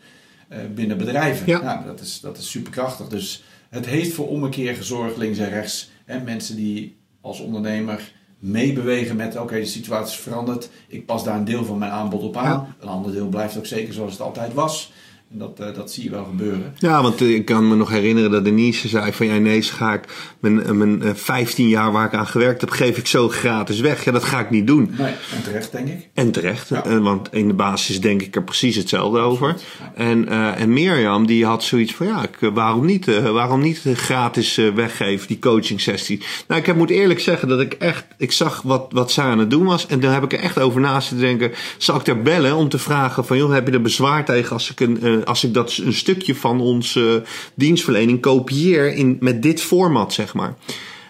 uh, 0.48 0.58
binnen 0.74 0.98
bedrijven. 0.98 1.46
Ja. 1.46 1.62
Nou, 1.62 1.84
dat 1.84 2.00
is, 2.00 2.20
dat 2.20 2.38
is 2.38 2.50
superkrachtig. 2.50 3.08
Dus 3.08 3.44
het 3.68 3.86
heeft 3.86 4.12
voor 4.12 4.28
ommekeer 4.28 4.74
gezorgd, 4.74 5.16
links 5.16 5.38
en 5.38 5.48
rechts. 5.48 5.90
En 6.04 6.24
mensen 6.24 6.56
die 6.56 6.96
als 7.20 7.40
ondernemer 7.40 8.12
meebewegen 8.38 9.16
met: 9.16 9.34
oké, 9.34 9.42
okay, 9.42 9.60
de 9.60 9.66
situatie 9.66 10.16
is 10.16 10.22
veranderd. 10.22 10.70
Ik 10.88 11.06
pas 11.06 11.24
daar 11.24 11.36
een 11.36 11.44
deel 11.44 11.64
van 11.64 11.78
mijn 11.78 11.90
aanbod 11.90 12.22
op 12.22 12.36
aan. 12.36 12.44
Ja. 12.44 12.74
Een 12.80 12.88
ander 12.88 13.12
deel 13.12 13.28
blijft 13.28 13.56
ook 13.56 13.66
zeker 13.66 13.94
zoals 13.94 14.12
het 14.12 14.20
altijd 14.20 14.54
was. 14.54 14.92
Dat, 15.38 15.60
uh, 15.60 15.66
dat 15.74 15.92
zie 15.92 16.04
je 16.04 16.10
wel 16.10 16.24
gebeuren. 16.24 16.74
Ja, 16.78 17.02
want 17.02 17.20
uh, 17.20 17.34
ik 17.34 17.44
kan 17.44 17.68
me 17.68 17.76
nog 17.76 17.90
herinneren 17.90 18.30
dat 18.30 18.44
Denise 18.44 18.88
zei 18.88 19.12
van... 19.12 19.26
ja, 19.26 19.38
nee, 19.38 19.62
ga 19.62 19.92
ik 19.92 20.04
mijn, 20.40 20.78
mijn 20.78 21.02
uh, 21.02 21.10
15 21.14 21.68
jaar 21.68 21.92
waar 21.92 22.06
ik 22.06 22.14
aan 22.14 22.26
gewerkt 22.26 22.60
heb... 22.60 22.70
geef 22.70 22.96
ik 22.96 23.06
zo 23.06 23.28
gratis 23.28 23.80
weg. 23.80 24.04
Ja, 24.04 24.12
dat 24.12 24.24
ga 24.24 24.40
ik 24.40 24.50
niet 24.50 24.66
doen. 24.66 24.94
Nee, 24.98 25.14
en 25.34 25.42
terecht, 25.42 25.72
denk 25.72 25.88
ik. 25.88 26.08
En 26.14 26.30
terecht, 26.30 26.68
ja. 26.68 27.00
want 27.00 27.28
in 27.32 27.48
de 27.48 27.54
basis 27.54 28.00
denk 28.00 28.22
ik 28.22 28.36
er 28.36 28.44
precies 28.44 28.76
hetzelfde 28.76 29.18
over. 29.18 29.48
Ja. 29.48 29.92
En, 29.94 30.28
en 30.56 30.72
Mirjam, 30.72 31.26
die 31.26 31.44
had 31.44 31.64
zoiets 31.64 31.94
van... 31.94 32.06
ja, 32.06 32.22
ik, 32.22 32.50
waarom 32.54 32.86
niet, 32.86 33.20
waarom 33.22 33.60
niet 33.60 33.82
gratis 33.94 34.56
weggeven, 34.74 35.26
die 35.26 35.38
coaching 35.38 35.80
sessie? 35.80 36.22
Nou, 36.48 36.60
ik 36.60 36.66
heb, 36.66 36.76
moet 36.76 36.90
eerlijk 36.90 37.20
zeggen 37.20 37.48
dat 37.48 37.60
ik 37.60 37.72
echt... 37.72 38.06
ik 38.16 38.32
zag 38.32 38.62
wat, 38.62 38.86
wat 38.90 39.12
zij 39.12 39.24
aan 39.24 39.38
het 39.38 39.50
doen 39.50 39.64
was... 39.64 39.86
en 39.86 40.00
daar 40.00 40.12
heb 40.12 40.24
ik 40.24 40.32
er 40.32 40.40
echt 40.40 40.58
over 40.58 40.80
naast 40.80 41.08
te 41.08 41.16
denken... 41.16 41.52
zal 41.78 42.00
ik 42.00 42.06
er 42.06 42.22
bellen 42.22 42.54
om 42.54 42.68
te 42.68 42.78
vragen 42.78 43.24
van... 43.24 43.36
joh, 43.36 43.52
heb 43.52 43.66
je 43.66 43.72
er 43.72 43.82
bezwaar 43.82 44.24
tegen 44.24 44.52
als 44.52 44.70
ik 44.70 44.80
een 44.80 45.25
als 45.26 45.44
ik 45.44 45.54
dat 45.54 45.80
een 45.84 45.92
stukje 45.92 46.34
van 46.34 46.60
onze 46.60 47.22
dienstverlening 47.54 48.20
kopieer 48.20 48.94
in, 48.94 49.16
met 49.20 49.42
dit 49.42 49.60
format, 49.60 50.12
zeg 50.12 50.34
maar. 50.34 50.56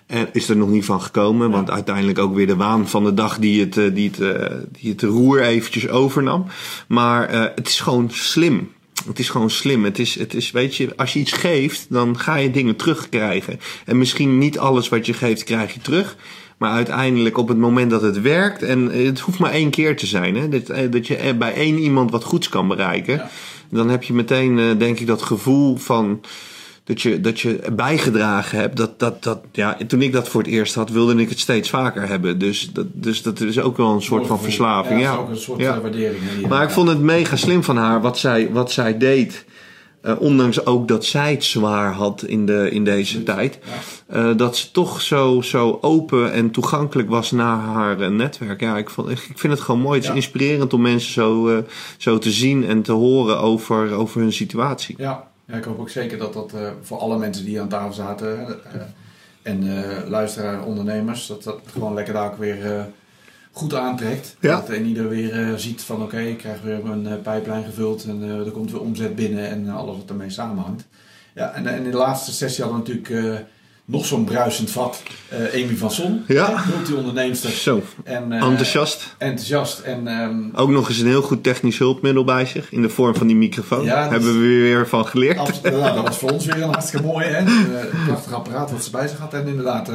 En 0.06 0.28
is 0.32 0.48
er 0.48 0.56
nog 0.56 0.68
niet 0.68 0.84
van 0.84 1.02
gekomen, 1.02 1.50
want 1.50 1.70
uiteindelijk 1.70 2.18
ook 2.18 2.34
weer 2.34 2.46
de 2.46 2.56
waan 2.56 2.88
van 2.88 3.04
de 3.04 3.14
dag 3.14 3.38
die 3.38 3.60
het, 3.60 3.76
eh, 3.76 3.84
die 3.94 4.10
het, 4.10 4.20
eh, 4.20 4.56
die 4.80 4.90
het 4.90 5.02
roer 5.02 5.42
eventjes 5.42 5.88
overnam. 5.88 6.46
Maar 6.88 7.34
uh, 7.34 7.44
het 7.54 7.68
is 7.68 7.80
gewoon 7.80 8.10
slim. 8.10 8.72
Het 9.06 9.18
is 9.18 9.28
gewoon 9.28 9.50
slim. 9.50 9.84
Het 9.84 9.98
is, 9.98 10.18
het 10.18 10.34
is, 10.34 10.50
weet 10.50 10.76
je, 10.76 10.96
als 10.96 11.12
je 11.12 11.18
iets 11.18 11.32
geeft, 11.32 11.86
dan 11.88 12.18
ga 12.18 12.36
je 12.36 12.50
dingen 12.50 12.76
terugkrijgen. 12.76 13.60
En 13.84 13.98
misschien 13.98 14.38
niet 14.38 14.58
alles 14.58 14.88
wat 14.88 15.06
je 15.06 15.12
geeft, 15.12 15.44
krijg 15.44 15.74
je 15.74 15.80
terug. 15.80 16.16
Maar 16.56 16.70
uiteindelijk 16.70 17.38
op 17.38 17.48
het 17.48 17.58
moment 17.58 17.90
dat 17.90 18.02
het 18.02 18.20
werkt, 18.20 18.62
en 18.62 19.06
het 19.06 19.20
hoeft 19.20 19.38
maar 19.38 19.50
één 19.50 19.70
keer 19.70 19.96
te 19.96 20.06
zijn, 20.06 20.36
hè, 20.36 20.48
dat, 20.48 20.92
dat 20.92 21.06
je 21.06 21.34
bij 21.38 21.54
één 21.54 21.78
iemand 21.78 22.10
wat 22.10 22.24
goeds 22.24 22.48
kan 22.48 22.68
bereiken. 22.68 23.16
Ja 23.16 23.30
dan 23.70 23.88
heb 23.88 24.02
je 24.02 24.12
meteen, 24.12 24.58
uh, 24.58 24.78
denk 24.78 24.98
ik, 24.98 25.06
dat 25.06 25.22
gevoel 25.22 25.76
van 25.76 26.20
dat 26.86 27.02
je, 27.02 27.20
dat 27.20 27.40
je 27.40 27.60
bijgedragen 27.72 28.58
hebt. 28.58 28.76
Dat, 28.76 28.98
dat, 28.98 29.22
dat, 29.22 29.40
ja, 29.52 29.76
toen 29.86 30.02
ik 30.02 30.12
dat 30.12 30.28
voor 30.28 30.42
het 30.42 30.50
eerst 30.50 30.74
had, 30.74 30.90
wilde 30.90 31.16
ik 31.16 31.28
het 31.28 31.38
steeds 31.38 31.70
vaker 31.70 32.08
hebben. 32.08 32.38
Dus 32.38 32.70
dat, 32.72 32.86
dus 32.92 33.22
dat 33.22 33.40
is 33.40 33.60
ook 33.60 33.76
wel 33.76 33.92
een 33.92 34.02
soort 34.02 34.26
van 34.26 34.40
verslaving. 34.40 35.00
Ja, 35.00 35.10
dat 35.10 35.18
is 35.18 35.24
ook 35.24 35.30
een 35.30 35.40
soort 35.40 35.60
ja. 35.60 35.80
waardering. 35.80 36.48
Maar 36.48 36.62
ik 36.62 36.70
vond 36.70 36.88
het 36.88 37.00
mega 37.00 37.36
slim 37.36 37.62
van 37.64 37.76
haar 37.76 38.00
wat 38.00 38.18
zij, 38.18 38.50
wat 38.52 38.72
zij 38.72 38.98
deed. 38.98 39.44
Uh, 40.06 40.20
ondanks 40.20 40.66
ook 40.66 40.88
dat 40.88 41.04
zij 41.04 41.30
het 41.30 41.44
zwaar 41.44 41.92
had 41.92 42.22
in, 42.22 42.46
de, 42.46 42.70
in 42.70 42.84
deze 42.84 43.22
tijd. 43.22 43.58
Uh, 44.14 44.36
dat 44.36 44.56
ze 44.56 44.70
toch 44.70 45.00
zo, 45.00 45.40
zo 45.40 45.78
open 45.80 46.32
en 46.32 46.50
toegankelijk 46.50 47.08
was 47.08 47.30
naar 47.30 47.58
haar 47.58 48.00
uh, 48.00 48.08
netwerk. 48.08 48.60
Ja, 48.60 48.76
ik, 48.76 48.90
vond, 48.90 49.10
ik 49.10 49.18
vind 49.34 49.52
het 49.52 49.62
gewoon 49.62 49.80
mooi. 49.80 49.94
Het 49.94 50.02
is 50.02 50.08
ja. 50.08 50.14
inspirerend 50.14 50.72
om 50.72 50.80
mensen 50.80 51.12
zo, 51.12 51.62
zo 51.96 52.18
te 52.18 52.30
zien 52.30 52.64
en 52.64 52.82
te 52.82 52.92
horen 52.92 53.40
over, 53.40 53.92
over 53.92 54.20
hun 54.20 54.32
situatie. 54.32 54.94
Ja. 54.98 55.28
ja, 55.46 55.54
ik 55.54 55.64
hoop 55.64 55.78
ook 55.78 55.90
zeker 55.90 56.18
dat 56.18 56.32
dat 56.32 56.52
voor 56.82 56.98
alle 56.98 57.18
mensen 57.18 57.44
die 57.44 57.60
aan 57.60 57.68
tafel 57.68 57.92
zaten 57.92 58.58
en 59.42 59.64
luisteraar 60.08 60.64
ondernemers, 60.64 61.26
dat 61.26 61.42
dat 61.42 61.60
gewoon 61.72 61.94
lekker 61.94 62.14
daar 62.14 62.26
ook 62.26 62.38
weer 62.38 62.86
goed 63.56 63.74
aantrekt. 63.74 64.36
Ja. 64.40 64.56
Dat 64.60 64.68
en 64.68 64.86
ieder 64.86 65.08
weer 65.08 65.48
uh, 65.48 65.54
ziet 65.56 65.82
van 65.82 65.96
oké, 65.96 66.04
okay, 66.04 66.28
ik 66.28 66.38
krijg 66.38 66.62
weer 66.62 66.84
een 66.84 67.04
uh, 67.04 67.12
pijplijn 67.22 67.64
gevuld 67.64 68.04
en 68.04 68.22
uh, 68.22 68.46
er 68.46 68.50
komt 68.50 68.70
weer 68.70 68.80
omzet 68.80 69.14
binnen 69.14 69.48
en 69.48 69.68
alles 69.68 69.96
wat 69.96 70.08
ermee 70.08 70.30
samenhangt. 70.30 70.86
Ja, 71.34 71.52
en, 71.52 71.66
en 71.66 71.84
in 71.84 71.90
de 71.90 71.96
laatste 71.96 72.32
sessie 72.32 72.64
hadden 72.64 72.82
we 72.82 72.88
natuurlijk 72.88 73.44
nog 73.84 74.06
zo'n 74.06 74.24
bruisend 74.24 74.70
vat. 74.70 75.02
Amy 75.54 75.76
van 75.76 75.90
Son, 75.90 76.24
ja. 76.26 76.64
multi-onderneemster. 76.76 77.50
Zo, 77.50 77.82
en, 78.04 78.32
enthousiast. 78.32 79.14
Enthousiast. 79.18 79.78
En, 79.78 80.06
um, 80.06 80.50
Ook 80.54 80.70
nog 80.70 80.88
eens 80.88 80.98
een 80.98 81.06
heel 81.06 81.22
goed 81.22 81.42
technisch 81.42 81.78
hulpmiddel 81.78 82.24
bij 82.24 82.46
zich 82.46 82.72
in 82.72 82.82
de 82.82 82.88
vorm 82.88 83.14
van 83.14 83.26
die 83.26 83.36
microfoon. 83.36 83.84
Ja, 83.84 84.08
Hebben 84.08 84.32
we 84.32 84.46
weer 84.46 84.88
van 84.88 85.06
geleerd. 85.06 85.38
Absoluut, 85.38 85.80
nou, 85.80 85.94
dat 85.94 86.06
was 86.06 86.18
voor 86.18 86.30
ons 86.30 86.44
weer 86.44 86.62
een 86.62 86.72
hartstikke 86.72 87.06
mooi. 87.06 87.26
Hè? 87.26 87.38
Een 87.38 88.04
prachtig 88.06 88.32
apparaat 88.32 88.70
wat 88.70 88.84
ze 88.84 88.90
bij 88.90 89.08
zich 89.08 89.18
had 89.18 89.34
en 89.34 89.46
inderdaad 89.46 89.90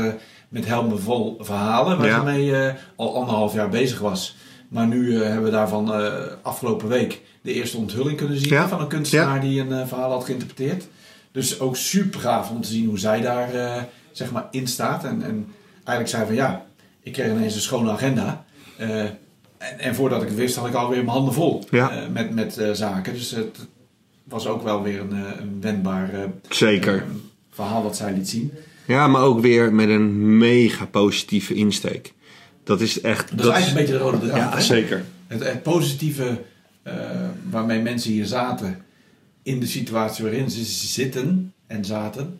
met 0.51 0.65
helmen 0.65 1.01
vol 1.01 1.37
verhalen, 1.39 1.97
waar 1.97 2.07
ja. 2.07 2.19
ze 2.19 2.25
mee 2.25 2.45
uh, 2.45 2.73
al 2.95 3.15
anderhalf 3.15 3.53
jaar 3.53 3.69
bezig 3.69 3.99
was. 3.99 4.35
Maar 4.67 4.87
nu 4.87 5.07
uh, 5.07 5.21
hebben 5.21 5.43
we 5.43 5.49
daarvan 5.49 6.01
uh, 6.01 6.13
afgelopen 6.41 6.87
week 6.87 7.21
de 7.41 7.53
eerste 7.53 7.77
onthulling 7.77 8.17
kunnen 8.17 8.37
zien 8.37 8.49
ja. 8.49 8.67
van 8.67 8.81
een 8.81 8.87
kunstenaar 8.87 9.41
die 9.41 9.61
een 9.61 9.87
verhaal 9.87 10.11
had 10.11 10.25
geïnterpreteerd. 10.25 10.87
Dus 11.31 11.59
ook 11.59 11.75
super 11.75 12.19
gaaf 12.19 12.49
om 12.49 12.61
te 12.61 12.67
zien 12.67 12.87
hoe 12.87 12.99
zij 12.99 13.21
daar 13.21 13.49
zeg 14.11 14.31
maar 14.31 14.47
in 14.51 14.67
staat. 14.67 15.03
En, 15.03 15.23
en 15.23 15.47
eigenlijk 15.73 16.07
zei 16.07 16.25
van 16.25 16.35
ja, 16.35 16.65
ik 17.01 17.13
kreeg 17.13 17.31
ineens 17.31 17.55
een 17.55 17.61
schone 17.61 17.91
agenda. 17.91 18.45
En, 18.77 19.17
en, 19.77 19.95
voordat 19.95 20.21
ik 20.21 20.27
het 20.27 20.37
wist 20.37 20.55
had 20.55 20.67
ik 20.67 20.73
alweer 20.73 20.97
mijn 20.97 21.09
handen 21.09 21.33
vol 21.33 21.63
met, 22.11 22.33
met 22.33 22.61
zaken. 22.73 23.13
Dus 23.13 23.31
het 23.31 23.67
was 24.23 24.47
ook 24.47 24.63
wel 24.63 24.83
weer 24.83 24.99
een, 24.99 25.41
een 25.41 25.61
wendbaar 25.61 26.09
Zeker. 26.49 27.03
verhaal 27.51 27.83
wat 27.83 27.95
zij 27.95 28.13
liet 28.13 28.29
zien. 28.29 28.51
Ja, 28.91 29.07
maar 29.07 29.21
ook 29.21 29.39
weer 29.39 29.73
met 29.73 29.89
een 29.89 30.37
mega 30.37 30.85
positieve 30.85 31.53
insteek. 31.53 32.13
Dat 32.63 32.81
is 32.81 33.01
echt. 33.01 33.29
Dat, 33.29 33.37
dat 33.37 33.47
is 33.47 33.53
eigenlijk 33.53 33.89
een 33.89 33.95
beetje 33.95 34.05
de 34.05 34.11
rode 34.11 34.27
draad. 34.27 34.51
Ja, 34.51 34.55
hè? 34.55 34.61
zeker. 34.61 35.03
Het, 35.27 35.43
het 35.43 35.63
positieve 35.63 36.41
uh, 36.87 36.93
waarmee 37.49 37.81
mensen 37.81 38.11
hier 38.11 38.25
zaten 38.25 38.77
in 39.43 39.59
de 39.59 39.65
situatie 39.65 40.23
waarin 40.23 40.49
ze 40.49 40.63
zitten 40.63 41.53
en 41.67 41.85
zaten. 41.85 42.39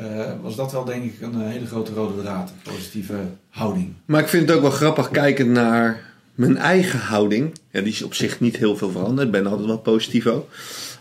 Uh, 0.00 0.32
was 0.42 0.56
dat 0.56 0.72
wel 0.72 0.84
denk 0.84 1.04
ik 1.04 1.20
een 1.20 1.40
hele 1.40 1.66
grote 1.66 1.92
rode 1.92 2.22
draad. 2.22 2.52
Positieve 2.62 3.14
houding. 3.48 3.92
Maar 4.04 4.20
ik 4.20 4.28
vind 4.28 4.48
het 4.48 4.56
ook 4.56 4.62
wel 4.62 4.70
grappig 4.70 5.10
kijkend 5.10 5.50
naar 5.50 6.00
mijn 6.34 6.56
eigen 6.56 6.98
houding. 6.98 7.54
Ja, 7.70 7.80
die 7.80 7.92
is 7.92 8.02
op 8.02 8.14
zich 8.14 8.40
niet 8.40 8.56
heel 8.56 8.76
veel 8.76 8.90
veranderd. 8.90 9.26
Ik 9.26 9.32
ben 9.32 9.46
altijd 9.46 9.66
wel 9.66 9.78
positief 9.78 10.26
ook. 10.26 10.48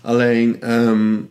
Alleen. 0.02 0.72
Um, 0.74 1.30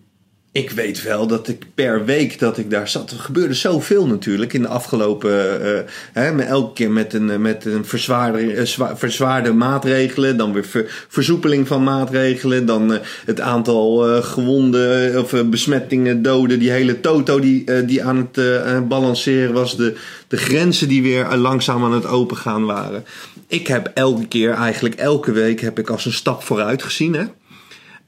ik 0.52 0.70
weet 0.70 1.02
wel 1.02 1.26
dat 1.26 1.48
ik 1.48 1.64
per 1.74 2.04
week 2.04 2.38
dat 2.38 2.58
ik 2.58 2.70
daar 2.70 2.88
zat. 2.88 3.10
Er 3.10 3.18
gebeurde 3.18 3.54
zoveel 3.54 4.06
natuurlijk 4.06 4.52
in 4.52 4.62
de 4.62 4.68
afgelopen. 4.68 5.62
Uh, 5.62 5.78
hè, 6.12 6.42
elke 6.42 6.72
keer 6.72 6.90
met 6.90 7.12
een, 7.12 7.42
met 7.42 7.64
een 7.64 7.84
verzwaarde, 7.84 8.66
verzwaarde 8.94 9.52
maatregelen. 9.52 10.36
Dan 10.36 10.52
weer 10.52 10.64
ver, 10.64 11.06
versoepeling 11.08 11.66
van 11.66 11.82
maatregelen. 11.82 12.66
Dan 12.66 12.98
het 13.24 13.40
aantal 13.40 14.22
gewonden 14.22 15.18
of 15.22 15.34
besmettingen, 15.44 16.22
doden. 16.22 16.58
Die 16.58 16.70
hele 16.70 17.00
toto 17.00 17.40
die, 17.40 17.84
die 17.84 18.04
aan 18.04 18.28
het 18.32 18.88
balanceren 18.88 19.52
was. 19.52 19.76
De, 19.76 19.96
de 20.28 20.36
grenzen 20.36 20.88
die 20.88 21.02
weer 21.02 21.36
langzaam 21.36 21.84
aan 21.84 21.92
het 21.92 22.06
opengaan 22.06 22.64
waren. 22.64 23.04
Ik 23.46 23.66
heb 23.66 23.90
elke 23.94 24.26
keer, 24.26 24.52
eigenlijk 24.52 24.94
elke 24.94 25.32
week, 25.32 25.60
heb 25.60 25.78
ik 25.78 25.90
als 25.90 26.06
een 26.06 26.12
stap 26.12 26.42
vooruit 26.42 26.82
gezien. 26.82 27.14
Hè? 27.14 27.24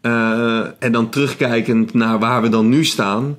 Uh, 0.02 0.66
en 0.78 0.92
dan 0.92 1.10
terugkijkend 1.10 1.94
naar 1.94 2.18
waar 2.18 2.42
we 2.42 2.48
dan 2.48 2.68
nu 2.68 2.84
staan. 2.84 3.38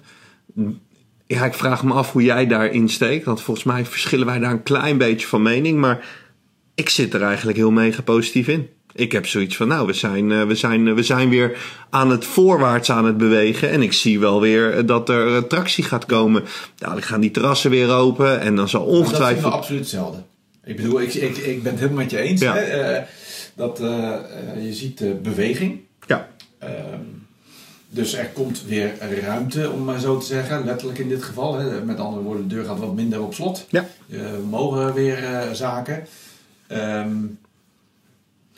Ja, 1.28 1.46
ik 1.46 1.54
vraag 1.54 1.84
me 1.84 1.94
af 1.94 2.12
hoe 2.12 2.24
jij 2.24 2.48
daarin 2.48 2.90
steekt. 2.90 3.26
Want 3.26 3.42
volgens 3.42 3.66
mij 3.66 3.86
verschillen 3.86 4.26
wij 4.26 4.40
daar 4.40 4.52
een 4.52 4.64
klein 4.64 4.98
beetje 4.98 5.28
van 5.28 5.42
mening. 5.42 5.80
Maar 5.80 6.06
ik 6.76 6.90
zit 6.90 7.14
er 7.14 7.22
eigenlijk 7.22 7.58
heel 7.58 7.72
mega 7.72 8.02
positief 8.02 8.48
in. 8.48 8.70
Ik 8.96 9.12
heb 9.12 9.28
zoiets 9.28 9.56
van, 9.56 9.68
nou, 9.68 9.88
we 9.88 9.94
zijn, 9.94 10.30
uh, 10.30 10.44
we 10.44 10.56
zijn, 10.56 10.96
we 10.96 11.04
zijn 11.04 11.30
weer 11.30 11.58
aan 11.90 12.10
het 12.10 12.26
voorwaarts 12.26 12.92
aan 12.92 13.06
het 13.06 13.18
bewegen. 13.18 13.70
En 13.70 13.82
ik 13.82 13.94
zie 13.94 14.20
wel 14.20 14.42
weer 14.42 14.86
dat 14.86 15.10
er 15.10 15.48
tractie 15.48 15.84
gaat 15.84 16.06
komen. 16.06 16.44
Dan 16.76 17.02
gaan 17.02 17.22
die 17.22 17.32
terrassen 17.32 17.70
weer 17.70 17.92
open. 17.92 18.40
En 18.40 18.56
dan 18.56 18.70
zal 18.70 18.84
ongetwijfeld... 18.84 19.44
Dat 19.44 19.52
is 19.52 19.58
absoluut 19.58 19.82
hetzelfde. 19.82 20.24
Ik 20.64 20.76
bedoel, 20.76 21.02
ik, 21.02 21.14
ik, 21.14 21.38
ik 21.38 21.64
ben 21.64 21.72
het 21.72 21.82
helemaal 21.82 22.04
met 22.04 22.12
je 22.12 22.18
eens. 22.20 22.42
Ja. 22.42 22.54
Hè? 22.56 22.98
Uh, 22.98 23.04
dat 23.56 23.78
je 24.62 24.74
ziet 24.74 25.22
beweging. 25.22 25.80
Ja. 26.08 26.30
Um, 26.94 27.28
dus 27.90 28.14
er 28.14 28.30
komt 28.30 28.64
weer 28.64 29.20
ruimte, 29.22 29.72
om 29.72 29.84
maar 29.84 30.00
zo 30.00 30.18
te 30.18 30.26
zeggen, 30.26 30.66
letterlijk 30.66 31.00
in 31.00 31.10
dit 31.10 31.24
geval. 31.24 31.56
Hè. 31.56 31.84
Met 31.86 32.00
andere 32.00 32.24
woorden, 32.24 32.48
de 32.48 32.56
deur 32.56 32.66
gaat 32.66 32.80
wat 32.80 32.94
minder 32.94 33.22
op 33.22 33.34
slot. 33.34 33.66
Ja. 33.70 33.86
We 34.06 34.44
mogen 34.50 34.94
weer 34.94 35.24
uh, 35.24 35.52
zaken. 35.52 36.08
Um, 36.72 37.40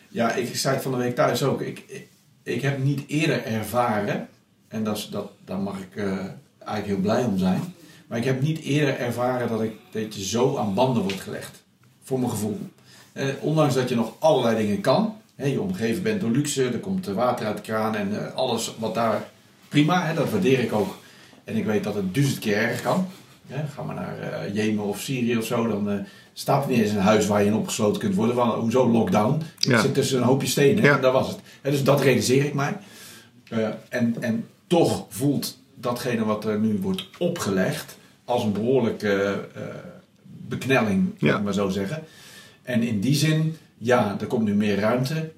ja, 0.09 0.33
ik 0.33 0.55
zei 0.55 0.73
het 0.73 0.83
van 0.83 0.91
de 0.91 0.97
week 0.97 1.15
thuis 1.15 1.43
ook. 1.43 1.61
Ik, 1.61 1.83
ik, 1.87 2.07
ik 2.43 2.61
heb 2.61 2.83
niet 2.83 3.03
eerder 3.07 3.45
ervaren, 3.45 4.27
en 4.67 4.83
dat, 4.83 5.07
dat, 5.11 5.31
daar 5.45 5.59
mag 5.59 5.77
ik 5.79 5.95
uh, 5.95 6.17
eigenlijk 6.59 6.85
heel 6.85 6.97
blij 6.97 7.23
om 7.23 7.37
zijn. 7.37 7.73
Maar 8.07 8.17
ik 8.17 8.23
heb 8.25 8.41
niet 8.41 8.59
eerder 8.59 8.99
ervaren 8.99 9.49
dat, 9.49 9.61
ik, 9.61 9.73
dat 9.91 10.15
je 10.15 10.25
zo 10.25 10.57
aan 10.57 10.73
banden 10.73 11.03
wordt 11.03 11.21
gelegd. 11.21 11.63
Voor 12.03 12.19
mijn 12.19 12.31
gevoel. 12.31 12.59
Ondanks 13.39 13.73
dat 13.73 13.89
je 13.89 13.95
nog 13.95 14.13
allerlei 14.19 14.57
dingen 14.57 14.81
kan 14.81 15.15
He, 15.35 15.45
je 15.45 15.61
omgeven 15.61 16.03
bent 16.03 16.21
door 16.21 16.31
luxe, 16.31 16.63
er 16.63 16.79
komt 16.79 17.05
water 17.05 17.45
uit 17.45 17.57
de 17.57 17.63
kraan 17.63 17.95
en 17.95 18.11
uh, 18.11 18.33
alles 18.33 18.75
wat 18.77 18.93
daar 18.93 19.29
prima, 19.69 20.05
he, 20.05 20.13
dat 20.13 20.29
waardeer 20.29 20.59
ik 20.59 20.73
ook. 20.73 20.97
En 21.43 21.55
ik 21.55 21.65
weet 21.65 21.83
dat 21.83 21.95
het 21.95 22.13
duizend 22.13 22.39
keer 22.39 22.57
erger 22.57 22.81
kan. 22.81 23.07
Ga 23.73 23.83
maar 23.83 23.95
naar 23.95 24.17
uh, 24.19 24.55
Jemen 24.55 24.83
of 24.83 24.99
Syrië 24.99 25.37
of 25.37 25.45
zo, 25.45 25.67
dan 25.67 25.91
uh, 25.91 25.99
staat 26.33 26.63
er 26.63 26.69
niet 26.69 26.79
eens 26.79 26.91
een 26.91 26.97
huis 26.97 27.27
waar 27.27 27.41
je 27.41 27.47
in 27.47 27.55
opgesloten 27.55 28.01
kunt 28.01 28.15
worden. 28.15 28.35
Want, 28.35 28.53
hoezo 28.53 28.89
lockdown? 28.89 29.41
Ja. 29.57 29.81
zit 29.81 29.93
tussen 29.93 30.17
een 30.17 30.23
hoopje 30.23 30.47
stenen, 30.47 30.83
ja. 30.83 30.97
dat 30.97 31.13
was 31.13 31.27
het. 31.27 31.39
He, 31.61 31.71
dus 31.71 31.83
dat 31.83 32.01
realiseer 32.01 32.45
ik 32.45 32.53
mij. 32.53 32.77
en, 33.89 34.15
en 34.19 34.47
toch 34.67 35.05
voelt 35.09 35.57
datgene 35.75 36.25
wat 36.25 36.45
er 36.45 36.59
nu 36.59 36.79
wordt 36.81 37.07
opgelegd 37.17 37.97
als 38.25 38.43
een 38.43 38.53
behoorlijke 38.53 39.45
beknelling, 40.23 41.13
ja. 41.17 41.37
ik 41.37 41.43
maar 41.43 41.53
zo 41.53 41.69
zeggen. 41.69 42.03
En 42.63 42.83
in 42.83 42.99
die 42.99 43.15
zin 43.15 43.57
ja, 43.77 44.17
er 44.19 44.27
komt 44.27 44.43
nu 44.43 44.53
meer 44.55 44.79
ruimte. 44.79 45.31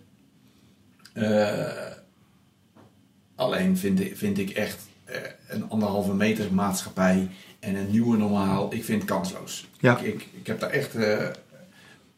Uh, 1.14 1.68
alleen 3.36 3.78
vind, 3.78 4.00
ik- 4.00 4.18
vind 4.18 4.38
ik 4.38 4.50
echt 4.50 4.88
eh, 5.04 5.16
een 5.48 5.70
anderhalve 5.70 6.14
meter 6.14 6.54
maatschappij 6.54 7.30
en 7.60 7.76
een 7.76 7.92
nieuwe 7.92 8.18
normaal, 8.18 8.74
ik 8.74 8.84
vind 8.84 9.02
het 9.02 9.12
kansloos. 9.12 9.68
Ja. 9.80 9.98
Ik, 10.00 10.06
ik, 10.14 10.28
ik 10.40 10.48
heb 10.48 10.60
daar 10.60 10.70
echt, 10.70 10.96
eh, 10.96 11.28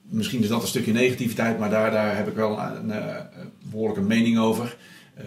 misschien 0.01 0.41
is 0.41 0.47
dat 0.47 0.61
een 0.61 0.67
stukje 0.67 0.91
negativiteit, 0.93 1.59
maar 1.59 1.69
daar, 1.69 1.91
daar 1.91 2.15
heb 2.15 2.27
ik 2.27 2.35
wel 2.35 2.59
een, 2.59 2.91
eh, 2.91 3.15
behoorlijke 3.63 4.01
mening 4.01 4.37
over. 4.37 4.77
Eh, 5.15 5.23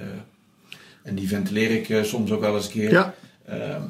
en 1.02 1.14
die 1.14 1.28
ventileer 1.28 1.70
ik 1.70 1.88
eh, 1.88 2.02
soms 2.02 2.30
ook 2.30 2.40
wel 2.40 2.54
eens 2.56 2.64
een 2.66 2.72
keer. 2.72 2.90
Ja. 2.90 3.14
Ehm, 3.44 3.82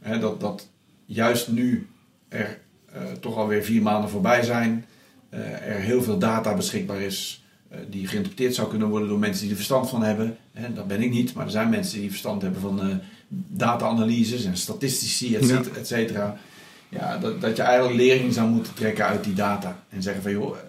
hè, 0.00 0.18
dat, 0.18 0.40
dat 0.40 0.68
juist 1.04 1.48
nu 1.48 1.88
er 2.28 2.58
eh, 2.92 3.02
toch 3.20 3.36
alweer 3.36 3.62
vier 3.64 3.82
maanden 3.82 4.10
voorbij 4.10 4.42
zijn, 4.42 4.84
eh, 4.87 4.87
er 5.30 5.80
heel 5.80 6.02
veel 6.02 6.18
data 6.18 6.54
beschikbaar 6.54 7.00
is 7.00 7.44
eh, 7.68 7.78
die 7.90 8.06
geïnterpreteerd 8.06 8.54
zou 8.54 8.68
kunnen 8.68 8.88
worden 8.88 9.08
door 9.08 9.18
mensen 9.18 9.40
die 9.42 9.50
er 9.50 9.56
verstand 9.56 9.88
van 9.88 10.02
hebben. 10.02 10.36
Hè, 10.52 10.72
dat 10.72 10.86
ben 10.86 11.02
ik 11.02 11.10
niet, 11.10 11.34
maar 11.34 11.44
er 11.44 11.50
zijn 11.50 11.68
mensen 11.70 12.00
die 12.00 12.10
verstand 12.10 12.42
hebben 12.42 12.60
van 12.60 12.80
eh, 12.80 12.96
data-analyses 13.48 14.44
en 14.44 14.56
statistici, 14.56 15.36
et 15.36 15.48
Ja. 15.48 15.56
cetera. 15.56 15.76
et 15.76 15.86
cetera. 15.86 16.36
Ja, 16.88 17.18
dat, 17.18 17.40
dat 17.40 17.56
je 17.56 17.62
eigenlijk 17.62 17.96
lering 17.96 18.32
zou 18.34 18.48
moeten 18.48 18.74
trekken 18.74 19.04
uit 19.04 19.24
die 19.24 19.34
data 19.34 19.82
en 19.88 20.02
zeggen 20.02 20.22
van 20.22 20.32
joh, 20.32 20.56
eh, 20.56 20.62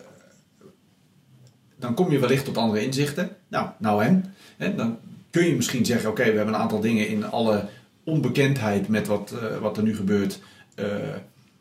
dan 1.80 1.94
kom 1.94 2.12
je 2.12 2.20
wellicht 2.20 2.46
tot 2.46 2.58
andere 2.58 2.86
inzichten. 2.86 3.30
Nou, 3.48 3.70
nou 3.78 4.04
en? 4.04 4.34
Dan 4.76 4.98
kun 5.30 5.48
je 5.48 5.56
misschien 5.56 5.86
zeggen, 5.86 6.10
oké, 6.10 6.24
we 6.24 6.38
hebben 6.38 6.54
een 6.54 6.60
aantal 6.60 6.80
dingen 6.80 7.08
in 7.08 7.26
alle 7.26 7.66
onbekendheid 8.04 8.88
met 8.88 9.08
wat, 9.08 9.32
eh, 9.42 9.58
wat 9.58 9.78
er 9.78 9.84
nu 9.84 9.96
gebeurt. 9.96 10.40
eh, 10.76 10.86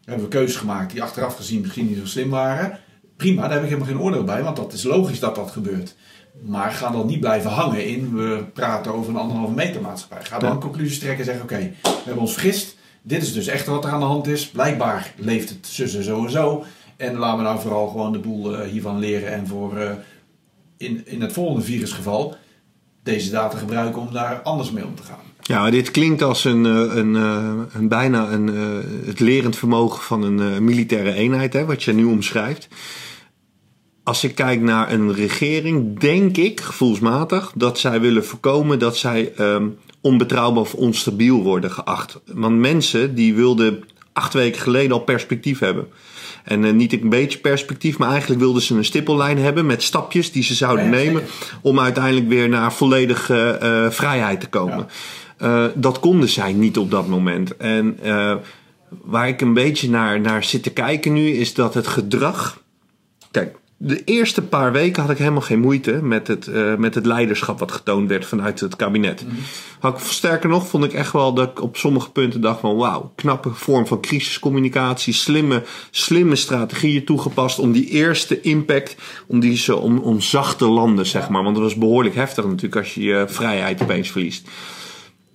hebben 0.04 0.24
we 0.24 0.30
keuzes 0.30 0.56
gemaakt 0.56 0.92
die 0.92 1.02
achteraf 1.02 1.36
gezien 1.36 1.60
misschien 1.60 1.86
niet 1.86 1.98
zo 1.98 2.06
slim 2.06 2.30
waren. 2.30 2.78
Prima, 3.18 3.42
daar 3.42 3.50
heb 3.52 3.62
ik 3.62 3.68
helemaal 3.68 3.88
geen 3.88 4.00
oordeel 4.00 4.24
bij, 4.24 4.42
want 4.42 4.56
dat 4.56 4.72
is 4.72 4.82
logisch 4.82 5.20
dat 5.20 5.34
dat 5.34 5.50
gebeurt. 5.50 5.94
Maar 6.42 6.70
ga 6.72 6.90
dan 6.90 7.06
niet 7.06 7.20
blijven 7.20 7.50
hangen 7.50 7.86
in, 7.86 8.14
we 8.16 8.44
praten 8.54 8.94
over 8.94 9.10
een 9.10 9.16
anderhalve 9.20 9.54
meter 9.54 9.80
maatschappij. 9.80 10.24
Ga 10.24 10.38
dan 10.38 10.50
Ja. 10.52 10.58
conclusies 10.58 10.98
trekken 10.98 11.18
en 11.18 11.24
zeggen, 11.24 11.42
oké, 11.42 11.72
we 11.82 11.90
hebben 12.04 12.22
ons 12.22 12.32
vergist. 12.32 12.76
Dit 13.02 13.22
is 13.22 13.32
dus 13.32 13.46
echt 13.46 13.66
wat 13.66 13.84
er 13.84 13.90
aan 13.90 14.00
de 14.00 14.06
hand 14.06 14.26
is. 14.26 14.48
Blijkbaar 14.48 15.12
leeft 15.16 15.48
het 15.48 15.66
zussen 15.66 16.02
zo 16.04 16.24
en 16.24 16.30
zo. 16.30 16.64
En 16.96 17.16
laten 17.16 17.36
we 17.38 17.42
nou 17.44 17.60
vooral 17.60 17.88
gewoon 17.88 18.12
de 18.12 18.18
boel 18.18 18.56
eh, 18.56 18.68
hiervan 18.70 18.98
leren 18.98 19.32
en 19.32 19.46
voor 19.46 19.76
eh, 19.76 19.90
in, 20.76 21.02
in 21.06 21.20
het 21.20 21.32
volgende 21.32 21.62
virusgeval 21.64 22.36
deze 23.02 23.30
data 23.30 23.58
gebruiken 23.58 24.00
om 24.00 24.12
daar 24.12 24.40
anders 24.42 24.70
mee 24.70 24.84
om 24.86 24.94
te 24.94 25.02
gaan. 25.02 25.18
Ja, 25.42 25.60
maar 25.60 25.70
dit 25.70 25.90
klinkt 25.90 26.22
als 26.22 26.44
een, 26.44 26.66
eh, 26.66 26.96
een, 26.96 27.16
eh, 27.16 27.52
een 27.72 27.88
bijna 27.88 28.28
een, 28.30 28.46
het 29.06 29.20
lerend 29.20 29.56
vermogen 29.56 30.02
van 30.02 30.22
een 30.22 30.64
militaire 30.64 31.12
eenheid, 31.12 31.52
hè, 31.52 31.64
wat 31.64 31.82
je 31.82 31.92
nu 31.92 32.04
omschrijft. 32.04 32.68
Als 34.08 34.24
ik 34.24 34.34
kijk 34.34 34.60
naar 34.60 34.92
een 34.92 35.14
regering, 35.14 35.98
denk 35.98 36.36
ik 36.36 36.60
gevoelsmatig 36.60 37.52
dat 37.54 37.78
zij 37.78 38.00
willen 38.00 38.24
voorkomen 38.24 38.78
dat 38.78 38.96
zij 38.96 39.32
ehm, 39.36 39.66
onbetrouwbaar 40.00 40.62
of 40.62 40.74
onstabiel 40.74 41.42
worden 41.42 41.70
geacht. 41.70 42.20
Want 42.26 42.58
mensen 42.58 43.14
die 43.14 43.34
wilden 43.34 43.84
acht 44.12 44.34
weken 44.34 44.60
geleden 44.60 44.92
al 44.92 44.98
perspectief 45.00 45.58
hebben. 45.58 45.88
En 46.44 46.64
eh, 46.64 46.72
niet 46.72 46.92
een 46.92 47.08
beetje 47.08 47.38
perspectief, 47.38 47.98
maar 47.98 48.10
eigenlijk 48.10 48.40
wilden 48.40 48.62
ze 48.62 48.74
een 48.74 48.84
stippellijn 48.84 49.38
hebben 49.38 49.66
met 49.66 49.82
stapjes 49.82 50.32
die 50.32 50.42
ze 50.42 50.54
zouden 50.54 50.84
Ja, 50.84 50.90
nemen 50.90 51.22
om 51.62 51.80
uiteindelijk 51.80 52.28
weer 52.28 52.48
naar 52.48 52.72
volledige 52.72 53.50
eh, 53.50 53.90
vrijheid 53.90 54.40
te 54.40 54.48
komen. 54.48 54.88
Eh, 55.36 55.64
dat 55.74 56.00
konden 56.00 56.28
zij 56.28 56.52
niet 56.52 56.78
op 56.78 56.90
dat 56.90 57.08
moment. 57.08 57.56
En 57.56 57.98
waar 59.02 59.28
ik 59.28 59.40
een 59.40 59.54
beetje 59.54 59.90
naar, 59.90 60.20
naar 60.20 60.44
zit 60.44 60.62
te 60.62 60.70
kijken 60.70 61.12
nu, 61.12 61.30
is 61.30 61.54
dat 61.54 61.74
het 61.74 61.86
gedrag. 61.86 62.62
Kijk, 63.30 63.56
de 63.80 64.04
eerste 64.04 64.42
paar 64.42 64.72
weken 64.72 65.02
had 65.02 65.10
ik 65.10 65.18
helemaal 65.18 65.40
geen 65.40 65.60
moeite 65.60 65.92
met 66.02 66.28
het, 66.28 66.46
eh, 66.46 66.74
met 66.74 66.94
het 66.94 67.06
leiderschap 67.06 67.58
wat 67.58 67.72
getoond 67.72 68.08
werd 68.08 68.26
vanuit 68.26 68.60
het 68.60 68.76
kabinet. 68.76 69.24
Had 69.78 69.98
ik, 69.98 70.04
sterker 70.04 70.48
nog, 70.48 70.68
vond 70.68 70.84
ik 70.84 70.92
echt 70.92 71.12
wel 71.12 71.34
dat 71.34 71.48
ik 71.48 71.62
op 71.62 71.76
sommige 71.76 72.10
punten 72.10 72.40
dacht 72.40 72.60
van 72.60 72.76
wauw, 72.76 73.12
knappe 73.16 73.50
vorm 73.50 73.86
van 73.86 74.00
crisiscommunicatie, 74.00 75.12
slimme, 75.12 75.62
slimme 75.90 76.36
strategieën 76.36 77.04
toegepast 77.04 77.58
om 77.58 77.72
die 77.72 77.88
eerste 77.88 78.40
impact, 78.40 78.96
om 79.26 79.40
die 79.40 79.56
ze 79.56 79.76
om, 79.76 79.98
om 79.98 80.20
zachte 80.20 80.66
landen, 80.66 81.06
zeg 81.06 81.28
maar. 81.28 81.42
Want 81.42 81.54
dat 81.54 81.64
was 81.64 81.74
behoorlijk 81.74 82.14
heftig 82.14 82.44
natuurlijk 82.44 82.76
als 82.76 82.94
je 82.94 83.02
je 83.02 83.24
vrijheid 83.28 83.82
opeens 83.82 84.10
verliest. 84.10 84.48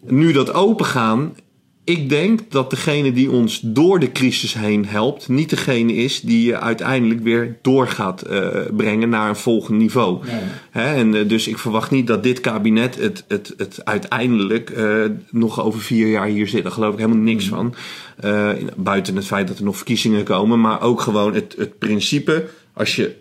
Nu 0.06 0.32
dat 0.32 0.54
opengaan, 0.54 1.36
ik 1.84 2.10
denk 2.10 2.52
dat 2.52 2.70
degene 2.70 3.14
die 3.14 3.32
ons 3.32 3.60
door 3.64 4.00
de 4.00 4.12
crisis 4.12 4.54
heen 4.54 4.86
helpt, 4.86 5.30
niet 5.30 5.50
degene 5.50 5.94
is 5.94 6.22
die 6.22 6.46
je 6.46 6.60
uiteindelijk 6.60 7.22
weer 7.22 7.58
door 7.62 7.88
gaat 7.88 8.22
eh, 8.22 8.48
brengen 8.76 9.10
naar 9.10 9.30
een 9.30 9.36
volgend 9.36 9.78
niveau. 9.78 10.26
Nee. 10.26 10.42
Hè, 10.72 10.96
en 10.96 11.16
eh, 11.16 11.28
dus 11.28 11.48
ik 11.48 11.58
verwacht 11.58 11.92
niet 11.92 12.08
dat 12.08 12.24
dit 12.24 12.40
kabinet 12.40 12.96
het, 12.96 13.26
het, 13.28 13.54
het 13.58 13.86
uiteindelijk 13.86 14.70
eh, 14.70 15.04
nog 15.30 15.62
over 15.62 15.82
vier 15.82 16.08
jaar 16.08 16.28
hier 16.28 16.48
zit. 16.48 16.64
Daar 16.64 16.72
geloof 16.72 16.94
ik 16.94 17.00
helemaal 17.00 17.24
niks 17.24 17.48
van. 17.48 17.76
Eh, 18.20 18.50
buiten 18.76 19.16
het 19.16 19.26
feit 19.26 19.48
dat 19.48 19.58
er 19.58 19.64
nog 19.64 19.76
verkiezingen 19.76 20.24
komen, 20.24 20.62
maar 20.62 20.82
ook 20.82 21.02
gewoon 21.02 21.34
het, 21.34 21.56
het 21.58 21.78
principe. 21.78 22.50
Als 22.74 22.96
je 22.96 23.16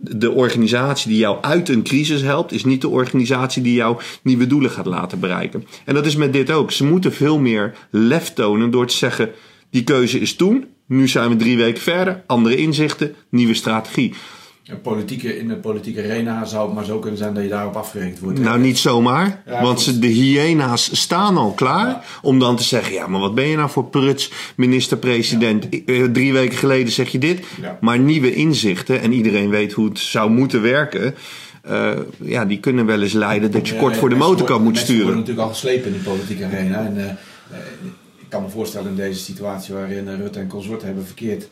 de 0.00 0.30
organisatie 0.30 1.08
die 1.08 1.18
jou 1.18 1.38
uit 1.40 1.68
een 1.68 1.82
crisis 1.82 2.22
helpt, 2.22 2.52
is 2.52 2.64
niet 2.64 2.80
de 2.80 2.88
organisatie 2.88 3.62
die 3.62 3.74
jou 3.74 4.00
nieuwe 4.22 4.46
doelen 4.46 4.70
gaat 4.70 4.86
laten 4.86 5.20
bereiken. 5.20 5.64
En 5.84 5.94
dat 5.94 6.06
is 6.06 6.16
met 6.16 6.32
dit 6.32 6.50
ook. 6.50 6.70
Ze 6.70 6.84
moeten 6.84 7.12
veel 7.12 7.38
meer 7.38 7.74
lef 7.90 8.32
tonen 8.32 8.70
door 8.70 8.86
te 8.86 8.96
zeggen: 8.96 9.30
die 9.70 9.84
keuze 9.84 10.20
is 10.20 10.36
toen, 10.36 10.66
nu 10.86 11.08
zijn 11.08 11.30
we 11.30 11.36
drie 11.36 11.56
weken 11.56 11.82
verder, 11.82 12.22
andere 12.26 12.56
inzichten, 12.56 13.14
nieuwe 13.30 13.54
strategie. 13.54 14.14
Een 14.68 14.80
politieke, 14.80 15.38
in 15.38 15.48
de 15.48 15.56
politieke 15.56 16.02
arena 16.02 16.44
zou 16.44 16.64
het 16.66 16.74
maar 16.74 16.84
zo 16.84 16.98
kunnen 16.98 17.18
zijn 17.18 17.34
dat 17.34 17.42
je 17.42 17.48
daarop 17.48 17.76
afgerekend 17.76 18.18
wordt. 18.18 18.38
Nou, 18.40 18.60
niet 18.60 18.78
zomaar. 18.78 19.42
Ja, 19.46 19.62
want 19.62 19.82
goed. 19.82 20.00
de 20.02 20.06
hyena's 20.06 21.00
staan 21.00 21.36
al 21.36 21.52
klaar 21.52 21.86
Ja. 21.88 22.02
om 22.22 22.38
dan 22.38 22.56
te 22.56 22.62
zeggen: 22.62 22.92
ja, 22.94 23.06
maar 23.06 23.20
wat 23.20 23.34
ben 23.34 23.46
je 23.46 23.56
nou 23.56 23.70
voor 23.70 23.84
pruts, 23.84 24.30
minister-president? 24.56 25.68
Eh, 25.84 26.04
Drie 26.04 26.32
weken 26.32 26.58
geleden 26.58 26.92
zeg 26.92 27.08
je 27.08 27.18
dit. 27.18 27.40
Maar 27.80 27.98
nieuwe 27.98 28.34
inzichten, 28.34 29.00
en 29.00 29.12
iedereen 29.12 29.48
weet 29.50 29.72
hoe 29.72 29.88
het 29.88 29.98
zou 29.98 30.30
moeten 30.30 30.62
werken. 30.62 31.14
eh, 31.62 31.90
ja, 32.20 32.44
die 32.44 32.60
kunnen 32.60 32.86
wel 32.86 33.02
eens 33.02 33.12
leiden 33.12 33.50
dat 33.50 33.68
je 33.68 33.76
kort 33.76 33.96
voor 33.96 34.08
de 34.08 34.14
motorkap 34.14 34.60
moet 34.60 34.78
sturen. 34.78 35.02
worden 35.02 35.18
natuurlijk 35.20 35.46
al 35.46 35.52
geslepen 35.52 35.86
in 35.86 35.92
de 35.92 36.10
politieke 36.10 36.44
arena. 36.44 36.78
En, 36.86 36.96
eh, 36.98 37.58
ik 38.18 38.28
kan 38.28 38.42
me 38.42 38.48
voorstellen 38.48 38.88
in 38.90 38.96
deze 38.96 39.20
situatie 39.20 39.74
waarin 39.74 40.16
Rutte 40.16 40.38
en 40.38 40.46
consort 40.48 40.82
hebben 40.82 41.06
verkeerd. 41.06 41.48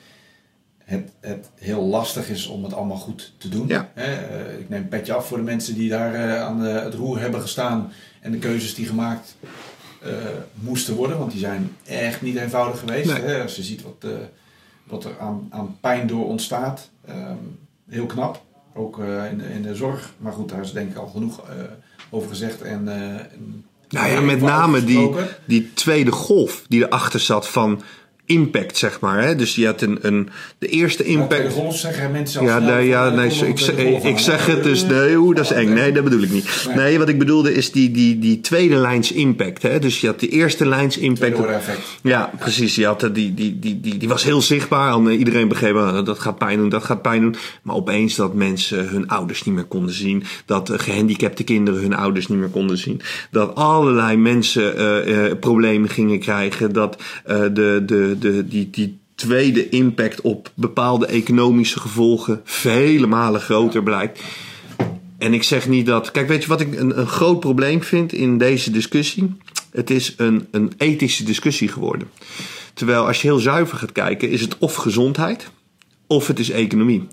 Het, 0.87 1.11
het 1.21 1.51
heel 1.55 1.83
lastig 1.83 2.29
is 2.29 2.47
om 2.47 2.65
het 2.65 2.73
allemaal 2.75 2.97
goed 2.97 3.33
te 3.39 3.49
doen. 3.49 3.69
Ja. 3.69 3.91
Eh, 3.95 4.59
ik 4.59 4.69
neem 4.69 4.83
een 4.83 4.89
petje 4.89 5.13
af 5.15 5.27
voor 5.27 5.37
de 5.37 5.43
mensen 5.43 5.75
die 5.75 5.89
daar 5.89 6.15
eh, 6.15 6.41
aan 6.43 6.61
de- 6.61 6.69
het 6.69 6.95
roer 6.95 7.21
hebben 7.21 7.41
gestaan. 7.41 7.93
En 8.21 8.31
de 8.33 8.39
keuzes 8.39 8.75
die 8.75 8.87
gemaakt 8.87 9.37
eh, 10.03 10.11
moesten 10.55 10.95
worden. 10.95 11.19
Want 11.19 11.31
die 11.31 11.41
zijn 11.41 11.77
echt 11.87 12.23
niet 12.23 12.37
eenvoudig 12.37 12.79
geweest. 12.79 13.13
Nee. 13.13 13.23
Hè, 13.23 13.43
als 13.43 13.57
je 13.57 13.63
ziet 13.63 13.83
wat, 13.83 14.11
wat 14.85 15.05
er 15.05 15.19
aan, 15.21 15.47
aan 15.51 15.77
pijn 15.81 16.07
door 16.07 16.27
ontstaat. 16.27 16.91
Ehm, 17.07 17.37
heel 17.89 18.07
knap. 18.07 18.43
Ook 18.75 18.99
in, 19.31 19.39
de, 19.39 19.53
in 19.55 19.63
de 19.63 19.75
zorg. 19.75 20.13
Maar 20.19 20.33
goed, 20.33 20.49
daar 20.49 20.61
is 20.61 20.73
denk 20.73 20.91
ik 20.91 20.97
al 20.97 21.07
genoeg 21.09 21.43
over 22.11 22.29
gezegd. 22.29 22.63
En, 22.63 22.89
en 22.89 23.65
Nou 23.89 24.11
ja, 24.11 24.21
met 24.21 24.41
name 24.41 24.85
die, 24.85 25.11
die 25.45 25.73
tweede 25.75 26.13
golf 26.13 26.65
die 26.69 26.85
erachter 26.85 27.21
zat 27.21 27.49
van 27.49 27.83
impact, 28.27 28.77
zeg 28.77 29.01
maar. 29.01 29.23
Hè? 29.23 29.37
Dus 29.37 29.55
je 29.55 29.67
had 29.67 29.81
een, 29.81 29.99
een, 30.01 30.29
de 30.59 30.67
eerste 30.67 31.03
Ja, 31.11 31.19
impact. 31.21 31.55
zeggen 31.75 32.11
mensen 32.11 32.43
Ja, 32.45 32.59
snel 32.61 32.75
nee, 32.75 32.87
ja 32.87 33.09
nee, 33.11 33.27
ik, 33.27 33.59
zeg- 33.59 33.77
ik 34.03 34.19
zeg 34.19 34.47
het 34.47 34.63
dus, 34.63 34.85
nee, 34.85 35.15
hoe, 35.17 35.35
dat 35.35 35.45
is 35.45 35.51
eng. 35.51 35.73
Nee, 35.73 35.93
dat 35.93 36.05
bedoel 36.05 36.23
ik 36.23 36.31
niet. 36.31 36.69
Nee. 36.75 36.99
Wat 36.99 37.09
ik 37.09 37.19
bedoelde 37.19 37.55
is 37.55 37.73
die, 37.73 37.91
die, 37.91 38.19
die 38.19 38.41
tweede 38.41 38.75
lijns 38.75 39.13
impact. 39.13 39.63
Hè? 39.63 39.79
Dus 39.79 40.01
je 40.01 40.07
had 40.07 40.21
de 40.21 40.29
eerste 40.29 40.67
lijns 40.67 40.99
impact. 40.99 41.39
Ja, 42.03 42.31
precies. 42.39 42.75
Je 42.75 42.87
had, 42.87 43.03
eh, 43.03 43.11
die, 43.13 43.35
die, 43.35 43.59
die, 43.59 43.81
die, 43.81 43.97
die 43.97 44.09
was 44.09 44.25
heel 44.25 44.43
zichtbaar. 44.43 44.95
En 44.95 45.11
iedereen 45.11 45.49
begreep, 45.49 45.77
ah, 45.77 46.05
dat 46.05 46.19
gaat 46.19 46.39
pijn 46.39 46.59
doen, 46.59 46.69
dat 46.69 46.85
gaat 46.85 47.03
pijn 47.03 47.21
doen. 47.21 47.35
Maar 47.63 47.75
opeens 47.77 48.15
dat 48.15 48.35
mensen 48.35 48.89
hun 48.89 49.09
ouders 49.09 49.45
niet 49.45 49.55
meer 49.55 49.65
konden 49.65 49.95
zien. 49.95 50.23
Dat 50.47 50.71
eh, 50.71 50.79
gehandicapte 50.79 51.43
kinderen 51.45 51.81
hun 51.81 51.95
ouders 51.95 52.27
niet 52.29 52.39
meer 52.39 52.49
konden 52.49 52.79
zien. 52.79 53.01
Dat 53.31 53.55
allerlei 53.55 54.17
mensen 54.17 54.77
eh, 55.07 55.39
problemen 55.41 55.89
gingen 55.89 56.19
krijgen. 56.19 56.73
Dat 56.73 57.03
eh, 57.25 57.41
de, 57.53 57.83
de, 57.87 58.16
de, 58.19 58.49
die, 58.49 58.71
die 58.71 58.99
tweede 59.15 59.69
impact 59.69 60.21
op 60.21 60.51
bepaalde 60.55 61.07
economische 61.07 61.81
gevolgen 61.81 62.41
vele 62.45 63.07
malen 63.07 63.41
groter 63.41 63.83
blijkt. 63.83 64.23
En 65.19 65.35
ik 65.35 65.43
zeg 65.43 65.69
niet 65.69 65.87
dat. 65.87 66.11
Kijk, 66.11 66.29
weet 66.29 66.43
je 66.43 66.49
wat 66.49 66.61
ik 66.61 66.79
een, 66.79 66.99
een 66.99 67.07
groot 67.07 67.41
probleem 67.41 67.83
vind 67.83 68.13
in 68.13 68.39
deze 68.39 68.71
discussie? 68.71 69.37
Het 69.71 69.91
is 69.91 70.15
een, 70.17 70.47
een 70.51 70.73
ethische 70.77 71.25
discussie 71.25 71.69
geworden. 71.69 72.09
Terwijl 72.75 73.07
als 73.07 73.23
je 73.23 73.29
heel 73.29 73.39
zuiver 73.39 73.79
gaat 73.79 73.93
kijken, 73.93 74.31
is 74.31 74.41
het 74.41 74.59
of 74.59 74.75
gezondheid 74.75 75.51
of 76.07 76.27
het 76.27 76.39
is 76.39 76.51
economie. 76.51 77.07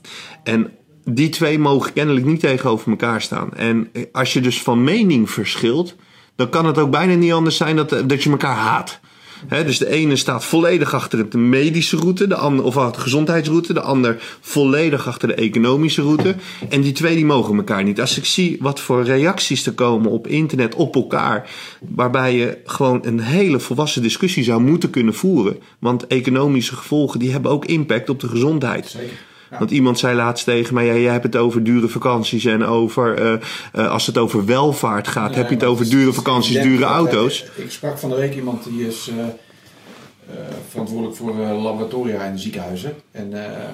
En 0.43 0.72
die 1.06 1.30
twee 1.30 1.60
mogen 1.60 1.93
kennelijk 1.93 2.26
niet 2.26 2.39
tegenover 2.39 2.89
elkaar 2.89 3.22
staan. 3.22 3.54
En 3.54 3.91
als 4.12 4.34
je 4.34 4.41
dus 4.41 4.62
van 4.62 4.84
mening 4.84 5.30
verschilt, 5.30 5.95
dan 6.36 6.49
kan 6.49 6.66
het 6.66 6.78
ook 6.78 6.91
bijna 6.91 7.14
niet 7.14 7.32
anders 7.32 7.58
zijn 7.58 7.76
dat, 7.76 7.89
dat 7.89 8.24
je 8.24 8.30
elkaar 8.30 8.56
haat. 8.56 8.99
Dus 9.50 9.78
de 9.78 9.89
ene 9.89 10.16
staat 10.16 10.46
volledig 10.46 10.94
achter 10.94 11.30
de 11.30 11.38
medische 11.38 11.98
route, 11.98 12.28
de 12.28 12.36
ander, 12.36 12.66
of 12.66 12.74
de 12.91 13.00
gezondheidsroute, 13.00 13.74
de 13.74 13.82
ander 13.82 14.38
volledig 14.41 15.08
achter 15.08 15.28
de 15.28 15.34
economische 15.34 16.02
route. 16.02 16.36
En 16.70 16.82
die 16.82 16.91
twee 16.91 17.16
die 17.16 17.26
mogen 17.26 17.56
elkaar 17.56 17.84
niet. 17.84 18.02
Als 18.02 18.18
ik 18.18 18.26
zie 18.26 18.58
wat 18.60 18.80
voor 18.80 19.04
reacties 19.04 19.66
er 19.66 19.74
komen 19.74 20.12
op 20.12 20.28
internet 20.28 20.76
op 20.76 20.96
elkaar, 20.96 21.50
waarbij 21.80 22.36
je 22.36 22.58
gewoon 22.66 23.00
een 23.04 23.20
hele 23.20 23.60
volwassen 23.60 24.02
discussie 24.02 24.44
zou 24.44 24.62
moeten 24.62 24.89
kunnen 24.89 25.14
voeren. 25.14 25.58
Want 25.80 26.08
economische 26.08 26.76
gevolgen 26.76 27.20
die 27.20 27.32
hebben 27.32 27.52
ook 27.52 27.66
impact 27.66 28.10
op 28.10 28.20
de 28.20 28.28
gezondheid. 28.28 28.88
Zeker. 28.88 29.32
Ja. 29.54 29.60
Want 29.60 29.72
iemand 29.72 29.99
zei 29.99 30.16
laatst 30.16 30.45
tegen 30.45 30.74
mij: 30.74 30.86
ja, 30.86 30.95
jij 30.95 31.12
hebt 31.12 31.24
het 31.24 31.36
over 31.36 31.64
dure 31.64 31.88
vakanties 31.88 32.45
en 32.45 32.64
over. 32.64 33.18
eh, 33.18 33.34
eh, 33.74 33.91
als 33.91 34.06
het 34.06 34.18
over 34.18 34.45
welvaart 34.45 35.08
gaat, 35.08 35.30
Nee, 35.30 35.38
heb 35.38 35.49
je 35.49 35.56
het 35.56 35.64
over 35.64 35.89
dure 35.89 36.14
vakanties, 36.14 36.62
dure 36.62 36.84
auto's. 36.86 37.45
Ik 37.56 37.72
sprak 37.72 37.97
van 37.97 38.10
de 38.10 38.16
week 38.16 38.36
iemand 38.36 38.64
die 38.64 38.88
is 38.88 39.10
eh, 39.18 39.26
verantwoordelijk 40.70 41.18
voor 41.18 41.36
laboratoria 41.36 42.24
in 42.24 42.39
ziekenhuizen. 42.39 42.93
En 43.12 43.45
eh, 43.45 43.70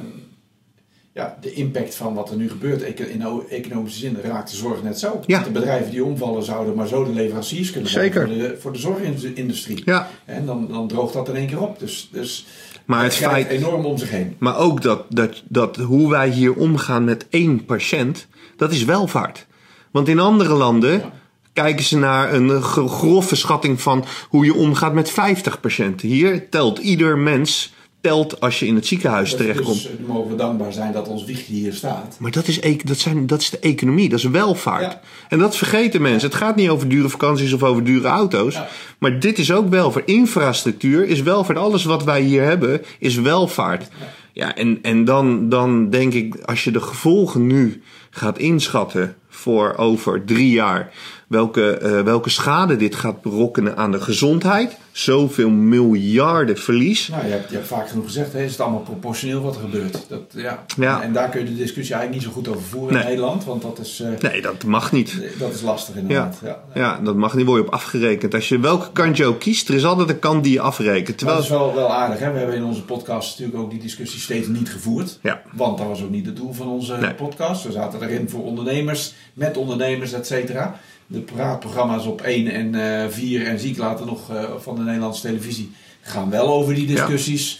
ja, 1.13 1.37
de 1.41 1.53
impact 1.53 1.95
van 1.95 2.13
wat 2.13 2.29
er 2.29 2.35
nu 2.35 2.49
gebeurt 2.49 2.81
in 2.99 3.23
economische 3.49 3.99
zin 3.99 4.17
raakt 4.23 4.51
de 4.51 4.55
zorg 4.57 4.83
net 4.83 4.99
zo. 4.99 5.19
Ja. 5.25 5.43
De 5.43 5.49
bedrijven 5.49 5.91
die 5.91 6.03
omvallen 6.03 6.43
zouden 6.43 6.75
maar 6.75 6.87
zo 6.87 7.03
de 7.03 7.13
leveranciers 7.13 7.71
kunnen 7.71 7.89
Zeker. 7.89 8.27
voor 8.27 8.35
de, 8.37 8.57
voor 8.59 8.73
de 8.73 8.79
zorgindustrie. 8.79 9.81
Ja, 9.85 10.09
En 10.25 10.45
dan, 10.45 10.67
dan 10.71 10.87
droogt 10.87 11.13
dat 11.13 11.29
in 11.29 11.35
één 11.35 11.47
keer 11.47 11.61
op. 11.61 11.79
Dus, 11.79 12.09
dus 12.11 12.45
maar 12.89 13.03
het 13.03 13.15
feit. 13.15 13.47
enorm 13.49 13.85
om 13.85 13.97
zich 13.97 14.09
heen. 14.09 14.35
Maar 14.39 14.57
ook 14.57 14.81
dat, 14.81 15.05
dat, 15.09 15.43
dat 15.47 15.75
hoe 15.77 16.09
wij 16.09 16.29
hier 16.29 16.53
omgaan 16.53 17.03
met 17.03 17.25
één 17.29 17.65
patiënt, 17.65 18.27
dat 18.57 18.71
is 18.71 18.83
welvaart. 18.83 19.45
Want 19.91 20.07
in 20.07 20.19
andere 20.19 20.53
landen 20.53 20.91
Ja. 20.91 21.11
kijken 21.53 21.85
ze 21.85 21.97
naar 21.97 22.33
een 22.33 22.61
gro- 22.61 22.87
grove 22.87 23.35
schatting 23.35 23.81
van 23.81 24.05
hoe 24.29 24.45
je 24.45 24.53
omgaat 24.53 24.93
met 24.93 25.09
50 25.11 25.59
patiënten. 25.59 26.07
Hier 26.07 26.49
telt 26.49 26.77
ieder 26.77 27.17
mens, 27.17 27.73
telt 28.01 28.39
als 28.39 28.59
je 28.59 28.65
in 28.65 28.75
het 28.75 28.85
ziekenhuis 28.85 29.29
Dus, 29.29 29.39
terechtkomt. 29.39 29.81
dus 29.81 29.91
mogen 30.07 30.29
we 30.31 30.35
dankbaar 30.35 30.73
zijn 30.73 30.91
dat 30.91 31.07
ons 31.07 31.25
wiegje 31.25 31.53
hier 31.53 31.73
staat. 31.73 32.15
Maar 32.19 32.31
dat 32.31 32.47
is, 32.47 32.61
e- 32.61 32.77
dat, 32.83 32.97
zijn, 32.97 33.27
dat 33.27 33.41
is 33.41 33.49
de 33.49 33.59
economie, 33.59 34.09
dat 34.09 34.19
is 34.19 34.25
welvaart. 34.25 34.81
Ja. 34.81 35.01
En 35.29 35.39
dat 35.39 35.55
vergeten 35.55 36.01
mensen. 36.01 36.29
Het 36.29 36.37
gaat 36.37 36.55
niet 36.55 36.69
over 36.69 36.89
dure 36.89 37.09
vakanties 37.09 37.53
of 37.53 37.63
over 37.63 37.83
dure 37.83 38.07
auto's. 38.07 38.53
Ja. 38.53 38.67
Maar 38.97 39.19
dit 39.19 39.39
is 39.39 39.51
ook 39.51 39.69
welvaart. 39.69 40.05
Infrastructuur 40.07 41.07
is 41.07 41.21
welvaart. 41.21 41.57
Alles 41.57 41.83
wat 41.83 42.03
wij 42.03 42.21
hier 42.21 42.43
hebben 42.43 42.81
is 42.99 43.15
welvaart. 43.15 43.87
Ja, 44.33 44.55
en, 44.55 44.79
en 44.81 45.05
dan, 45.05 45.49
dan 45.49 45.89
denk 45.89 46.13
ik, 46.13 46.35
als 46.45 46.63
je 46.63 46.71
de 46.71 46.81
gevolgen 46.81 47.47
nu 47.47 47.81
gaat 48.09 48.37
inschatten 48.37 49.15
voor 49.29 49.75
over 49.77 50.25
drie 50.25 50.49
jaar. 50.51 50.93
Welke, 51.29 51.77
eh, 51.77 52.01
welke 52.01 52.29
schade 52.29 52.75
dit 52.75 52.95
gaat 52.95 53.21
berokkenen 53.21 53.77
aan 53.77 53.91
de 53.91 54.01
gezondheid. 54.01 54.77
Zoveel 54.91 55.49
miljarden 55.49 56.57
verlies. 56.57 57.07
Nou, 57.07 57.25
je 57.25 57.31
hebt, 57.31 57.49
je 57.49 57.55
hebt 57.55 57.67
vaak 57.67 57.89
genoeg 57.89 58.05
gezegd, 58.05 58.33
hè, 58.33 58.43
is 58.43 58.51
het 58.51 58.59
allemaal 58.59 58.79
proportioneel 58.79 59.41
wat 59.41 59.55
er 59.55 59.61
gebeurt. 59.61 60.05
Dat, 60.07 60.21
ja. 60.35 60.65
Ja. 60.77 61.01
En, 61.01 61.13
daar 61.13 61.29
kun 61.29 61.39
je 61.39 61.45
de 61.45 61.55
discussie 61.55 61.95
eigenlijk 61.95 62.13
niet 62.25 62.33
zo 62.33 62.39
goed 62.39 62.47
over 62.47 62.61
voeren 62.61 62.93
Nee. 62.93 63.03
in 63.03 63.09
Nederland, 63.09 63.43
want 63.45 63.61
dat 63.61 63.79
is, 63.79 63.99
eh, 63.99 64.31
Nee, 64.31 64.41
dat 64.41 64.63
mag 64.63 64.91
niet. 64.91 65.21
dat 65.39 65.53
is 65.53 65.61
lastig 65.61 65.95
inderdaad. 65.95 66.37
Ja. 66.43 66.59
Ja, 66.73 66.99
dat 67.03 67.15
mag 67.15 67.33
niet. 67.33 67.45
Word 67.45 67.61
je 67.61 67.67
op 67.67 67.73
afgerekend. 67.73 68.33
Als 68.33 68.49
je 68.49 68.59
welke 68.59 68.91
kant 68.91 69.17
je 69.17 69.25
ook 69.25 69.39
kiest, 69.39 69.69
er 69.69 69.75
is 69.75 69.85
altijd 69.85 70.09
een 70.09 70.19
kant 70.19 70.43
die 70.43 70.53
je 70.53 70.61
afrekent. 70.61 71.17
Terwijl, 71.17 71.37
dat 71.39 71.45
is 71.47 71.51
wel, 71.53 71.75
wel 71.75 71.93
aardig. 71.93 72.19
Hè? 72.19 72.31
We 72.31 72.37
hebben 72.37 72.55
in 72.55 72.63
onze 72.63 72.83
podcast 72.83 73.29
natuurlijk 73.29 73.63
ook 73.63 73.71
die 73.71 73.79
discussie 73.81 74.19
steeds 74.19 74.47
niet 74.47 74.69
gevoerd. 74.69 75.19
Ja. 75.21 75.41
Want 75.53 75.77
dat 75.77 75.87
was 75.87 76.03
ook 76.03 76.09
niet 76.09 76.25
het 76.25 76.35
doel 76.35 76.53
van 76.53 76.67
onze 76.67 76.97
Nee. 76.97 77.13
podcast. 77.13 77.63
We 77.63 77.71
zaten 77.71 78.01
erin 78.03 78.29
voor 78.29 78.43
ondernemers, 78.43 79.13
met 79.33 79.57
ondernemers, 79.57 80.13
et 80.13 80.27
cetera. 80.27 80.79
De 81.11 81.19
praatprogramma's 81.19 82.05
op 82.05 82.21
1 82.21 82.47
en 82.47 82.75
eh 83.03 83.09
4 83.09 83.45
en 83.47 83.59
Ziek 83.59 83.77
later 83.77 84.05
nog 84.05 84.29
eh, 84.31 84.43
van 84.57 84.75
de 84.75 84.81
Nederlandse 84.81 85.21
televisie 85.21 85.71
gaan 86.01 86.29
wel 86.29 86.47
over 86.47 86.73
die 86.75 86.87
discussies. 86.87 87.59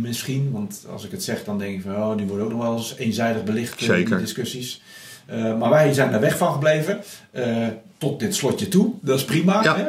Misschien, 0.00 0.50
want 0.52 0.84
als 0.92 1.04
ik 1.04 1.10
het 1.10 1.22
zeg, 1.22 1.44
dan 1.44 1.58
denk 1.58 1.74
ik 1.74 1.82
van 1.82 1.96
oh, 1.96 2.16
die 2.16 2.26
worden 2.26 2.44
ook 2.46 2.52
nog 2.52 2.62
wel 2.62 2.76
eens 2.76 2.94
eenzijdig 2.96 3.44
belicht, 3.44 3.80
eh, 3.80 3.86
Zeker. 3.86 4.08
die 4.16 4.24
discussies. 4.24 4.82
Eh, 5.26 5.58
maar 5.58 5.70
wij 5.70 5.92
zijn 5.92 6.10
daar 6.10 6.20
weg 6.20 6.36
van 6.36 6.52
gebleven. 6.52 7.00
eh, 7.30 7.66
tot 7.98 8.20
dit 8.20 8.34
slotje 8.34 8.68
toe. 8.68 8.92
Dat 9.00 9.18
is 9.18 9.24
prima. 9.24 9.62
Ja. 9.62 9.76
Hè? 9.76 9.84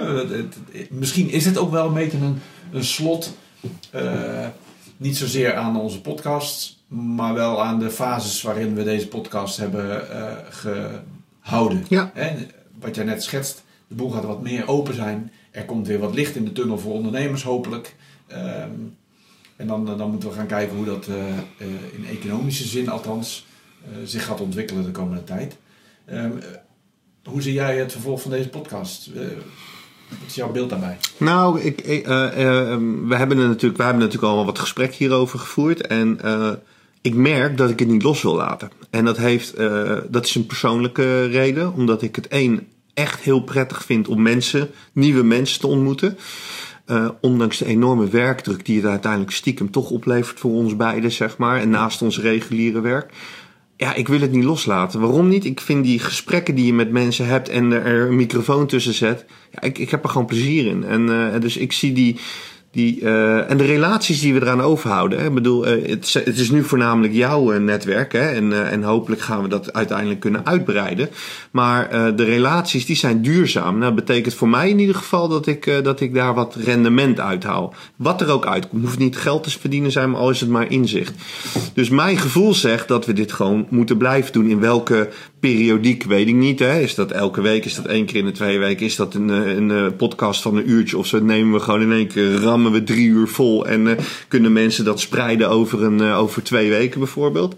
Misschien 0.90 1.30
is 1.30 1.46
het 1.46 1.58
ook 1.58 1.72
wel 1.72 1.88
een 1.88 1.94
beetje 1.94 2.18
een, 2.18 2.40
een 2.72 2.84
slot. 2.84 3.38
eh, 3.92 4.48
niet 4.98 5.18
zozeer 5.18 5.54
aan 5.56 5.80
onze 5.80 6.02
podcasts, 6.02 6.84
maar 6.88 7.34
wel 7.34 7.64
aan 7.64 7.80
de 7.80 7.90
fases 7.92 8.42
waarin 8.42 8.76
we 8.76 8.84
deze 8.84 9.08
podcast 9.08 9.58
hebben 9.58 10.12
eh, 10.12 10.32
gehouden. 11.42 11.86
Ja. 11.90 12.12
Hè? 12.14 12.32
Wat 12.80 12.96
jij 12.96 13.04
net 13.04 13.24
schetst, 13.24 13.64
de 13.88 13.96
boel 13.96 14.10
gaat 14.10 14.24
wat 14.24 14.42
meer 14.42 14.68
open 14.68 14.94
zijn. 14.94 15.32
Er 15.52 15.66
komt 15.66 15.88
weer 15.88 16.00
wat 16.00 16.14
licht 16.14 16.36
in 16.36 16.46
de 16.46 16.52
tunnel 16.52 16.78
voor 16.78 16.94
ondernemers, 16.94 17.44
hopelijk. 17.44 17.96
Ehm, 18.28 18.72
en 19.56 19.68
dan, 19.68 19.86
dan 19.86 20.12
moeten 20.12 20.30
we 20.30 20.36
gaan 20.36 20.48
kijken 20.48 20.76
hoe 20.76 20.86
dat 20.86 21.08
eh, 21.08 21.28
eh, 21.30 21.68
in 21.98 22.06
economische 22.10 22.68
zin 22.68 22.90
althans 22.90 23.46
eh, 23.84 23.98
zich 24.04 24.26
gaat 24.26 24.42
ontwikkelen 24.42 24.84
de 24.84 24.92
komende 24.92 25.24
tijd. 25.24 25.58
Ehm, 26.06 26.38
eh, 26.38 26.48
hoe 27.24 27.42
zie 27.42 27.54
jij 27.54 27.78
het 27.78 27.92
vervolg 27.92 28.22
van 28.22 28.32
deze 28.32 28.50
podcast? 28.50 29.08
Eh, 29.08 29.22
wat 30.10 30.28
is 30.28 30.36
jouw 30.36 30.52
beeld 30.52 30.70
daarbij? 30.70 30.98
nou, 31.18 31.62
ik, 31.62 31.80
eh, 31.80 32.26
eh, 32.26 32.80
we, 33.08 33.16
hebben 33.16 33.38
er 33.38 33.48
natuurlijk, 33.48 33.78
we 33.78 33.84
hebben 33.84 34.04
natuurlijk 34.04 34.34
al 34.34 34.46
wat 34.46 34.60
gesprek 34.60 34.94
hierover 34.94 35.40
gevoerd. 35.40 35.88
En 35.88 36.22
eh, 36.22 36.52
ik 37.02 37.14
merk 37.16 37.58
dat 37.58 37.70
ik 37.70 37.80
het 37.80 37.88
niet 37.88 38.04
los 38.04 38.22
wil 38.22 38.36
laten. 38.36 38.72
En 38.90 39.06
dat, 39.06 39.18
heeft, 39.18 39.54
eh, 39.54 39.98
dat 40.10 40.26
is 40.26 40.36
een 40.36 40.46
persoonlijke 40.46 41.26
reden. 41.26 41.74
Omdat 41.74 42.02
ik 42.02 42.16
het 42.16 42.28
één 42.28 42.68
echt 42.94 43.20
heel 43.20 43.40
prettig 43.40 43.84
vind 43.84 44.08
om 44.08 44.22
mensen, 44.22 44.70
nieuwe 44.94 45.24
mensen 45.24 45.60
te 45.60 45.68
ontmoeten. 45.68 46.18
Eh, 46.86 47.10
ondanks 47.22 47.58
de 47.58 47.66
enorme 47.66 48.08
werkdruk 48.08 48.66
die 48.66 48.76
het 48.76 48.90
uiteindelijk 48.90 49.32
stiekem 49.32 49.72
toch 49.72 49.90
oplevert 49.90 50.40
voor 50.40 50.52
ons 50.52 50.76
beiden, 50.76 51.12
zeg 51.12 51.38
maar. 51.38 51.60
En 51.60 51.70
naast 51.70 52.02
ons 52.02 52.20
reguliere 52.20 52.82
werk. 52.82 53.14
Ja, 53.78 53.94
ik 53.94 54.08
wil 54.08 54.20
het 54.20 54.32
niet 54.32 54.44
loslaten. 54.44 55.00
Waarom 55.00 55.28
niet? 55.28 55.46
Ik 55.46 55.60
vind 55.60 55.84
die 55.84 56.00
gesprekken 56.00 56.56
die 56.56 56.66
je 56.66 56.74
met 56.74 56.92
mensen 56.92 57.26
hebt 57.28 57.50
en 57.50 57.72
er 57.72 58.08
een 58.08 58.16
microfoon 58.16 58.68
tussen 58.68 58.94
zet. 58.94 59.26
Ja, 59.52 59.62
ik, 59.62 59.78
ik 59.78 59.90
heb 59.90 60.04
er 60.04 60.10
gewoon 60.10 60.28
plezier 60.28 60.66
in. 60.66 60.84
En 60.84 61.34
eh, 61.34 61.42
dus 61.42 61.58
ik 61.58 61.72
zie 61.72 61.94
die. 61.94 62.20
Die 62.72 63.02
eh, 63.02 63.50
en 63.50 63.58
de 63.58 63.66
relaties 63.66 64.22
die 64.22 64.34
we 64.34 64.42
eraan 64.42 64.62
overhouden. 64.62 65.20
Hè. 65.20 65.26
Ik 65.26 65.34
bedoel, 65.34 65.66
eh, 65.66 65.90
het, 65.90 66.14
het 66.14 66.38
is 66.38 66.50
nu 66.50 66.64
voornamelijk 66.64 67.14
jouw 67.14 67.52
eh, 67.52 67.60
netwerk. 67.60 68.12
Hè, 68.12 68.30
en, 68.32 68.70
en 68.72 68.84
hopelijk 68.84 69.22
gaan 69.22 69.42
we 69.42 69.48
dat 69.48 69.74
uiteindelijk 69.74 70.20
kunnen 70.20 70.46
uitbreiden. 70.46 71.10
Maar 71.52 72.16
de 72.16 72.24
relaties 72.24 72.86
die 72.86 72.96
zijn 72.96 73.22
duurzaam. 73.22 73.78
Nou, 73.78 73.96
dat 73.96 74.06
betekent 74.06 74.34
voor 74.34 74.50
mij 74.50 74.70
in 74.70 74.80
ieder 74.80 74.96
geval 74.96 75.28
dat 75.28 75.48
ik, 75.48 75.80
dat 75.84 76.00
ik 76.00 76.14
daar 76.14 76.34
wat 76.34 76.56
rendement 76.56 77.20
uithaal. 77.20 77.74
Wat 77.96 78.22
er 78.22 78.30
ook 78.30 78.46
uitkomt. 78.46 78.84
Hoeft 78.84 79.00
niet 79.00 79.18
geld 79.18 79.44
te 79.44 79.60
verdienen 79.60 79.92
zijn, 79.92 80.12
maar 80.12 80.20
al 80.20 80.30
is 80.30 80.40
het 80.40 80.50
maar 80.50 80.72
inzicht. 80.72 81.14
Dus 81.74 81.90
mijn 81.90 82.18
gevoel 82.18 82.54
zegt 82.54 82.88
dat 82.88 83.06
we 83.06 83.14
dit 83.14 83.32
gewoon 83.32 83.68
moeten 83.70 83.98
blijven 83.98 84.34
doen. 84.34 84.50
In 84.50 84.60
welke 84.60 85.10
periodiek 85.40 86.04
weet 86.04 86.28
ik 86.28 86.36
niet. 86.36 86.60
Hè. 86.60 86.80
Is 86.80 86.96
dat 86.96 87.12
elke 87.12 87.42
week? 87.42 87.66
Is 87.66 87.76
dat 87.76 87.86
één 87.86 88.06
keer 88.06 88.16
in 88.16 88.26
de 88.26 88.32
twee 88.32 88.60
weken? 88.60 88.86
Is 88.86 88.96
dat 88.96 89.14
een, 89.14 89.30
eh, 89.30 89.56
een, 89.56 89.72
eh, 89.72 89.86
podcast 89.98 90.42
van 90.42 90.58
een 90.58 90.70
uurtje? 90.70 90.98
Of 90.98 91.06
zo 91.08 91.20
nemen 91.20 91.54
we 91.54 91.60
gewoon 91.60 91.82
in 91.82 91.92
één 91.92 92.08
keer, 92.08 92.34
rammen 92.34 92.72
we 92.72 92.84
drie 92.84 93.08
uur 93.08 93.28
vol. 93.28 93.68
En 93.68 93.88
eh, 93.88 94.04
kunnen 94.28 94.54
mensen 94.54 94.86
dat 94.86 95.00
spreiden 95.00 95.50
over, 95.50 95.84
een, 95.84 96.02
over 96.02 96.44
twee 96.44 96.70
weken 96.70 97.00
bijvoorbeeld? 97.00 97.56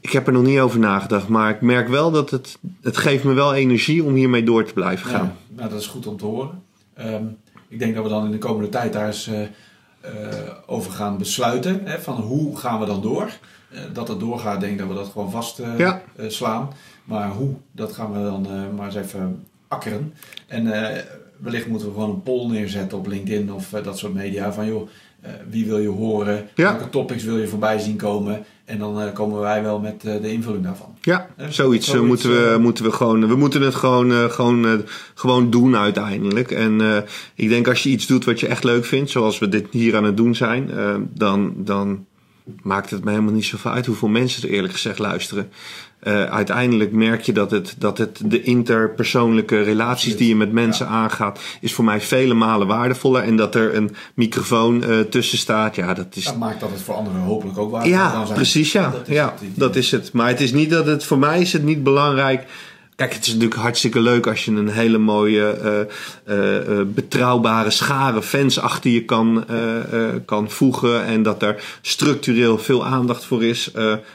Ik 0.00 0.10
heb 0.10 0.26
er 0.26 0.32
nog 0.32 0.42
niet 0.42 0.58
over 0.58 0.78
nagedacht. 0.78 1.28
Maar 1.28 1.50
ik 1.50 1.60
merk 1.60 1.88
wel 1.88 2.10
dat 2.10 2.30
het, 2.30 2.58
het 2.82 2.96
geeft 2.96 3.24
me 3.24 3.32
wel 3.32 3.54
energie 3.54 4.04
om 4.04 4.14
hiermee 4.14 4.44
door 4.44 4.64
te 4.64 4.72
blijven 4.72 5.06
gaan. 5.06 5.36
Ja, 5.48 5.56
nou, 5.56 5.70
dat 5.70 5.80
is 5.80 5.86
goed 5.86 6.06
om 6.06 6.16
te 6.16 6.24
horen. 6.24 6.62
Ehm, 6.94 7.24
ik 7.68 7.78
denk 7.78 7.94
dat 7.94 8.04
we 8.04 8.10
dan 8.10 8.24
in 8.24 8.30
de 8.30 8.38
komende 8.38 8.68
tijd 8.68 8.92
daar 8.92 9.06
eens 9.06 9.30
over 10.66 10.92
gaan 10.92 11.18
besluiten. 11.18 11.80
Hè, 11.84 11.98
van 12.00 12.14
hoe 12.14 12.56
gaan 12.56 12.80
we 12.80 12.86
dan 12.86 13.02
door? 13.02 13.30
Eh, 13.70 13.78
dat 13.92 14.08
het 14.08 14.20
doorgaat, 14.20 14.60
denk 14.60 14.72
ik 14.72 14.78
dat 14.78 14.88
we 14.88 14.94
dat 14.94 15.08
gewoon 15.12 15.30
vast 15.30 15.58
eh, 15.58 15.78
Ja. 15.78 16.02
eh, 16.16 16.28
slaan. 16.28 16.68
Maar 17.04 17.28
hoe, 17.30 17.54
dat 17.72 17.92
gaan 17.92 18.12
we 18.12 18.18
dan 18.22 18.46
eh, 18.46 18.76
maar 18.76 18.86
eens 18.86 18.94
even 18.94 19.44
akkeren. 19.68 20.14
En 20.46 20.72
eh, 20.72 21.02
wellicht 21.36 21.66
moeten 21.66 21.88
we 21.88 21.94
gewoon 21.94 22.10
een 22.10 22.22
poll 22.22 22.50
neerzetten 22.50 22.98
op 22.98 23.06
LinkedIn 23.06 23.52
of 23.52 23.72
eh, 23.72 23.84
dat 23.84 23.98
soort 23.98 24.14
media. 24.14 24.52
Van 24.52 24.66
joh, 24.66 24.88
eh, 25.20 25.30
wie 25.48 25.66
wil 25.66 25.78
je 25.78 25.88
horen? 25.88 26.48
Ja. 26.54 26.72
Welke 26.72 26.90
topics 26.90 27.24
wil 27.24 27.38
je 27.38 27.46
voorbij 27.48 27.78
zien 27.78 27.96
komen? 27.96 28.44
En 28.64 28.78
dan 28.78 29.00
eh, 29.00 29.12
komen 29.12 29.40
wij 29.40 29.62
wel 29.62 29.78
met 29.78 30.04
eh, 30.04 30.22
de 30.22 30.32
invulling 30.32 30.64
daarvan. 30.64 30.94
Ja, 31.00 31.28
Eh, 31.36 31.48
zoiets, 31.48 31.86
eh, 31.86 31.94
zoiets, 31.94 32.08
moeten, 32.08 32.52
we, 32.52 32.58
moeten 32.58 32.84
we 32.84 32.92
gewoon. 32.92 33.28
We 33.28 33.36
moeten 33.36 33.62
het 33.62 33.74
gewoon, 33.74 34.30
gewoon, 34.30 34.84
gewoon 35.14 35.50
doen 35.50 35.76
uiteindelijk. 35.76 36.50
En 36.50 37.04
ik 37.34 37.48
denk 37.48 37.68
als 37.68 37.82
je 37.82 37.88
iets 37.88 38.06
doet 38.06 38.24
wat 38.24 38.40
je 38.40 38.46
echt 38.46 38.64
leuk 38.64 38.84
vindt, 38.84 39.10
zoals 39.10 39.38
we 39.38 39.48
dit 39.48 39.66
hier 39.70 39.96
aan 39.96 40.04
het 40.04 40.16
doen 40.16 40.34
zijn, 40.34 40.70
dan, 41.14 41.52
dan 41.56 42.06
maakt 42.62 42.90
het 42.90 43.04
me 43.04 43.10
helemaal 43.10 43.32
niet 43.32 43.44
zoveel 43.44 43.70
uit 43.70 43.86
hoeveel 43.86 44.08
mensen 44.08 44.48
er 44.48 44.54
eerlijk 44.54 44.72
gezegd 44.72 44.98
luisteren. 44.98 45.50
Eh, 46.02 46.24
uiteindelijk 46.24 46.92
merk 46.92 47.20
je 47.20 47.32
dat 47.32 47.50
het, 47.50 47.74
dat 47.78 47.98
het 47.98 48.20
de 48.24 48.42
interpersoonlijke 48.42 49.62
relaties 49.62 50.16
die 50.16 50.28
je 50.28 50.36
met 50.36 50.52
mensen 50.52 50.86
aangaat, 50.86 51.40
is 51.60 51.72
voor 51.72 51.84
mij 51.84 52.00
vele 52.00 52.34
malen 52.34 52.66
waardevoller. 52.66 53.22
En 53.22 53.36
dat 53.36 53.54
er 53.54 53.74
een 53.74 53.94
microfoon 54.14 54.84
eh, 54.84 55.00
tussen 55.00 55.38
staat, 55.38 55.76
ja, 55.76 55.94
dat 55.94 56.16
is 56.16 56.24
Dat 56.24 56.36
maakt 56.36 56.60
dat 56.60 56.70
het 56.70 56.80
voor 56.80 56.94
anderen 56.94 57.20
hopelijk 57.20 57.58
ook 57.58 57.70
waardevol 57.70 57.98
ja, 57.98 58.10
kan 58.10 58.26
zijn. 58.26 58.38
precies 58.38 58.72
ja. 58.72 58.90
Dat 58.90 59.08
is 59.08 59.14
ja, 59.14 59.30
het 59.30 59.40
idee. 59.40 59.52
dat 59.56 59.76
is 59.76 59.90
het. 59.90 60.12
Maar 60.12 60.28
het 60.28 60.40
is 60.40 60.52
niet 60.52 60.70
dat 60.70 60.86
het, 60.86 61.04
voor 61.04 61.18
mij 61.18 61.40
is 61.40 61.52
het 61.52 61.62
niet 61.64 61.82
belangrijk 61.82 62.46
Kijk, 62.96 63.14
het 63.14 63.26
is 63.26 63.32
natuurlijk 63.32 63.60
hartstikke 63.60 64.00
leuk 64.00 64.26
als 64.26 64.44
je 64.44 64.50
een 64.50 64.68
hele 64.68 64.98
mooie, 64.98 65.86
uh, 66.26 66.78
uh, 66.78 66.86
betrouwbare 66.86 67.70
schare 67.70 68.22
fans 68.22 68.58
achter 68.58 68.90
je 68.90 69.04
kan, 69.04 69.44
kan 70.24 70.50
voegen. 70.50 71.04
En 71.04 71.22
dat 71.22 71.42
er 71.42 71.78
structureel 71.82 72.58
veel 72.58 72.86
aandacht 72.86 73.24
voor 73.24 73.44
is. 73.44 73.70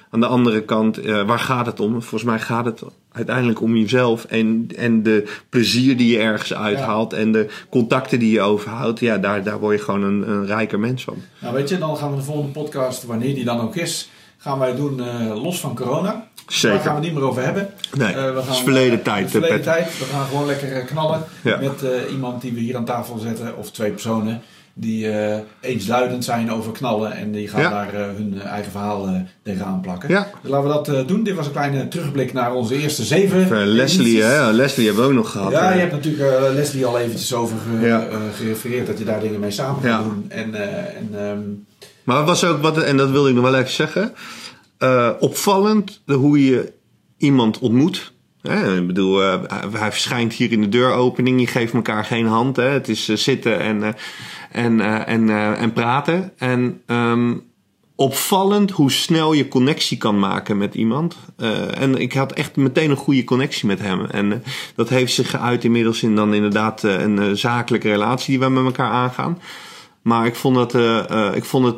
aan 0.10 0.20
de 0.20 0.26
andere 0.26 0.62
kant, 0.64 0.98
waar 1.06 1.40
gaat 1.40 1.66
het 1.66 1.80
om? 1.80 1.92
Volgens 1.92 2.24
mij 2.24 2.40
gaat 2.40 2.66
het 2.66 2.82
uiteindelijk 3.12 3.62
om 3.62 3.76
jezelf 3.76 4.26
en, 4.26 4.68
en 4.76 5.04
de 5.04 5.38
plezier 5.50 5.98
die 5.98 6.12
je 6.12 6.20
ergens 6.20 6.54
uithaalt 6.54 7.14
en 7.14 7.32
de 7.32 7.48
contacten 7.70 8.20
die 8.20 8.32
je 8.32 8.42
overhoudt. 8.42 9.00
Ja, 9.00 9.18
daar, 9.18 9.44
daar 9.44 9.60
word 9.60 9.78
je 9.78 9.84
gewoon 9.84 10.04
een, 10.04 10.30
een 10.30 10.46
rijker 10.46 10.80
mens 10.80 11.04
van. 11.04 11.18
Nou, 11.42 11.54
weet 11.54 11.70
je, 11.70 11.78
dan 11.78 11.98
gaan 11.98 12.12
we 12.12 12.18
de 12.18 12.24
volgende 12.24 12.52
podcast, 12.52 13.04
wanneer 13.04 13.36
die 13.36 13.46
dan 13.46 13.60
ook 13.60 13.76
is, 13.76 14.10
gaan 14.38 14.60
wij 14.60 14.76
doen 14.76 15.02
los 15.34 15.60
van 15.60 15.76
corona. 15.76 16.28
Zeker. 16.48 16.78
Daar 16.78 16.86
gaan 16.86 16.96
we 16.96 17.00
het 17.00 17.10
niet 17.10 17.20
meer 17.20 17.30
over 17.30 17.44
hebben. 17.44 17.70
Nee, 17.98 18.16
uh, 18.16 18.34
we 18.34 18.42
gaan, 18.42 18.54
is 18.54 18.60
verleden 18.60 18.98
uh, 18.98 19.04
tijd. 19.04 19.32
Verleden 19.32 19.62
tijd. 19.62 19.98
We 20.00 20.06
gaan 20.06 20.26
gewoon 20.26 20.46
lekker 20.46 20.82
knallen 20.82 21.24
met 21.44 21.84
uh, 21.84 22.12
iemand 22.12 22.42
die 22.42 22.54
we 22.54 22.60
hier 22.60 22.78
aan 22.78 22.86
tafel 22.86 23.18
zetten. 23.18 23.58
Of 23.58 23.72
twee 23.72 23.92
personen 23.92 24.42
die 24.74 25.10
eensluidend 25.60 26.24
zijn 26.24 26.52
over 26.52 26.72
knallen. 26.72 27.12
En 27.12 27.32
die 27.32 27.48
gaan 27.48 27.72
daar 27.72 27.94
hun 27.94 28.42
eigen 28.42 28.72
verhaal 28.72 29.26
tegenaan 29.44 29.82
plakken. 29.82 30.10
Ja. 30.10 30.28
Dus 30.42 30.52
laten 30.52 30.68
we 30.68 30.94
dat 30.94 31.08
doen. 31.08 31.24
Dit 31.24 31.36
was 31.36 31.46
een 31.46 31.52
kleine 31.52 31.88
terugblik 31.88 32.34
naar 32.34 32.54
onze 32.54 32.82
eerste 32.82 33.04
zeven. 33.04 33.68
Leslie, 33.68 34.24
hè? 34.24 34.52
Leslie 34.52 34.86
hebben 34.86 35.04
we 35.04 35.10
ook 35.10 35.16
nog 35.16 35.32
gehad. 35.32 35.52
Ja, 35.52 35.74
je 35.74 35.80
hebt 35.80 35.92
natuurlijk 35.92 36.54
Leslie 36.54 36.86
al 36.86 37.00
eventjes 37.00 37.34
over 37.34 37.58
ge 37.58 38.08
gerefereerd. 38.36 38.88
Dat 38.88 38.98
je 38.98 39.06
daar 39.06 39.20
dingen 39.20 39.40
mee 39.40 39.52
samen 39.52 39.84
gaat 39.84 40.04
doen. 40.04 40.26
En, 40.28 40.54
en, 40.96 41.22
um... 41.22 41.66
maar 42.04 42.18
het 42.18 42.26
was 42.26 42.44
ook 42.44 42.62
wat, 42.62 42.78
en 42.78 42.98
dat 42.98 43.10
wilde 43.10 43.30
ik 43.30 43.36
nog 43.36 43.44
wel 43.44 43.56
even 43.56 43.72
zeggen 43.72 44.14
uh, 44.80 45.12
opvallend 45.20 46.02
hoe 46.06 46.46
je 46.46 46.74
iemand 47.18 47.60
ontmoet. 47.60 48.14
Hè? 48.42 48.78
Ik 48.78 48.88
bedoel, 48.88 49.24
uh, 49.24 49.42
hij 49.72 49.92
verschijnt 49.92 50.34
hier 50.34 50.52
in 50.52 50.62
de 50.62 50.70
deuropening. 50.70 51.40
Je 51.40 51.48
geeft 51.48 51.74
elkaar 51.74 52.06
geen 52.06 52.28
hand. 52.28 52.56
Hè? 52.56 52.64
Het 52.64 52.90
is 52.90 53.10
uh, 53.10 53.18
zitten 53.18 53.60
en, 53.60 53.96
en, 54.52 55.06
en, 55.06 55.30
en 55.58 55.74
praten. 55.74 56.34
En 56.38 56.82
um, 56.88 57.44
opvallend 57.96 58.72
hoe 58.72 58.92
snel 58.92 59.34
je 59.34 59.48
connectie 59.48 59.98
kan 59.98 60.20
maken 60.20 60.58
met 60.58 60.76
iemand. 60.76 61.16
en 61.74 61.96
ik 61.96 62.14
had 62.14 62.34
echt 62.34 62.56
meteen 62.56 62.90
een 62.90 62.96
goede 62.96 63.24
connectie 63.24 63.68
met 63.68 63.80
hem. 63.80 64.06
En 64.06 64.44
dat 64.76 64.90
heeft 64.90 65.14
zich 65.14 65.30
geuit 65.30 65.64
inmiddels 65.64 66.04
in 66.04 66.16
dan 66.16 66.34
inderdaad 66.34 66.84
een 66.84 67.38
zakelijke 67.38 67.90
relatie 67.90 68.38
die 68.38 68.48
we 68.48 68.54
met 68.54 68.66
elkaar 68.66 68.92
aangaan. 68.92 69.40
Maar 70.02 70.26
ik 70.26 70.36
vond, 70.36 70.56
dat, 70.56 70.74
ik 71.36 71.46
vond 71.46 71.66
het 71.66 71.78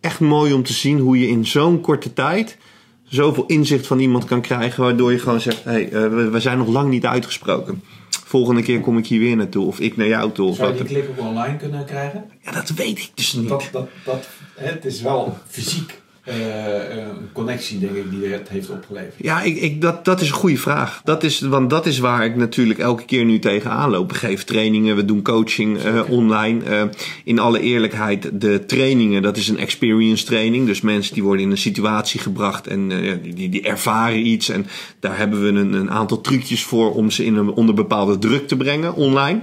echt 0.00 0.20
mooi 0.20 0.52
om 0.52 0.62
te 0.62 0.72
zien 0.72 0.98
hoe 0.98 1.18
je 1.18 1.28
in 1.28 1.46
zo'n 1.46 1.80
korte 1.80 2.12
tijd 2.12 2.56
zoveel 3.04 3.44
inzicht 3.46 3.86
van 3.86 3.98
iemand 3.98 4.24
kan 4.24 4.40
krijgen, 4.40 4.82
waardoor 4.82 5.12
je 5.12 5.18
gewoon 5.18 5.40
zegt: 5.40 5.64
hé, 5.64 5.70
hey, 5.70 5.92
uh, 5.92 6.30
we, 6.30 6.40
zijn 6.40 6.58
nog 6.58 6.68
lang 6.68 6.90
niet 6.90 7.06
uitgesproken. 7.06 7.82
Volgende 8.24 8.62
keer 8.62 8.80
kom 8.80 8.98
ik 8.98 9.06
hier 9.06 9.18
weer 9.18 9.36
naartoe, 9.36 9.66
of 9.66 9.80
ik 9.80 9.96
naar 9.96 10.06
jou 10.06 10.32
toe. 10.32 10.54
Zou 10.54 10.72
je 10.72 10.78
die 10.78 10.86
clip 10.86 11.08
ook 11.08 11.26
online 11.26 11.56
kunnen 11.56 11.84
krijgen? 11.84 12.24
Ja, 12.42 12.52
dat 12.52 12.68
weet 12.68 12.98
ik 12.98 13.10
dus 13.14 13.32
niet. 13.32 13.48
Dat, 13.48 13.68
dat, 13.72 13.88
dat, 14.04 14.28
het 14.54 14.84
is 14.84 15.00
wel 15.00 15.38
fysiek 15.46 16.00
een 16.28 17.32
connectie, 17.32 17.78
denk 17.78 17.94
ik, 17.94 18.10
die 18.10 18.26
het 18.26 18.48
heeft 18.48 18.70
opgeleverd? 18.70 19.14
Ja, 19.16 19.42
ik, 19.42 19.56
ik, 19.56 19.80
dat, 19.80 20.04
dat 20.04 20.20
is 20.20 20.28
een 20.28 20.34
goede 20.34 20.56
vraag. 20.56 21.00
Dat 21.04 21.24
is, 21.24 21.40
want 21.40 21.70
dat 21.70 21.86
is 21.86 21.98
waar 21.98 22.24
ik 22.24 22.36
natuurlijk 22.36 22.78
elke 22.78 23.04
keer 23.04 23.24
nu 23.24 23.38
tegenaan 23.38 23.90
loop. 23.90 24.10
Ik 24.10 24.16
geef 24.16 24.44
trainingen, 24.44 24.96
we 24.96 25.04
doen 25.04 25.22
coaching 25.22 25.84
uh, 25.84 26.10
online. 26.10 26.64
Uh, 26.64 26.82
in 27.24 27.38
alle 27.38 27.60
eerlijkheid, 27.60 28.40
de 28.40 28.64
trainingen, 28.66 29.22
dat 29.22 29.36
is 29.36 29.48
een 29.48 29.58
experience 29.58 30.24
training. 30.24 30.66
Dus 30.66 30.80
mensen 30.80 31.14
die 31.14 31.22
worden 31.22 31.44
in 31.44 31.50
een 31.50 31.58
situatie 31.58 32.20
gebracht 32.20 32.66
en 32.66 32.88
die, 32.88 33.34
die, 33.34 33.48
die, 33.48 33.62
ervaren 33.62 34.26
iets. 34.26 34.48
En 34.48 34.66
daar 35.00 35.18
hebben 35.18 35.42
we 35.42 35.60
een, 35.60 35.72
een 35.72 35.90
aantal 35.90 36.20
trucjes 36.20 36.64
voor 36.64 36.94
om 36.94 37.10
ze 37.10 37.24
in 37.24 37.36
een, 37.36 37.50
onder 37.50 37.74
bepaalde 37.74 38.18
druk 38.18 38.48
te 38.48 38.56
brengen 38.56 38.94
online. 38.94 39.40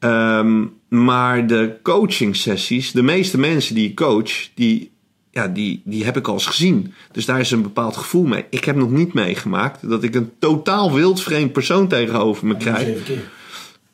Um, 0.00 0.72
maar 0.88 1.46
de 1.46 1.76
coaching 1.82 2.36
sessies, 2.36 2.92
de 2.92 3.02
meeste 3.02 3.38
mensen 3.38 3.74
die 3.74 3.88
ik 3.88 3.94
coach, 3.94 4.48
die 4.54 4.93
ja, 5.34 5.48
die, 5.48 5.82
die 5.84 6.04
heb 6.04 6.16
ik 6.16 6.28
al 6.28 6.34
eens 6.34 6.46
gezien. 6.46 6.94
Dus 7.12 7.24
daar 7.24 7.40
is 7.40 7.50
een 7.50 7.62
bepaald 7.62 7.96
gevoel 7.96 8.24
mee. 8.24 8.44
Ik 8.50 8.64
heb 8.64 8.76
nog 8.76 8.90
niet 8.90 9.12
meegemaakt 9.12 9.88
dat 9.88 10.02
ik 10.02 10.14
een 10.14 10.30
totaal 10.38 10.92
wildvreemd 10.92 11.52
persoon 11.52 11.88
tegenover 11.88 12.46
me 12.46 12.56
krijg. 12.56 13.10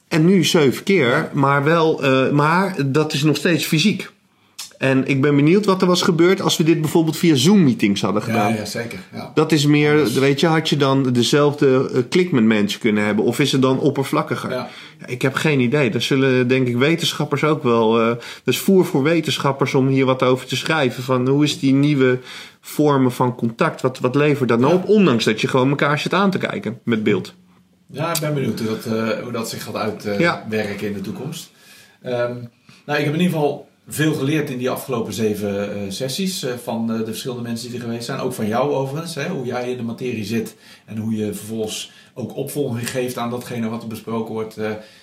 En 0.09 0.25
nu 0.25 0.45
zeven 0.45 0.83
keer, 0.83 1.31
maar 1.33 1.65
wel, 1.65 2.05
uh, 2.05 2.31
maar 2.31 2.93
dat 2.93 3.13
is 3.13 3.23
nog 3.23 3.37
steeds 3.37 3.65
fysiek. 3.65 4.11
En 4.81 5.07
ik 5.07 5.21
ben 5.21 5.37
benieuwd 5.37 5.65
wat 5.65 5.83
er 5.83 5.89
was 5.89 6.03
gebeurd 6.03 6.41
als 6.41 6.57
we 6.57 6.65
dit 6.65 6.81
bijvoorbeeld 6.81 7.17
via 7.17 7.35
Zoom-meetings 7.35 8.01
hadden 8.01 8.23
gedaan. 8.23 8.53
Ja, 8.53 8.59
ja 8.59 8.65
zeker. 8.65 8.99
Ja. 9.13 9.31
Dat 9.35 9.53
is 9.53 9.67
meer, 9.67 10.13
weet 10.13 10.41
je, 10.41 10.47
had 10.47 10.69
je 10.69 10.77
dan 10.77 11.13
dezelfde 11.13 11.91
eh, 11.95 12.03
klik 12.09 12.33
met 12.33 12.45
mensen 12.45 12.81
kunnen 12.81 13.05
hebben? 13.05 13.25
Of 13.25 13.39
is 13.39 13.53
het 13.53 13.63
dan 13.63 13.79
oppervlakkiger? 13.79 14.51
Ja. 14.51 14.69
Ja, 14.99 15.07
ik 15.07 15.23
heb 15.23 15.35
geen 15.35 15.61
idee. 15.61 15.91
Daar 15.91 16.03
zullen 16.03 16.49
denk 16.49 16.67
ik 16.67 16.77
wetenschappers 16.77 17.45
ook 17.45 17.63
wel... 17.63 18.01
Uh, 18.01 18.13
dus 18.45 18.59
voer 18.59 18.85
voor 18.85 19.03
wetenschappers 19.03 19.75
om 19.75 19.89
hier 19.89 20.05
wat 20.05 20.23
over 20.23 20.47
te 20.47 20.57
schrijven. 20.57 21.03
Van 21.03 21.29
hoe 21.29 21.45
is 21.45 21.59
die 21.59 21.73
nieuwe 21.73 22.19
vormen 22.61 23.13
van 23.13 23.35
contact? 23.35 23.81
Wat, 23.81 23.99
wat 23.99 24.15
levert 24.15 24.49
dat 24.49 24.59
nou 24.59 24.75
op? 24.75 24.89
Ondanks 24.89 25.25
dat 25.25 25.41
je 25.41 25.49
gewoon 25.49 25.69
elkaar 25.69 25.99
zit 25.99 26.15
aan 26.15 26.31
te 26.31 26.39
kijken 26.39 26.79
met 26.85 27.03
beeld. 27.03 27.35
Ja, 27.87 28.15
ik 28.15 28.21
ben 28.21 28.35
benieuwd 28.35 28.61
hoe 28.61 28.69
dat, 28.69 28.87
uh, 28.87 29.23
hoe 29.23 29.33
dat 29.33 29.49
zich 29.49 29.63
gaat 29.63 29.77
uitwerken 29.77 30.81
uh, 30.81 30.89
in 30.89 30.93
de 30.93 31.01
toekomst. 31.01 31.51
Um, 32.07 32.51
nou, 32.87 32.99
ik 32.99 33.05
heb 33.05 33.15
in 33.15 33.21
ieder 33.21 33.37
geval 33.37 33.69
veel 33.93 34.15
geleerd 34.15 34.51
in 34.51 34.59
die 34.59 34.71
afgelopen 34.71 35.13
zeven 35.13 35.77
uh, 35.77 35.91
sessies 35.91 36.45
uh, 36.45 36.53
van 36.53 36.91
uh, 36.91 36.99
de 36.99 37.05
verschillende 37.05 37.43
mensen 37.43 37.69
die 37.71 37.79
er 37.79 37.85
geweest 37.85 38.05
zijn. 38.05 38.21
Ook 38.21 38.33
van 38.33 38.47
jou 38.47 38.73
overigens, 38.73 39.15
hè, 39.15 39.29
hoe 39.29 39.47
jij 39.47 39.71
in 39.71 39.77
de 39.77 39.83
materie 39.83 40.25
zit 40.25 40.57
en 40.85 40.97
hoe 40.97 41.17
je 41.17 41.35
vervolgens 41.35 41.93
ook 42.15 42.37
opvolging 42.37 42.91
geeft 42.91 43.19
aan 43.19 43.31
datgene 43.31 43.69
wat 43.69 43.83
er 43.83 43.89
besproken 43.89 44.35
wordt 44.35 44.57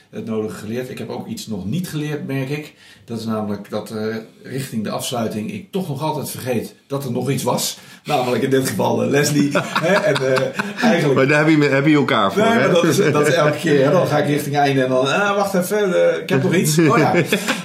het 0.10 0.26
nodige 0.26 0.58
geleerd. 0.58 0.89
Ik 0.89 0.97
heb 0.97 1.10
ook 1.10 1.28
iets 1.28 1.47
nog 1.47 1.66
niet 1.66 1.89
geleerd, 1.89 2.28
merk 2.28 2.49
ik. 2.49 2.74
Dat 3.05 3.20
is 3.20 3.26
namelijk 3.26 3.70
dat 3.70 3.91
uh, 3.91 4.16
richting 4.43 4.84
de 4.84 4.89
afsluiting 4.89 5.51
ik 5.51 5.72
toch 5.72 5.88
nog 5.88 6.01
altijd 6.01 6.30
vergeet 6.30 6.76
dat 6.88 7.05
er 7.05 7.12
nog 7.12 7.30
iets 7.30 7.43
was. 7.43 7.78
Namelijk 8.03 8.43
in 8.43 8.49
dit 8.49 8.68
geval 8.68 9.03
uh, 9.03 9.10
Leslie. 9.10 9.51
hè, 9.88 9.93
en, 9.93 10.22
uh, 10.22 10.84
eigenlijk... 10.84 11.16
Maar 11.16 11.28
daar 11.28 11.45
heb 11.45 11.62
je, 11.62 11.64
heb 11.64 11.86
je 11.86 11.95
elkaar 11.95 12.34
voor. 12.34 12.43
Nee, 12.43 12.70
dat, 12.70 12.84
is, 12.84 12.97
dat 13.12 13.28
is 13.28 13.34
elke 13.45 13.58
keer. 13.58 13.86
Hè, 13.86 13.91
dan 13.91 14.08
ga 14.08 14.18
ik 14.18 14.28
richting 14.28 14.55
einde 14.55 14.84
en 14.84 14.89
dan, 14.89 15.08
ah, 15.08 15.36
wacht 15.36 15.53
even, 15.53 16.22
ik 16.22 16.30
heb 16.30 16.43
nog 16.43 16.53
iets. 16.53 16.78
Oh 16.88 16.97
ja. 16.97 17.14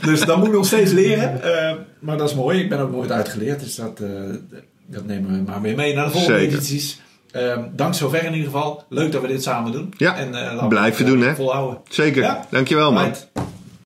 Dus 0.03 0.20
dan 0.20 0.38
moet 0.38 0.49
ik 0.49 0.55
nog 0.55 0.66
steeds 0.66 0.93
leren. 0.93 1.40
maar 1.99 2.16
dat 2.16 2.28
is 2.28 2.34
mooi. 2.34 2.61
Ik 2.61 2.68
ben 2.68 2.78
ook 2.78 2.90
nooit 2.90 3.11
uitgeleerd. 3.11 3.61
Dus 3.61 3.74
dat, 3.74 4.01
dat 4.86 5.07
nemen 5.07 5.30
we 5.30 5.51
maar 5.51 5.61
weer 5.61 5.76
mee 5.76 5.95
naar 5.95 6.05
de 6.05 6.11
volgende 6.11 6.38
Zeker. 6.38 6.55
edities. 6.55 7.01
Um, 7.36 7.70
dank 7.76 7.94
zover 7.94 8.24
in 8.24 8.32
ieder 8.32 8.50
geval. 8.50 8.84
Leuk 8.88 9.12
dat 9.12 9.22
we 9.22 9.28
dit 9.28 9.42
samen 9.42 9.72
doen. 9.72 9.94
Ja, 9.96 10.16
en, 10.16 10.32
uh, 10.32 10.66
blijven 10.68 11.06
doen 11.06 11.20
hè. 11.20 11.34
Volhouden. 11.34 11.80
Zeker. 11.88 12.22
Ja? 12.22 12.46
Dankjewel 12.50 12.92
man. 12.92 13.04
Right. 13.04 13.28